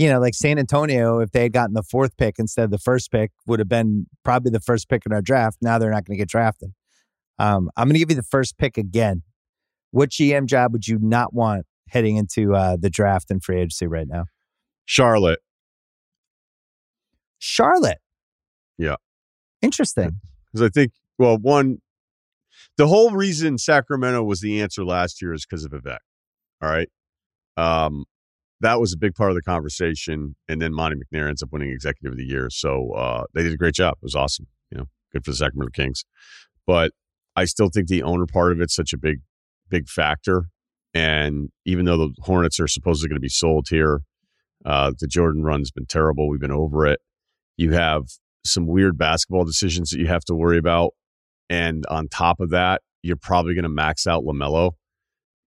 [0.00, 2.78] you know, like San Antonio, if they had gotten the fourth pick instead of the
[2.78, 5.58] first pick, would have been probably the first pick in our draft.
[5.60, 6.70] Now they're not going to get drafted.
[7.38, 9.22] Um, I'm going to give you the first pick again.
[9.90, 13.86] What GM job would you not want heading into uh, the draft and free agency
[13.86, 14.24] right now?
[14.86, 15.40] Charlotte.
[17.38, 17.98] Charlotte.
[18.78, 18.96] Yeah.
[19.60, 20.20] Interesting.
[20.50, 21.82] Because I think, well, one,
[22.78, 25.98] the whole reason Sacramento was the answer last year is because of Vivek.
[26.62, 26.88] All right.
[27.58, 28.06] Um,
[28.60, 30.36] that was a big part of the conversation.
[30.48, 32.48] And then Monte McNair ends up winning executive of the year.
[32.50, 33.94] So uh, they did a great job.
[33.94, 34.46] It was awesome.
[34.70, 36.04] You know, good for the Sacramento Kings.
[36.66, 36.92] But
[37.36, 39.20] I still think the owner part of it's such a big,
[39.68, 40.44] big factor.
[40.92, 44.00] And even though the Hornets are supposedly going to be sold here,
[44.64, 46.28] uh, the Jordan run's been terrible.
[46.28, 47.00] We've been over it.
[47.56, 48.04] You have
[48.44, 50.92] some weird basketball decisions that you have to worry about.
[51.48, 54.72] And on top of that, you're probably going to max out LaMelo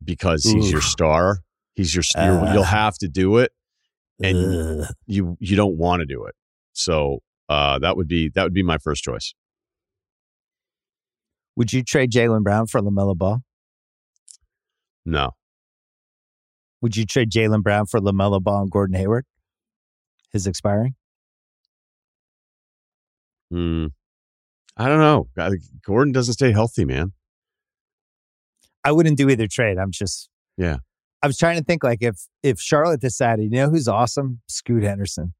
[0.03, 1.39] because he's your star.
[1.75, 2.51] He's your Uh.
[2.53, 3.51] you'll have to do it
[4.21, 4.93] and Ugh.
[5.07, 6.35] you you don't want to do it.
[6.73, 7.19] So
[7.49, 9.33] uh, that would be that would be my first choice.
[11.55, 13.43] Would you trade Jaylen Brown for LaMelo Ball?
[15.05, 15.31] No.
[16.81, 19.25] Would you trade Jaylen Brown for LaMelo Ball and Gordon Hayward?
[20.31, 20.95] His expiring?
[23.51, 23.87] Hmm.
[24.75, 25.27] I don't know.
[25.85, 27.13] Gordon doesn't stay healthy, man.
[28.83, 29.77] I wouldn't do either trade.
[29.77, 30.77] I'm just Yeah.
[31.23, 34.41] I was trying to think like if if Charlotte decided, you know who's awesome?
[34.47, 35.33] Scoot Henderson.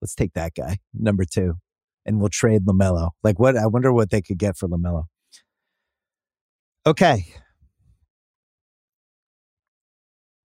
[0.00, 1.54] Let's take that guy, number two.
[2.06, 3.10] And we'll trade LaMelo.
[3.24, 5.06] Like what I wonder what they could get for LaMelo.
[6.86, 7.26] Okay.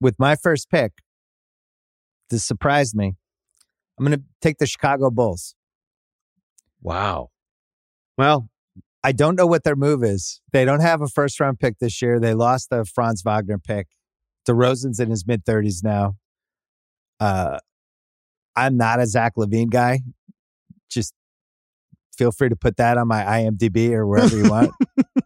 [0.02, 0.94] With my first pick,
[2.32, 3.14] this surprised me.
[4.00, 5.54] I'm gonna take the Chicago Bulls.
[6.82, 7.30] Wow.
[8.18, 8.50] Well,
[9.04, 10.42] I don't know what their move is.
[10.52, 12.20] They don't have a first round pick this year.
[12.20, 13.88] They lost the Franz Wagner pick.
[14.48, 16.16] DeRozan's in his mid 30s now.
[17.20, 17.60] Uh,
[18.56, 20.00] I'm not a Zach LaVine guy.
[20.90, 21.14] Just
[22.18, 24.72] feel free to put that on my IMDb or wherever you want.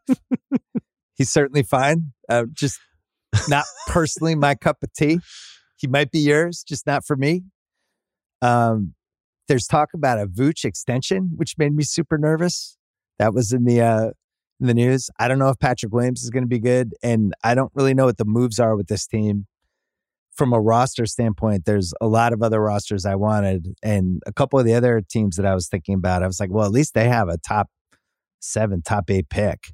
[1.16, 2.14] He's certainly fine.
[2.30, 2.80] Uh, just
[3.50, 5.20] not personally my cup of tea.
[5.76, 7.44] He might be yours, just not for me.
[8.42, 8.94] Um,
[9.48, 12.78] there's talk about a Vooch extension, which made me super nervous.
[13.20, 14.10] That was in the uh,
[14.60, 15.10] in the news.
[15.20, 17.94] I don't know if Patrick Williams is going to be good, and I don't really
[17.94, 19.46] know what the moves are with this team.
[20.36, 24.60] From a roster standpoint, there's a lot of other rosters I wanted, and a couple
[24.60, 26.24] of the other teams that I was thinking about.
[26.24, 27.70] I was like, well, at least they have a top
[28.40, 29.72] seven, top eight pick.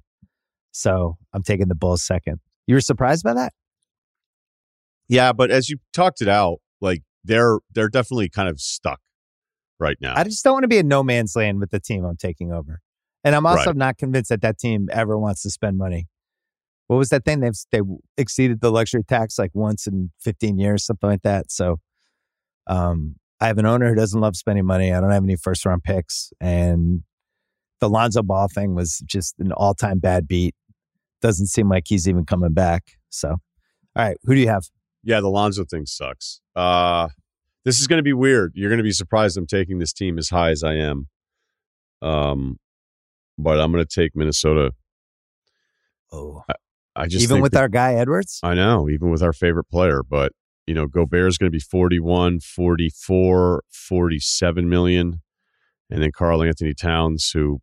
[0.71, 2.39] So I'm taking the Bulls second.
[2.65, 3.53] You were surprised by that?
[5.07, 8.99] yeah, but as you talked it out, like they're they're definitely kind of stuck
[9.79, 10.13] right now.
[10.15, 12.51] I just don't want to be in no man's land with the team I'm taking
[12.51, 12.81] over.
[13.23, 13.75] And I'm also Right.
[13.77, 16.07] not convinced that that team ever wants to spend money.
[16.87, 17.39] What was that thing?
[17.39, 17.81] They've they
[18.17, 21.51] exceeded the luxury tax like once in 15 years, something like that.
[21.51, 21.77] So,
[22.67, 24.93] um, I have an owner who doesn't love spending money.
[24.93, 27.03] I don't have any first round picks, and
[27.79, 30.55] the Lonzo Ball thing was just an all time bad beat.
[31.21, 32.83] Doesn't seem like he's even coming back.
[33.09, 33.39] So, all
[33.95, 34.63] right, who do you have?
[35.03, 36.41] Yeah, the Lonzo thing sucks.
[36.55, 37.09] Uh
[37.65, 38.51] this is going to be weird.
[38.55, 41.07] You're going to be surprised I'm taking this team as high as I am.
[42.01, 42.57] Um
[43.37, 44.71] but I'm going to take Minnesota.
[46.11, 46.43] Oh,
[46.95, 48.39] I just even with that- our guy Edwards.
[48.43, 50.31] I know, even with our favorite player, but
[50.67, 55.21] you know, Gobert is going to be 41, 44, 47 million.
[55.89, 57.59] And then Karl-Anthony Towns, who,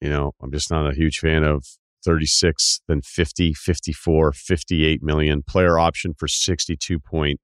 [0.00, 1.66] you know, I'm just not a huge fan of
[2.04, 5.42] 36, then 50, 54, 58 million.
[5.42, 7.36] Player option for 62.0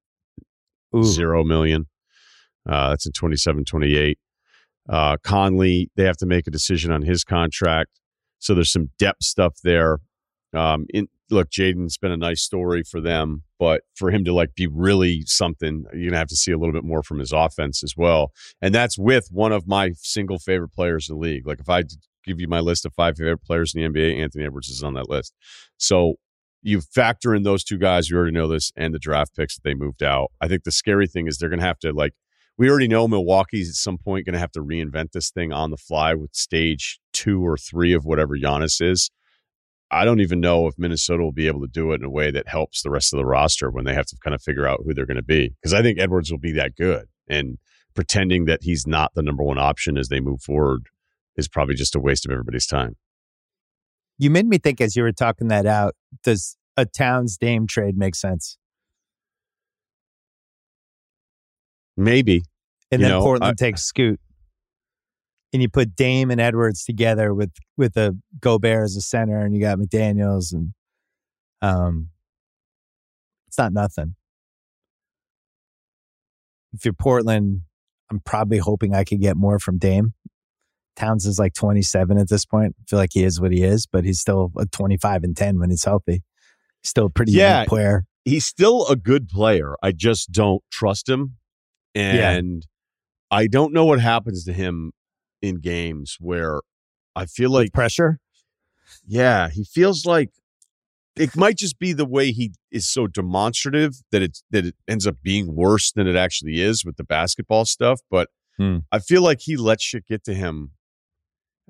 [1.46, 1.86] million.
[2.68, 4.18] Uh, that's in 27, 28.
[4.88, 8.00] Uh, Conley, they have to make a decision on his contract.
[8.38, 9.98] So there's some depth stuff there.
[10.54, 14.54] Um, in look, Jaden's been a nice story for them, but for him to like
[14.54, 17.82] be really something, you're gonna have to see a little bit more from his offense
[17.84, 18.32] as well.
[18.60, 21.46] And that's with one of my single favorite players in the league.
[21.46, 21.84] Like if I
[22.24, 24.94] give you my list of five favorite players in the NBA, Anthony Edwards is on
[24.94, 25.34] that list.
[25.76, 26.14] So
[26.62, 29.62] you factor in those two guys, you already know this, and the draft picks that
[29.64, 30.30] they moved out.
[30.40, 32.12] I think the scary thing is they're gonna have to like
[32.60, 35.70] we already know Milwaukee's at some point going to have to reinvent this thing on
[35.70, 39.10] the fly with stage two or three of whatever Giannis is.
[39.90, 42.30] I don't even know if Minnesota will be able to do it in a way
[42.30, 44.82] that helps the rest of the roster when they have to kind of figure out
[44.84, 45.54] who they're going to be.
[45.62, 47.06] Because I think Edwards will be that good.
[47.30, 47.56] And
[47.94, 50.82] pretending that he's not the number one option as they move forward
[51.36, 52.96] is probably just a waste of everybody's time.
[54.18, 57.96] You made me think as you were talking that out, does a Towns Dame trade
[57.96, 58.58] make sense?
[62.00, 62.42] Maybe.
[62.90, 64.20] And You then know, Portland I- takes Scoot.
[65.52, 69.52] And you put Dame and Edwards together with with a Gobert as a center, and
[69.52, 70.72] you got McDaniels, and
[71.60, 72.10] um,
[73.48, 74.14] it's not nothing.
[76.72, 77.62] If you're Portland,
[78.12, 80.14] I'm probably hoping I could get more from Dame.
[80.94, 82.76] Towns is like 27 at this point.
[82.78, 85.58] I feel like he is what he is, but he's still a 25 and 10
[85.58, 86.22] when he's healthy.
[86.84, 87.64] Still a pretty Yeah.
[87.64, 88.04] player.
[88.24, 89.74] He's still a good player.
[89.82, 91.38] I just don't trust him.
[91.94, 92.30] Yeah.
[92.30, 92.66] And
[93.30, 94.92] I don't know what happens to him
[95.42, 96.60] in games where
[97.16, 98.18] I feel like Pressure.
[99.06, 100.30] Yeah, he feels like
[101.16, 105.06] it might just be the way he is so demonstrative that it's that it ends
[105.06, 108.00] up being worse than it actually is with the basketball stuff.
[108.10, 108.78] But Hmm.
[108.92, 110.72] I feel like he lets shit get to him,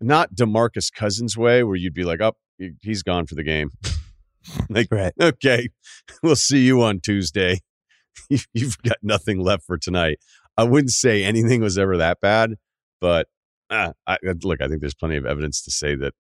[0.01, 3.71] not Demarcus Cousins way, where you'd be like, "Up, oh, he's gone for the game."
[4.71, 5.13] like, Right.
[5.21, 5.69] okay,
[6.23, 7.61] we'll see you on Tuesday.
[8.55, 10.19] You've got nothing left for tonight.
[10.57, 12.57] I wouldn't say anything was ever that bad,
[13.01, 13.29] but
[13.71, 16.13] uh, I, look, I think there's plenty of evidence to say that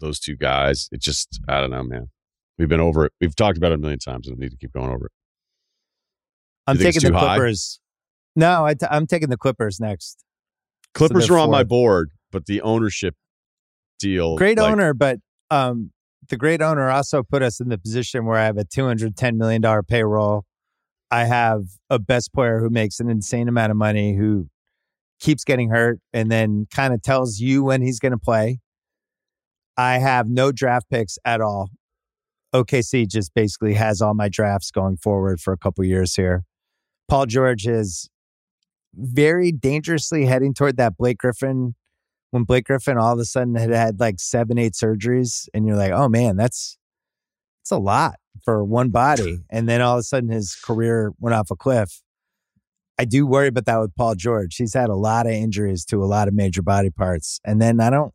[0.00, 2.10] those two guys, it just, I don't know, man.
[2.58, 3.12] We've been over it.
[3.20, 5.12] We've talked about it a million times and we need to keep going over it.
[6.66, 7.36] I'm taking the too high?
[7.36, 7.80] Clippers.
[8.36, 10.24] No, I t- I'm taking the Clippers next.
[10.94, 13.14] Clippers they're on my board, but the ownership
[13.98, 14.36] deal.
[14.36, 15.18] Great like, owner, but
[15.50, 15.90] um,
[16.28, 19.60] the great owner also put us in the position where I have a 210 million
[19.60, 20.44] dollar payroll.
[21.14, 24.48] I have a best player who makes an insane amount of money who
[25.20, 28.58] keeps getting hurt and then kind of tells you when he's going to play.
[29.76, 31.70] I have no draft picks at all.
[32.52, 36.42] OKC just basically has all my drafts going forward for a couple years here.
[37.06, 38.10] Paul George is
[38.92, 41.76] very dangerously heading toward that Blake Griffin
[42.32, 45.76] when Blake Griffin all of a sudden had had like seven, eight surgeries, and you're
[45.76, 46.76] like, oh man, that's
[47.64, 49.40] it's a lot for one body.
[49.50, 52.02] And then all of a sudden his career went off a cliff.
[52.98, 54.56] I do worry about that with Paul George.
[54.56, 57.40] He's had a lot of injuries to a lot of major body parts.
[57.44, 58.12] And then I don't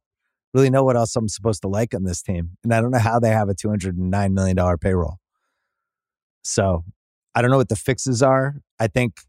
[0.53, 2.57] really know what else I'm supposed to like on this team.
[2.63, 5.17] And I don't know how they have a $209 million payroll.
[6.43, 6.83] So
[7.33, 8.55] I don't know what the fixes are.
[8.79, 9.21] I think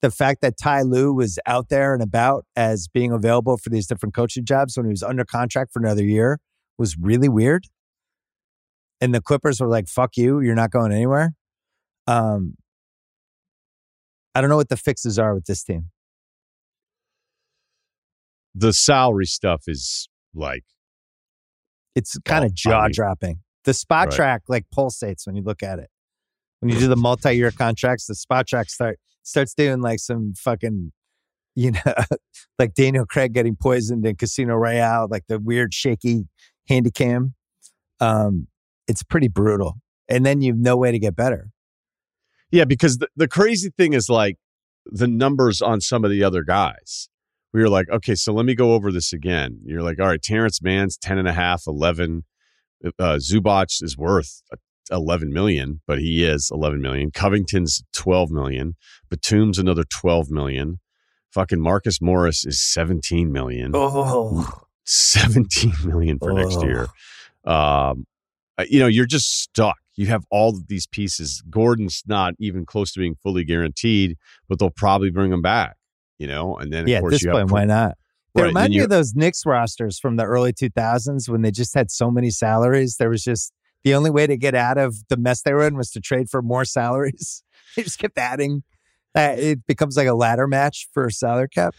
[0.00, 3.86] the fact that Ty Lue was out there and about as being available for these
[3.86, 6.38] different coaching jobs when he was under contract for another year
[6.78, 7.66] was really weird.
[9.00, 11.32] And the Clippers were like, fuck you, you're not going anywhere.
[12.06, 12.56] Um,
[14.34, 15.90] I don't know what the fixes are with this team.
[18.54, 20.64] The salary stuff is like,
[21.94, 23.40] It's kind of jaw dropping.
[23.64, 24.16] The spot Right.
[24.16, 25.90] track like pulsates when you look at it.
[26.60, 30.92] When you do the multi year contracts, the Spotrac start starts doing like some fucking,
[31.54, 31.80] you know,
[32.58, 36.26] like Daniel Craig getting poisoned in Casino Royale, like the weird shaky
[36.68, 37.34] handy cam.
[38.00, 38.46] Um,
[38.90, 39.74] it's pretty brutal.
[40.08, 41.50] And then you've no way to get better.
[42.50, 44.36] yeah, because the, the crazy thing is like
[44.86, 47.08] the numbers on some of the other guys.
[47.52, 49.60] We were like, okay, so let me go over this again.
[49.64, 52.24] You're like, all right, Terance Mann's 10 and a half, 11.
[52.84, 54.42] Uh, Zubac is worth
[54.90, 57.10] 11 million, but he is 11 million.
[57.12, 58.76] Covington's 12 million.
[59.10, 60.80] Batum's another 12 million.
[61.32, 63.72] Fucking Marcus Morris is 17 million.
[63.74, 64.48] Oh,
[64.84, 66.64] 17 million for next Oh.
[66.64, 66.82] year.
[67.44, 67.94] Um, uh,
[68.68, 69.76] you know, you're just stuck.
[69.96, 71.42] You have all of these pieces.
[71.50, 74.16] Gordon's not even close to being fully guaranteed,
[74.48, 75.76] but they'll probably bring him back.
[76.18, 77.96] You know, and then of yeah, at this you point, have why not?
[78.34, 81.74] They Right, remind me of those Knicks rosters from the early 2000s when they just
[81.74, 82.96] had so many salaries.
[82.98, 85.76] There was just the only way to get out of the mess they were in
[85.76, 87.42] was to trade for more salaries.
[87.76, 88.62] they just kept adding.
[89.16, 91.74] Uh, it becomes like a ladder match for salary cap.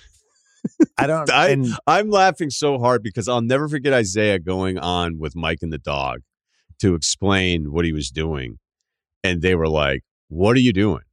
[0.98, 1.30] I don't.
[1.32, 5.60] I- and I'm laughing so hard because I'll never forget Isiah going on with Mike
[5.62, 6.22] and the dog
[6.82, 8.58] to explain what he was doing.
[9.24, 11.04] And they were like, What are you doing?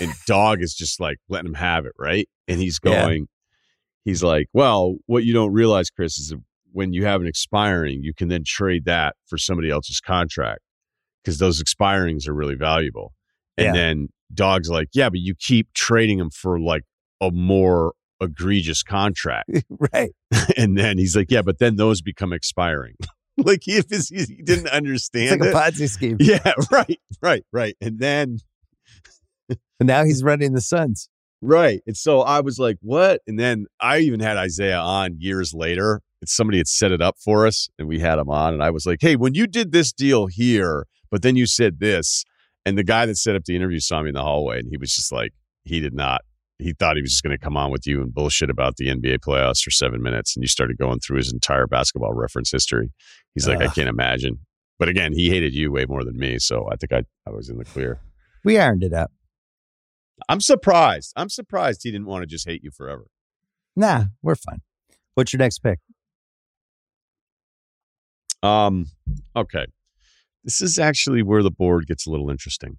[0.00, 2.28] And dog is just like letting him have it, right?
[2.48, 3.02] And he's Yeah.
[3.02, 3.26] going,
[4.04, 6.40] He's like, Well, what you don't realize, Chris, is that
[6.72, 10.60] when you have an expiring, you can then trade that for somebody else's contract
[11.22, 13.12] because those expirings are really valuable.
[13.58, 13.72] And Yeah.
[13.72, 16.84] then dog's like, Yeah, but you keep trading them for like
[17.20, 17.92] a more
[18.22, 19.50] egregious contract.
[19.92, 20.12] right,
[20.56, 22.94] And then he's like, yeah, but then those become expiring.
[23.36, 25.52] like he, if he he didn't it's understand like a.
[25.52, 26.16] Ponzi scheme.
[26.20, 27.76] Yeah, right, right, right.
[27.80, 28.38] And then
[29.80, 31.08] And now he's running the Suns.
[31.42, 31.80] Right.
[31.86, 33.22] And so I was like, what?
[33.26, 36.02] And then I even had Isiah on years later.
[36.26, 38.52] Somebody had set it up for us and we had him on.
[38.52, 41.80] And I was like, hey, when you did this deal here, but then you said
[41.80, 42.24] this.
[42.66, 44.76] And the guy that set up the interview saw me in the hallway and he
[44.76, 45.32] was just like,
[45.64, 46.20] he did not.
[46.60, 48.88] He thought he was just going to come on with you and bullshit about the
[48.88, 50.36] NBA playoffs for seven minutes.
[50.36, 52.92] And you started going through his entire basketball reference history.
[53.34, 54.40] He's like, I can't imagine.
[54.78, 56.38] But again, he hated you way more than me.
[56.38, 58.00] So I think I, I was in the clear.
[58.44, 59.12] We ironed it up.
[60.28, 61.12] I'm surprised.
[61.16, 63.06] I'm surprised he didn't want to just hate you forever.
[63.76, 64.62] Nah, we're fine.
[65.14, 65.78] What's your next pick?
[68.42, 68.86] Um,
[69.36, 69.66] okay.
[70.44, 72.78] This is actually where the board gets a little interesting.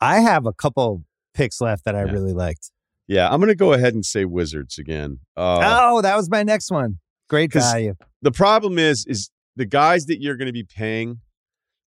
[0.00, 1.04] I have a couple
[1.34, 2.12] picks left that I Yeah.
[2.12, 2.70] really liked.
[3.08, 5.20] Yeah, I'm going to go ahead and say Wizards again.
[5.36, 6.98] Uh, oh, that was my next one.
[7.28, 7.94] Great value.
[8.22, 11.20] The problem is, is the guys that you're going to be paying,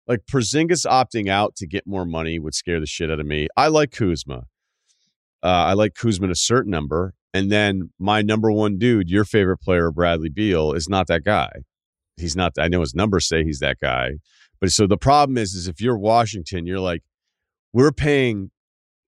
[0.07, 3.48] like Porzingis opting out to get more money would scare the shit out of me.
[3.56, 4.43] I like Kuzma.
[5.43, 9.60] Uh, I like Kuzma a certain number, and then my number one dude, your favorite
[9.60, 11.52] player, Bradley Beal, is not that guy.
[12.18, 12.53] He's not.
[12.60, 14.14] I know his numbers say he's that guy,
[14.60, 17.02] but so the problem is, is if you're Washington, you're like,
[17.73, 18.52] we're paying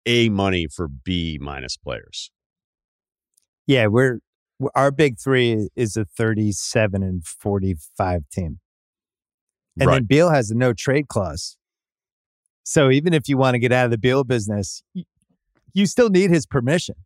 [0.07, 2.31] A money for B minus players.
[3.67, 4.21] Yeah, we're
[4.75, 8.61] our big three is a 37 and 45 team.
[9.79, 9.95] And right.
[9.97, 11.59] then Beal has a no trade clause.
[12.63, 14.83] So even if you want to get out of the Beal business,
[15.75, 16.97] you still need his permission.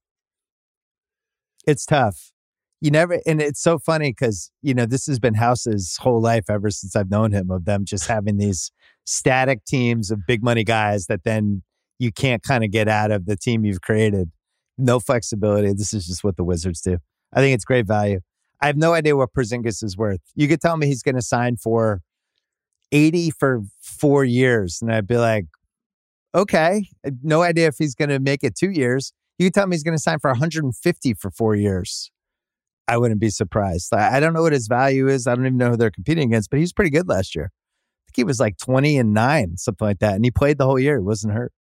[1.67, 2.33] It's tough.
[2.81, 6.49] You never, and it's so funny because, you know, this has been House's whole life
[6.49, 8.73] ever since I've known him of them just having these
[9.05, 11.63] static teams of big money guys that then
[12.01, 14.31] you can't kind of get out of the team you've created.
[14.79, 15.73] No flexibility.
[15.75, 16.97] This is just what the Wizards do.
[17.33, 18.21] I think it's great value.
[18.63, 20.21] I have no idea what Porzingis is worth.
[20.35, 22.01] You could tell me he's going to sign for
[22.91, 24.81] 80 for four years.
[24.81, 25.45] And I'd be like,
[26.35, 26.89] okay,
[27.23, 29.13] no idea if he's going to make it two years.
[29.39, 32.11] You could tell me he's going to sign for 150 for four years.
[32.89, 33.93] I wouldn't be surprised.
[33.95, 35.27] I don't know what his value is.
[35.27, 37.51] I don't even know who they're competing against, but he was pretty good last year.
[37.53, 40.15] I think he was like 20 and nine, something like that.
[40.15, 40.97] And he played the whole year.
[40.97, 41.53] He wasn't hurt.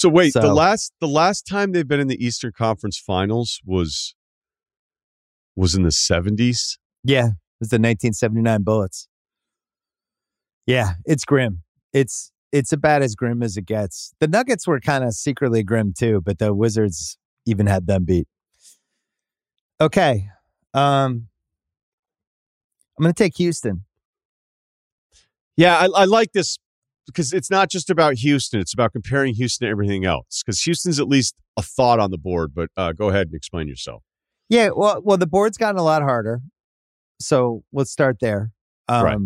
[0.00, 4.14] So wait, the last the last time they've been in the Eastern Conference Finals was
[5.54, 6.78] was in the seventies.
[7.04, 9.08] Yeah, it was the 1979 Bullets.
[10.64, 11.64] Yeah, it's grim.
[11.92, 14.14] It's it's about as grim as it gets.
[14.20, 18.26] The Nuggets were kind of secretly grim too, but the Wizards even had them beat.
[19.82, 20.30] Okay.
[20.72, 21.28] Um
[22.96, 23.84] I'm going to take Houston.
[25.58, 26.58] Yeah, I, I like this
[27.06, 30.42] because it's not just about Houston; it's about comparing Houston to everything else.
[30.44, 32.52] Because Houston's at least a thought on the board.
[32.54, 34.02] But uh, go ahead and explain yourself.
[34.48, 36.40] Yeah, well, well, the board's gotten a lot harder.
[37.20, 38.52] So let's start there.
[38.88, 39.18] Um, Right.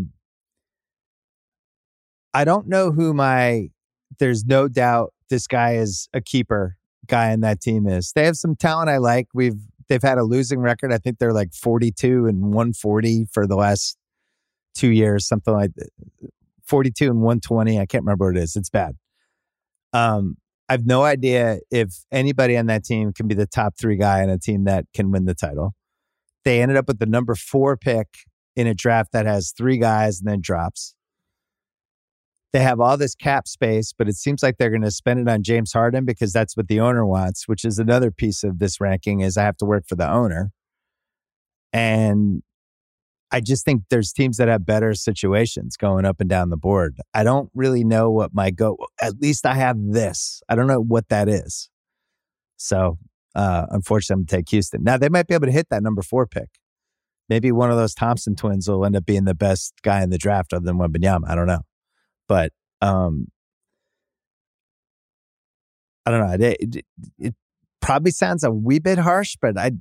[2.34, 3.68] I don't know who my.
[4.18, 6.76] There's no doubt this guy is a keeper
[7.06, 8.12] guy in that team is.
[8.14, 9.28] They have some talent I like.
[9.34, 10.92] We've they've had a losing record.
[10.92, 13.96] I think they're like 42 and 140 for the last
[14.74, 15.88] two years, something like that.
[16.66, 17.78] 42 and 120.
[17.78, 18.56] I can't remember what it is.
[18.56, 18.96] It's bad.
[19.92, 20.36] Um,
[20.68, 24.22] I have no idea if anybody on that team can be the top three guy
[24.22, 25.74] on a team that can win the title.
[26.44, 28.08] They ended up with the number four pick
[28.56, 30.94] in a draft that has three guys and then drops.
[32.52, 35.28] They have all this cap space, but it seems like they're going to spend it
[35.28, 38.80] on James Harden because that's what the owner wants, which is another piece of this
[38.80, 40.52] ranking is I have to work for the owner.
[41.72, 42.42] And
[43.34, 47.00] I just think there's teams that have better situations going up and down the board.
[47.14, 48.78] I don't really know what my go.
[49.02, 50.40] At least I have this.
[50.48, 51.68] I don't know what that is.
[52.56, 52.96] So,
[53.34, 54.84] uh, unfortunately, I'm gonna take Houston.
[54.84, 56.48] Now they might be able to hit that number four pick.
[57.28, 60.18] Maybe one of those Thompson twins will end up being the best guy in the
[60.18, 61.28] draft other than Wembanyama.
[61.28, 61.62] I don't know,
[62.28, 62.52] but
[62.82, 63.26] um,
[66.06, 66.46] I don't know.
[66.46, 66.86] It, it,
[67.18, 67.34] it
[67.80, 69.72] probably sounds a wee bit harsh, but I,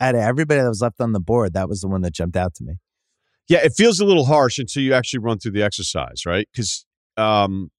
[0.00, 2.38] out of everybody that was left on the board, that was the one that jumped
[2.38, 2.76] out to me.
[3.48, 6.48] Yeah, it feels a little harsh until you actually run through the exercise, right?
[6.52, 7.70] Because, um,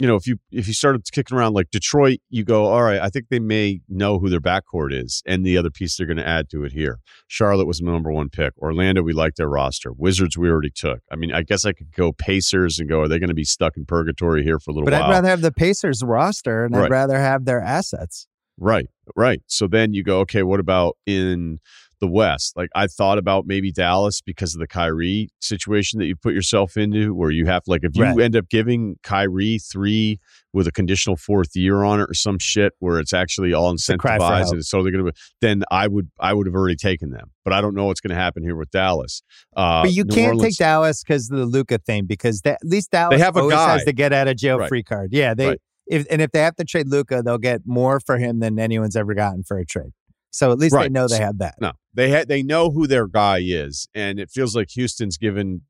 [0.00, 2.98] you know, if you if you started kicking around like Detroit, you go, all right,
[3.00, 6.16] I think they may know who their backcourt is and the other piece they're going
[6.16, 7.00] to add to it here.
[7.28, 8.54] Charlotte was the number one pick.
[8.58, 9.92] Orlando, we like their roster.
[9.92, 11.00] Wizards, we already took.
[11.12, 13.44] I mean, I guess I could go Pacers and go, are they going to be
[13.44, 15.04] stuck in purgatory here for a little But while?
[15.04, 16.84] I'd rather have the Pacers roster and Right.
[16.86, 18.26] I'd rather have their assets.
[18.58, 18.86] Right,
[19.16, 19.42] right.
[19.46, 21.58] So then you go, okay, what about in
[22.00, 22.56] the West?
[22.56, 26.76] Like I thought about maybe Dallas because of the Kyrie situation that you put yourself
[26.76, 28.20] into, where you have like if you Right.
[28.20, 30.18] end up giving Kyrie three
[30.52, 34.50] with a conditional fourth year on it or some shit where it's actually all incentivized
[34.50, 37.30] and it's totally going to, then I would I would have already taken them.
[37.44, 39.22] But I don't know what's going to happen here with Dallas.
[39.56, 42.54] Uh, But you New can't Orleans- take Dallas because of the Luka thing because that,
[42.62, 43.72] at least Dallas they have a always guy.
[43.74, 44.68] has the get out of jail Right.
[44.68, 45.10] free card.
[45.12, 45.58] Yeah, they Right.
[45.86, 48.96] if and if they have to trade Luka, they'll get more for him than anyone's
[48.96, 49.92] ever gotten for a trade.
[50.30, 51.56] So at least they know they have that.
[51.60, 55.62] No, they ha- they know who their guy is, and it feels like Houston's given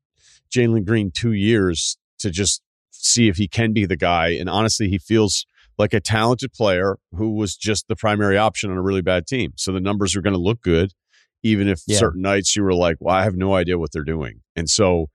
[0.55, 2.61] Jalen Green two years to just
[2.91, 4.29] see if he can be the guy.
[4.29, 5.45] And honestly, he feels
[5.77, 9.53] like a talented player who was just the primary option on a really bad team.
[9.55, 10.93] So the numbers are going to look good,
[11.41, 11.97] even if Yeah.
[11.97, 15.07] certain nights you were like, "Well, I have no idea what they're doing." And so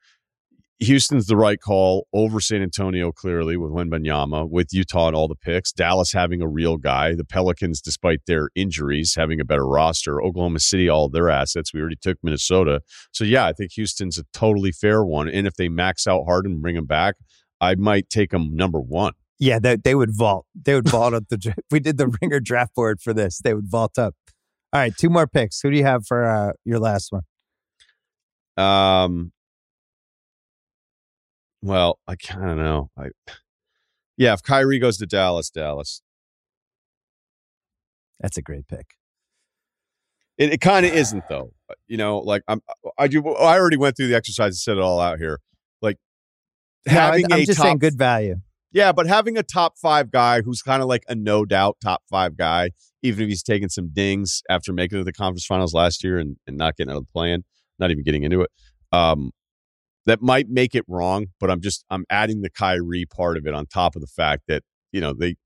[0.79, 5.35] Houston's the right call over San Antonio, clearly, with Wembanyama, with Utah and all the
[5.35, 5.73] picks.
[5.73, 7.15] Dallas having a real guy.
[7.15, 10.23] The Pelicans, despite their injuries, having a better roster.
[10.23, 11.73] Oklahoma City, all their assets.
[11.73, 12.83] We already took Minnesota.
[13.11, 15.29] So, yeah, I think Houston's a totally fair one.
[15.29, 17.15] And if they max out Harden and bring him back,
[17.59, 19.15] I might take him number one.
[19.39, 20.47] Yeah, they, they would vault.
[20.55, 21.55] They would vault up the.
[21.71, 24.15] we did the ringer draft board for this, they would vault up.
[24.73, 25.61] All right, two more picks.
[25.61, 27.23] Who do you have for uh, your last one?
[28.63, 29.33] Um,
[31.67, 32.91] well, I kind of know.
[32.99, 33.09] I,
[34.17, 36.03] yeah, if Kyrie goes to Dallas, Dallas.
[38.21, 38.87] That's a great pick.
[40.39, 41.53] It, it kind of isn't though.
[41.89, 42.61] You know, like I'm.
[42.99, 43.27] I do.
[43.35, 45.41] I already went through the exercise and said it all out here.
[45.83, 45.99] Like
[46.87, 48.37] No, I, having I'm a just top, saying good value.
[48.73, 52.03] yeah, but having a top five guy who's kind of like a no doubt top
[52.09, 52.71] five guy,
[53.03, 56.19] even if he's taking some dings after making it to the conference finals last year
[56.19, 57.45] and, and not getting out of the plan,
[57.79, 58.51] not even getting into it.
[58.93, 59.33] Um,
[60.07, 63.55] that might make it wrong, but I'm just I'm adding the Kyrie part of it
[63.55, 64.63] on top of the fact that
[64.93, 65.37] you know they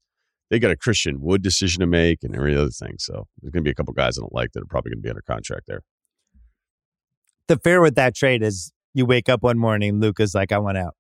[0.51, 2.97] they got a Christian Wood decision to make and every other thing.
[2.99, 4.99] So there's going to be a couple guys I don't like that are probably going
[4.99, 5.83] to be under contract there.
[7.47, 10.77] The fear with that trade is you wake up one morning, Luka's like, I want
[10.77, 10.95] out.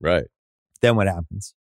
[0.00, 0.26] Right.
[0.80, 1.54] Then what happens?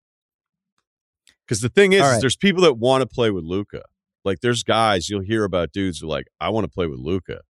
[1.46, 3.82] Because the thing is, All is there's people that want to play with Luka.
[4.24, 6.98] Like there's guys you'll hear about dudes who are like, I want to play with
[6.98, 7.40] Luka,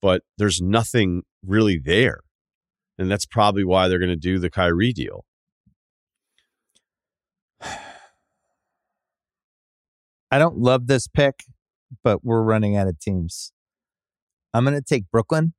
[0.00, 2.20] but there's nothing really there.
[3.00, 5.24] And that's probably why they're going to do the Kyrie deal.
[10.30, 11.44] I don't love this pick,
[12.04, 13.54] but we're running out of teams.
[14.52, 15.54] I'm going to take Brooklyn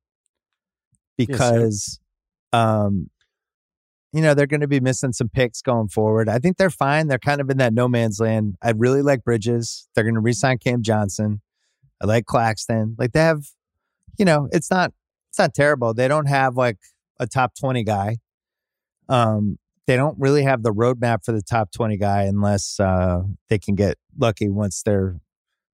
[1.18, 1.98] because,
[2.52, 3.10] um,
[4.12, 6.28] you know, they're going to be missing some picks going forward.
[6.28, 7.08] I think they're fine.
[7.08, 8.54] They're kind of in that no man's land.
[8.62, 9.88] I really like Bridges.
[9.96, 11.40] They're going to resign Cam Johnson.
[12.00, 12.94] I like Claxton.
[13.00, 13.46] Like they have,
[14.16, 14.92] you know, it's not
[15.30, 15.92] it's not terrible.
[15.92, 16.78] They don't have like
[17.18, 18.18] a top 20 guy.
[19.08, 23.58] Um, they don't really have the roadmap for the top 20 guy unless uh, they
[23.58, 25.20] can get lucky once they're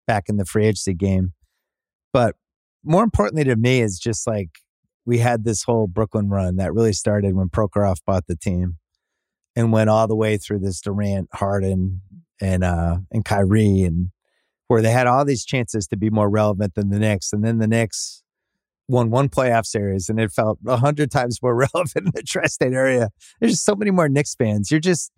[0.06, 1.34] back in the free agency game.
[2.12, 2.36] But
[2.82, 4.48] more importantly to me is just like
[5.04, 8.78] we had this whole Brooklyn run that really started when Prokhorov bought the team
[9.54, 12.02] and went all the way through this Durant, Harden,
[12.40, 14.10] and uh and Kyrie and
[14.68, 17.32] where they had all these chances to be more relevant than the Knicks.
[17.32, 18.22] And then the Knicks
[18.88, 22.72] won one playoff series and it felt a hundred times more relevant in the tri-state
[22.72, 23.10] area.
[23.38, 24.70] There's just so many more Knicks fans.
[24.70, 25.12] You're just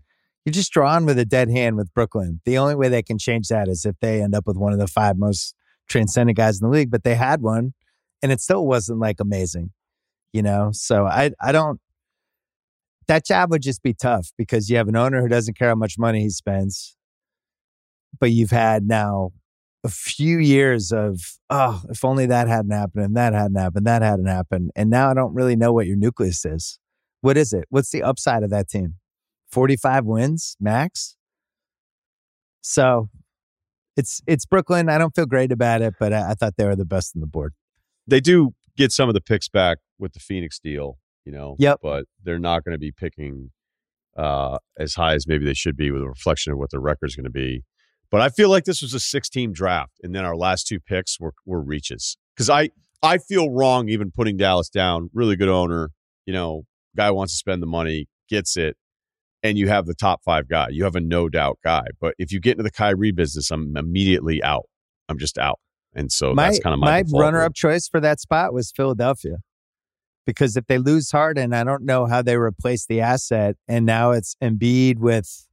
[0.45, 2.41] you're just drawn with a dead hand with Brooklyn.
[2.45, 4.79] The only way they can change that is if they end up with one of
[4.79, 5.55] the five most
[5.89, 7.75] transcendent guys in the league, but they had one
[8.23, 9.71] and it still wasn't like amazing,
[10.33, 10.71] you know?
[10.73, 11.81] So I I don't
[13.07, 15.75] that job would just be tough because you have an owner who doesn't care how
[15.75, 16.97] much money he spends,
[18.19, 19.33] but you've had now
[19.83, 24.03] a few years of oh, if only that hadn't happened and that hadn't happened, that
[24.03, 26.79] hadn't happened, and now I don't really know what your nucleus is.
[27.23, 27.65] What is it?
[27.71, 28.97] What's the upside of that team?
[29.51, 31.17] Forty-five wins max.
[32.63, 33.09] So,
[33.97, 34.89] it's it's Brooklyn.
[34.89, 37.21] I don't feel great about it, but I, I thought they were the best on
[37.21, 37.55] the board.
[38.07, 41.57] They do get some of the picks back with the Phoenix deal, you know.
[41.59, 41.79] Yep.
[41.83, 43.51] But they're not going to be picking
[44.17, 47.17] uh, as high as maybe they should be with a reflection of what their record's
[47.17, 47.63] going to be.
[48.11, 51.21] But I feel like this was a six-team draft, and then our last two picks
[51.21, 52.17] were were reaches.
[52.35, 52.71] Because I
[53.03, 55.11] I feel wrong even putting Dallas down.
[55.15, 55.91] Really good owner,
[56.27, 56.63] you know,
[56.97, 58.77] guy wants to spend the money, gets it,
[59.43, 60.69] and you have the top five guy.
[60.71, 61.85] You have a no doubt guy.
[62.01, 64.67] But if you get into the Kyrie business, I'm immediately out.
[65.09, 65.61] I'm just out.
[65.95, 69.39] And so my that's kind of my, my runner-up choice for that spot was Philadelphia,
[70.27, 74.11] because if they lose Harden, I don't know how they replace the asset, and now
[74.11, 75.49] it's Embiid with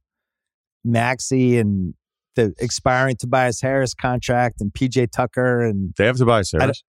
[0.84, 1.94] Maxey and
[2.38, 6.84] the expiring Tobias Harris contract and PJ Tucker, and They have Tobias don't- Harris.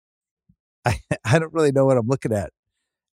[0.86, 2.52] I, I don't really know what I'm looking at,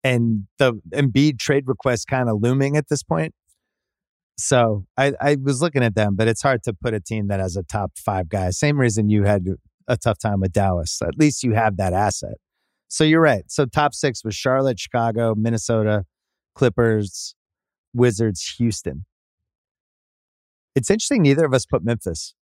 [0.04, 3.34] and the Embiid trade request kind of looming at this point.
[4.38, 7.40] So I, I was looking at them, but it's hard to put a team that
[7.40, 8.50] has a top five guy.
[8.50, 9.46] Same reason you had
[9.88, 11.00] a tough time with Dallas.
[11.04, 12.36] At least you have that asset.
[12.88, 13.44] So you're right.
[13.48, 16.06] So top six was Charlotte, Chicago, Minnesota,
[16.56, 17.36] Clippers,
[17.94, 19.06] Wizards, Houston.
[20.76, 21.22] It's interesting.
[21.22, 22.34] Neither of us put Memphis.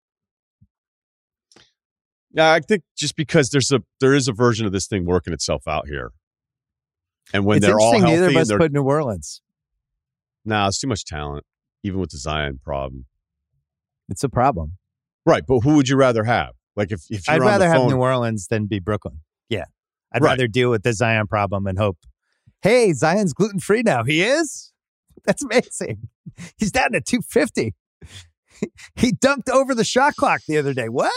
[2.33, 5.33] Yeah, I think just because there's a there is a version of this thing working
[5.33, 6.11] itself out here,
[7.33, 9.41] and when it's they're all healthy, Neither of us put New Orleans.
[10.45, 11.43] nah, it's too much talent,
[11.83, 13.05] even with the Zion problem.
[14.07, 14.77] It's a problem.
[15.25, 16.53] Right, but who would you rather have?
[16.77, 19.19] Like if if you're I'd rather the have New Orleans than be Brooklyn.
[19.49, 19.65] Yeah.
[20.13, 20.31] I'd Right.
[20.31, 21.97] rather deal with the Zion problem and hope,
[22.61, 24.03] hey, Zion's gluten free now.
[24.03, 24.71] He is?
[25.25, 26.07] That's amazing.
[26.57, 27.73] He's down to 250.
[28.95, 30.87] He dunked over the shot clock the other day.
[30.87, 31.11] What?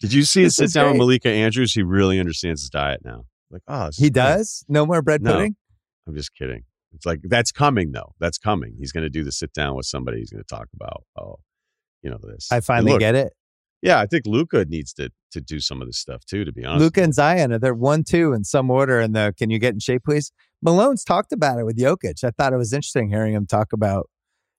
[0.00, 0.98] Did you see his This sit down with.
[0.98, 1.72] Malika Andrews?
[1.72, 3.24] He really understands his diet now.
[3.50, 4.64] Like, oh, He does?
[4.68, 5.32] No more bread No.
[5.32, 5.56] pudding?
[6.06, 6.64] I'm just kidding.
[6.92, 8.14] It's like that's coming though.
[8.18, 8.74] That's coming.
[8.78, 10.18] He's going to do the sit down with somebody.
[10.18, 11.36] He's going to talk about oh,
[12.02, 12.48] you know this.
[12.50, 13.32] I finally look, get it.
[13.82, 16.44] Yeah, I think Luka needs to to do some of this stuff too.
[16.44, 18.98] To be honest, Luka and Zion, are they're one, two in some order.
[18.98, 20.32] And the can you get in shape, please?
[20.62, 22.24] Malone's talked about it with Jokic.
[22.24, 24.10] I thought it was interesting hearing him talk about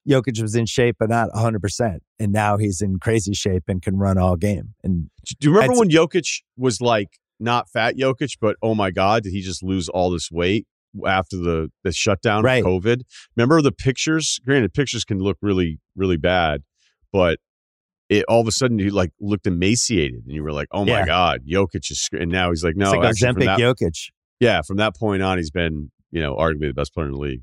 [0.10, 2.00] Jokic was in shape, but not 100%.
[2.20, 4.74] And now he's in crazy shape and can run all game.
[4.84, 5.10] And
[5.40, 9.32] Do you remember when Jokic was like not fat Jokic, but oh my god, did
[9.32, 10.66] he just lose all this weight
[11.06, 12.60] after the the shutdown Right.
[12.64, 13.02] of COVID?
[13.36, 14.40] Remember the pictures?
[14.46, 16.64] Granted, pictures can look really really bad,
[17.14, 17.40] but
[18.10, 21.00] it all of a sudden you like looked emaciated, and you were like, oh my
[21.00, 21.06] Yeah.
[21.06, 22.10] god, Jokic is.
[22.12, 24.10] And now he's like, no, it's like actually, Ozempic that, Jokic.
[24.40, 27.20] yeah, from that point on, he's been you know arguably the best player in the
[27.20, 27.42] league.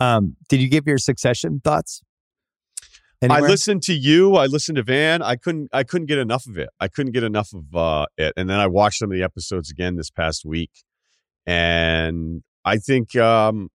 [0.00, 2.02] Um, did you give your succession thoughts?
[3.28, 4.36] I listened to you.
[4.36, 5.22] I listened to Van.
[5.22, 5.68] I couldn't.
[5.72, 6.70] I couldn't get enough of it.
[6.80, 8.32] I couldn't get enough of uh, it.
[8.36, 10.70] And then I watched some of the episodes again this past week,
[11.44, 13.68] and I think um,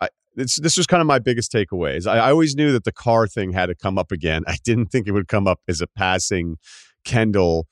[0.00, 1.96] I, this this was kind of my biggest takeaway.
[1.96, 4.42] Is I, I always knew that the car thing had to come up again.
[4.46, 6.56] I didn't think it would come up as a passing
[7.04, 7.66] Kendall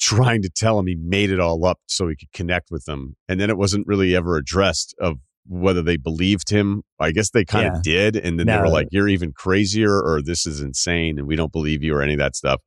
[0.00, 3.14] trying to tell him he made it all up so he could connect with them,
[3.28, 5.18] and then it wasn't really ever addressed of
[5.50, 6.82] whether they believed him.
[6.98, 7.76] I guess they kind Yeah.
[7.78, 11.26] of did, and then they were like, "You're even crazier," or "This is insane," and
[11.26, 12.62] we don't believe you, or any of that stuff.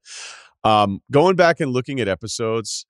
[0.64, 2.86] Um, going back and looking at episodes,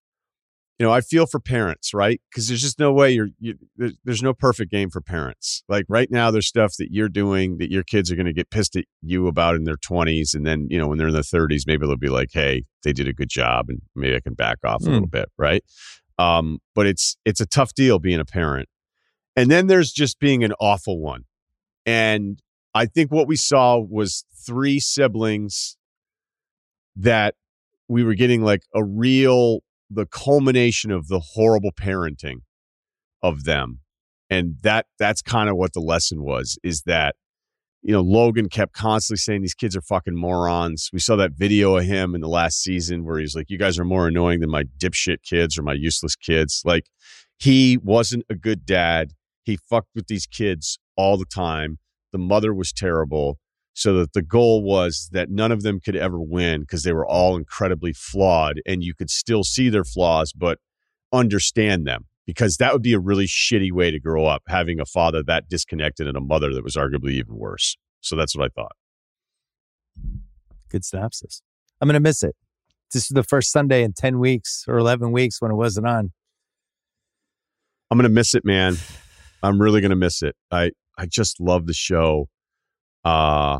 [0.79, 2.19] you know, I feel for parents, right?
[2.31, 3.29] Because there's just no way you're.
[3.39, 5.63] You, there's, there's no perfect game for parents.
[5.69, 8.49] Like right now, there's stuff that you're doing that your kids are going to get
[8.49, 11.21] pissed at you about in their 20s, and then you know when they're in their
[11.21, 14.33] 30s, maybe they'll be like, "Hey, they did a good job, and maybe I can
[14.33, 14.93] back off a Hmm.
[14.93, 15.63] little bit," right?
[16.17, 18.67] Um, but it's it's a tough deal being a parent,
[19.35, 21.23] and then there's just being an awful one,
[21.85, 22.41] and
[22.73, 25.77] I think what we saw was three siblings
[26.95, 27.35] that
[27.87, 32.41] we were getting like a real the culmination of the horrible parenting
[33.21, 33.79] of them.
[34.29, 37.15] And that that's kind of what the lesson was is that
[37.83, 40.89] you know logan kept constantly saying these kids are fucking morons.
[40.91, 43.77] We saw that video of him in the last season where he's like you guys
[43.77, 46.63] are more annoying than my dipshit kids or my useless kids.
[46.65, 46.87] Like
[47.37, 49.11] he wasn't a good dad
[49.43, 51.77] he fucked with these kids all the time
[52.11, 53.37] the mother was terrible
[53.73, 57.07] so that the goal was that none of them could ever win because they were
[57.07, 60.59] all incredibly flawed and you could still see their flaws but
[61.11, 64.85] understand them because that would be a really shitty way to grow up having a
[64.85, 68.49] father that disconnected and a mother that was arguably even worse so that's what i
[68.53, 68.75] thought
[70.69, 71.43] Good synopsis.
[71.79, 72.35] I'm going to miss it.
[72.91, 76.11] This is the first Sunday in 10 weeks or 11 weeks when it wasn't on.
[77.91, 78.75] i'm gonna miss it man
[79.43, 80.35] i'm really gonna miss it.
[80.49, 82.29] I i just love the show.
[83.03, 83.59] Uh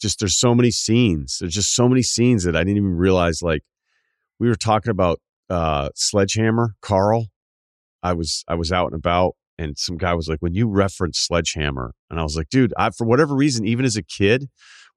[0.00, 1.38] just there's so many scenes.
[1.40, 3.62] There's just so many scenes that i didn't even realize like
[4.38, 7.26] we were talking about uh sledgehammer carl.
[8.02, 11.18] I was i was out and about and some guy was like when you reference
[11.18, 14.48] sledgehammer and i was like dude I, for whatever reason even as a kid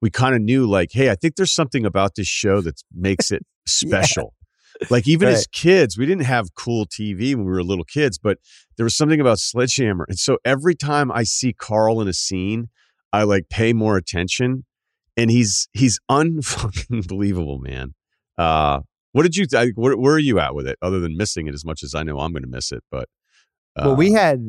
[0.02, 3.30] we kind of knew like hey i think there's something about this show that makes
[3.30, 4.34] it special
[4.90, 8.38] like even as kids we didn't have cool tv when we were little kids but
[8.76, 10.04] there was something about sledgehammer.
[10.08, 12.68] And so every time i see carl in a scene
[13.12, 14.64] i like pay more attention.
[15.16, 17.94] And he's he's unfucking believable man.
[18.36, 18.80] Uh
[19.12, 21.54] what did you th- where, where are you at with it other than missing it
[21.54, 23.08] as much as i know i'm going to miss it but
[23.76, 24.40] uh, well, we had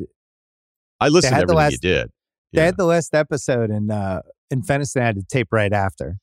[0.99, 2.12] i listened to had the everything you last- did.
[2.52, 6.18] they had the last episode and uh in Feniston had to tape right after.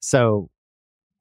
[0.00, 0.50] So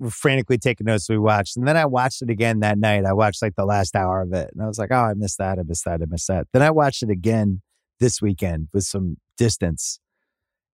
[0.09, 1.57] frantically taking notes we watched.
[1.57, 3.05] And then I watched it again that night.
[3.05, 4.49] I watched like the last hour of it.
[4.53, 5.59] And I was like, oh, I missed that.
[5.59, 6.01] I missed that.
[6.01, 6.47] I missed that.
[6.53, 7.61] Then I watched it again
[7.99, 9.99] this weekend with some distance.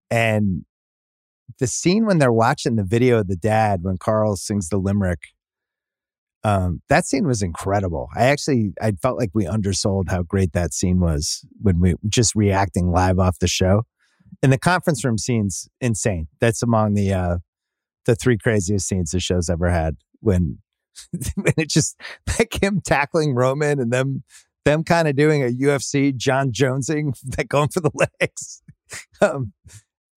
[0.10, 0.66] And
[1.60, 5.20] the scene when they're watching the video of the dad when Carl sings the limerick,
[6.44, 8.08] um, that scene was incredible.
[8.16, 12.34] I actually I felt like we undersold how great that scene was when we just
[12.34, 13.84] reacting live off the show.
[14.41, 16.28] And the conference room scene's insane.
[16.40, 17.38] That's among the uh
[18.06, 19.98] the three craziest scenes the show's ever had.
[20.22, 20.60] When
[21.36, 22.00] when it just
[22.38, 24.24] like him tackling Roman and them
[24.66, 28.62] them kind of doing a UFC Jon Jonesing, like going for the legs.
[29.22, 29.54] um,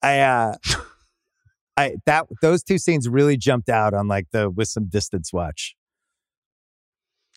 [0.02, 0.54] I uh
[1.76, 5.76] I that those two scenes really jumped out on like the with some distance watch.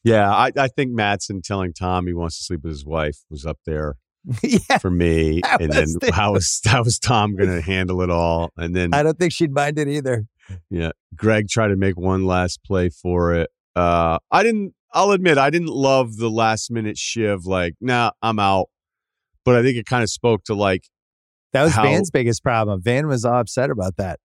[0.03, 3.43] Yeah, I, I think Matsson telling Tom he wants to sleep with his wife was
[3.43, 3.95] up there.
[4.43, 5.41] yeah, for me.
[5.59, 8.51] And then the- how was how was Tom going to handle it all?
[8.55, 10.25] And then I don't think she'd mind it either.
[10.69, 13.49] Yeah, Greg tried to make one last play for it.
[13.75, 14.73] Uh, I didn't.
[14.93, 17.45] I'll admit I didn't love the last minute shiv.
[17.45, 18.67] Like, nah, I'm out.
[19.43, 20.85] But I think it kind of spoke to like,
[21.53, 22.81] That was How- Van's biggest problem.
[22.81, 24.19] Van was all upset about that.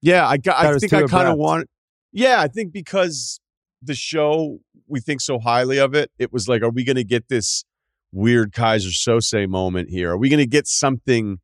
[0.00, 0.64] yeah, I got.
[0.64, 1.68] I think I kind of want.
[2.12, 3.40] Yeah, I think because
[3.80, 7.04] the show we think so highly of it, it was like, are we going to
[7.04, 7.64] get this
[8.12, 10.10] weird Keyser Söze moment here?
[10.10, 11.38] Are we going to get something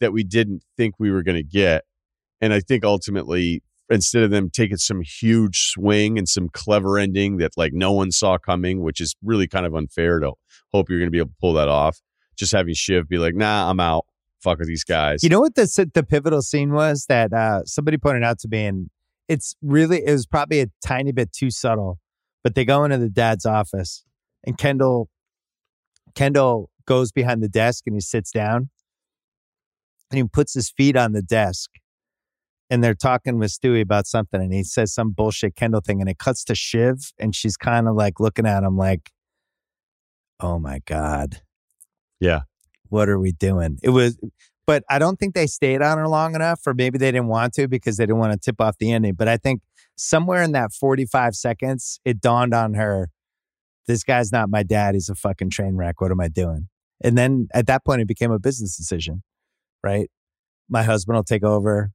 [0.00, 1.84] that we didn't think we were going to get?
[2.40, 7.36] And I think ultimately, instead of them taking some huge swing and some clever ending
[7.38, 10.32] that like no one saw coming, which is really kind of unfair to
[10.72, 12.00] hope you're going to be able to pull that off,
[12.36, 14.06] just having Shiv be like, nah, I'm out.
[14.42, 15.22] Fuck with these guys.
[15.22, 18.66] You know what the the pivotal scene was that uh, somebody pointed out to me,
[18.66, 18.90] and
[19.26, 21.98] it's really it was probably a tiny bit too subtle.
[22.42, 24.04] But they go into the dad's office,
[24.46, 25.08] and Kendall
[26.14, 28.68] Kendall goes behind the desk and he sits down,
[30.10, 31.70] and he puts his feet on the desk,
[32.70, 36.08] and they're talking with Stewie about something, and he says some bullshit Kendall thing, and
[36.08, 39.10] it cuts to Shiv, and she's kind of like looking at him like,
[40.40, 41.42] "Oh my god."
[42.20, 42.42] Yeah.
[42.88, 43.78] what are we doing?
[43.82, 44.18] It was,
[44.66, 47.52] but I don't think they stayed on her long enough, or maybe they didn't want
[47.54, 49.14] to because they didn't want to tip off the ending.
[49.14, 49.62] But I think
[49.96, 53.10] somewhere in that 45 seconds, it dawned on her
[53.86, 54.94] this guy's not my dad.
[54.94, 56.00] He's a fucking train wreck.
[56.00, 56.68] What am I doing?
[57.02, 59.22] And then at that point, it became a business decision,
[59.82, 60.10] right?
[60.68, 61.92] My husband will take over.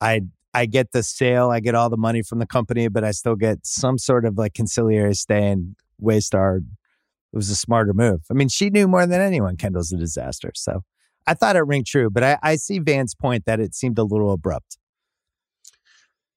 [0.00, 0.22] I
[0.52, 3.36] I get the sale, I get all the money from the company, but I still
[3.36, 6.58] get some sort of like conciliary stay and Waystar.
[6.58, 8.22] It was a smarter move.
[8.30, 10.50] I mean, she knew more than anyone Kendall's a disaster.
[10.56, 10.82] So
[11.26, 14.02] I thought it rang true, but I, I see Van's point that it seemed a
[14.02, 14.78] little abrupt.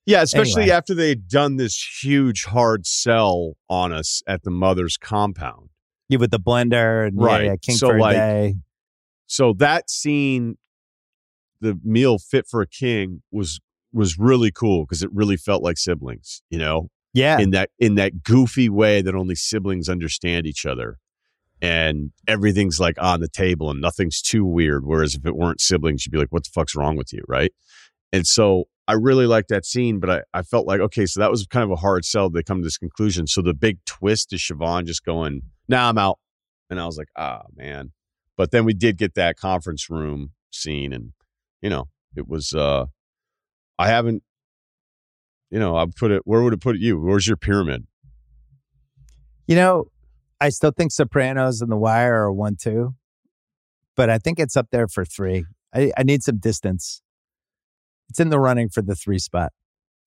[0.06, 0.76] Yeah, especially Anyway.
[0.78, 5.70] after they'd done this huge hard sell on us at the mother's compound.
[6.10, 7.46] You with the blender and yeah, Right.
[7.46, 8.56] yeah, King So, for like, day.
[9.28, 10.58] So that scene,
[11.64, 13.60] the meal fit for a king, was
[13.92, 17.40] was really cool because it really felt like siblings, you know, Yeah.
[17.40, 20.98] in that in that goofy way that only siblings understand each other.
[21.62, 24.84] And everything's like on the table and nothing's too weird.
[24.86, 27.24] Whereas if it weren't siblings, you'd be like, what the fuck's wrong with you?
[27.28, 27.54] Right.
[28.12, 31.32] And so I really liked that scene, but I, I felt like, okay, so that
[31.32, 32.30] was kind of a hard sell.
[32.30, 33.28] to come to this conclusion.
[33.28, 36.20] So the big twist is Siobhan just going, nah, I'm out.
[36.70, 37.92] And I was like, ah, man.
[38.36, 41.14] But then we did get that conference room scene and,
[41.64, 42.86] you know, it was, uh,
[43.80, 44.22] I haven't,
[45.50, 47.00] you know, I put it, where would it put you?
[47.00, 47.88] Where's your pyramid?
[49.48, 49.86] You know,
[50.40, 52.96] I still think Sopranos and The Wire are one, two,
[53.96, 55.46] but I think it's up there for three.
[55.74, 57.02] I, I need some distance.
[58.10, 59.54] It's in the running for the three spot.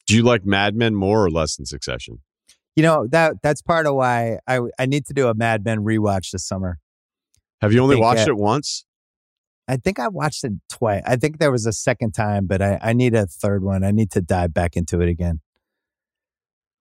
[0.06, 2.20] Do you like Mad Men more or less than Succession?
[2.76, 5.78] You know that that's part of why I I need to do a Mad Men
[5.78, 6.78] rewatch this summer.
[7.62, 8.85] Have you only watched uh, it once?
[9.68, 11.02] I think I watched it twice.
[11.06, 13.82] I think there was a second time, but I, I need a third one.
[13.82, 15.40] I need to dive back into it again.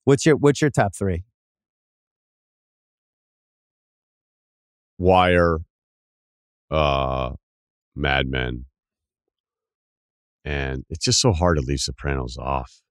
[0.04, 1.24] What's your What's your top three?
[4.98, 5.60] Wire,
[6.72, 7.32] uh,
[7.96, 8.66] Mad Men,
[10.46, 12.82] and it's just so hard to leave Sopranos off.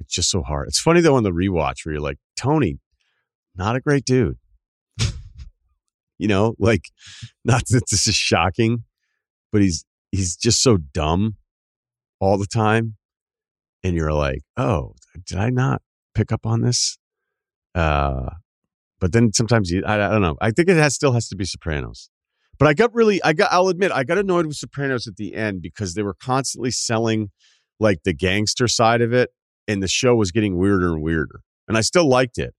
[0.00, 0.68] It's just so hard.
[0.68, 2.78] It's funny though on the rewatch where you're like, Tony,
[3.54, 4.38] not a great dude.
[6.18, 6.86] you know, like
[7.44, 8.84] not that this is shocking,
[9.52, 11.36] but he's he's just so dumb
[12.20, 12.96] all the time.
[13.84, 14.94] And you're like, oh,
[15.24, 15.82] did I not
[16.14, 16.98] pick up on this?
[17.74, 18.30] Uh
[18.98, 20.36] but then sometimes you, I, I don't know.
[20.40, 22.08] I think it has still has to be Sopranos.
[22.58, 25.34] But I got really, I got, I'll admit, I got annoyed with Sopranos at the
[25.34, 27.30] end because they were constantly selling
[27.78, 29.30] like the gangster side of it,
[29.68, 31.40] and the show was getting weirder and weirder.
[31.68, 32.54] And I still liked it,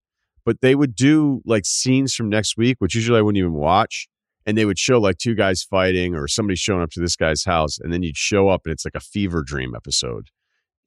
[0.45, 4.07] but they would do like scenes from next week, which usually I wouldn't even watch,
[4.48, 7.44] and they would show like two guys fighting or somebody showing up to this guy's
[7.44, 10.30] house, and then you'd show up and it's like a fever dream episode,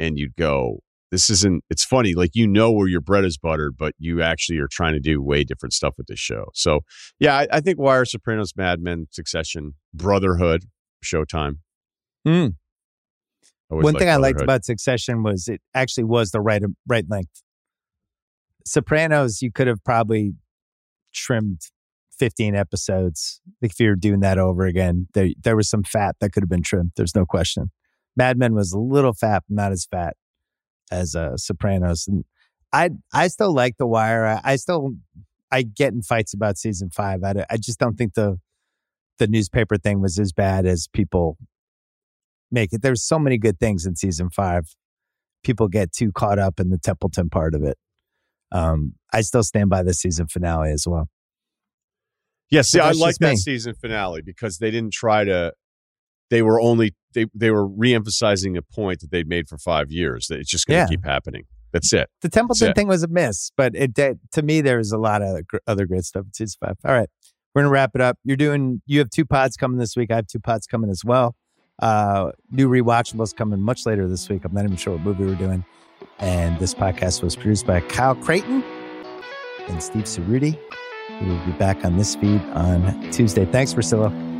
[0.01, 0.81] and you'd go,
[1.13, 4.59] this isn't it's funny like you know where your bread is buttered but you actually
[4.59, 6.83] are trying to do way different stuff with this show so
[7.19, 10.67] yeah i, I think wire sopranos mad men succession brotherhood
[11.05, 11.57] showtime
[12.25, 12.49] Hmm.
[13.69, 17.43] One thing I liked about Succession was it actually was the right right length.
[18.67, 20.35] Sopranos, you could have probably
[21.15, 21.61] trimmed
[22.21, 25.09] 15 episodes if you were doing that over again.
[25.15, 26.93] There, there was some fat that could have been trimmed.
[26.95, 27.71] There's no question.
[28.15, 30.17] Mad Men was a little fat, not as fat
[30.91, 32.07] as uh, Sopranos.
[32.07, 32.25] And
[32.75, 34.27] I, I still like The Wire.
[34.27, 34.97] I, I still,
[35.51, 37.25] I get in fights about season five.
[37.25, 38.39] I, I just don't think the,
[39.19, 41.39] the newspaper thing was as bad as people
[42.51, 42.83] make it.
[42.83, 44.75] There's so many good things in season five.
[45.43, 47.79] People get too caught up in the Templeton part of it.
[48.53, 51.09] Um, I still stand by the season finale as well.
[52.51, 53.37] Yeah, see, I like that me.
[53.37, 55.53] season finale because they didn't try to.
[56.31, 60.27] They were only they they were reemphasizing a point that they'd made for five years.
[60.29, 60.87] That it's just going to Yeah.
[60.97, 61.45] keep happening.
[61.73, 62.09] That's it.
[62.23, 62.77] The Templeton it.
[62.77, 65.87] thing was a miss, but it did, to me there was a lot of other
[65.87, 66.77] great stuff in season five.
[66.85, 67.09] All right,
[67.55, 68.19] we're gonna wrap it up.
[68.25, 68.83] You're doing.
[68.87, 70.11] You have two pods coming this week.
[70.11, 71.37] I have two pods coming as well.
[71.81, 74.45] Uh, new rewatchables coming much later this week.
[74.45, 75.65] I'm not even sure what movie we're doing.
[76.19, 78.63] And this podcast was produced by Kyle Crichton
[79.69, 80.59] and Steve Cerruti.
[81.21, 83.45] We will be back on this feed on Tuesday.
[83.45, 84.40] Thanks, Russillo.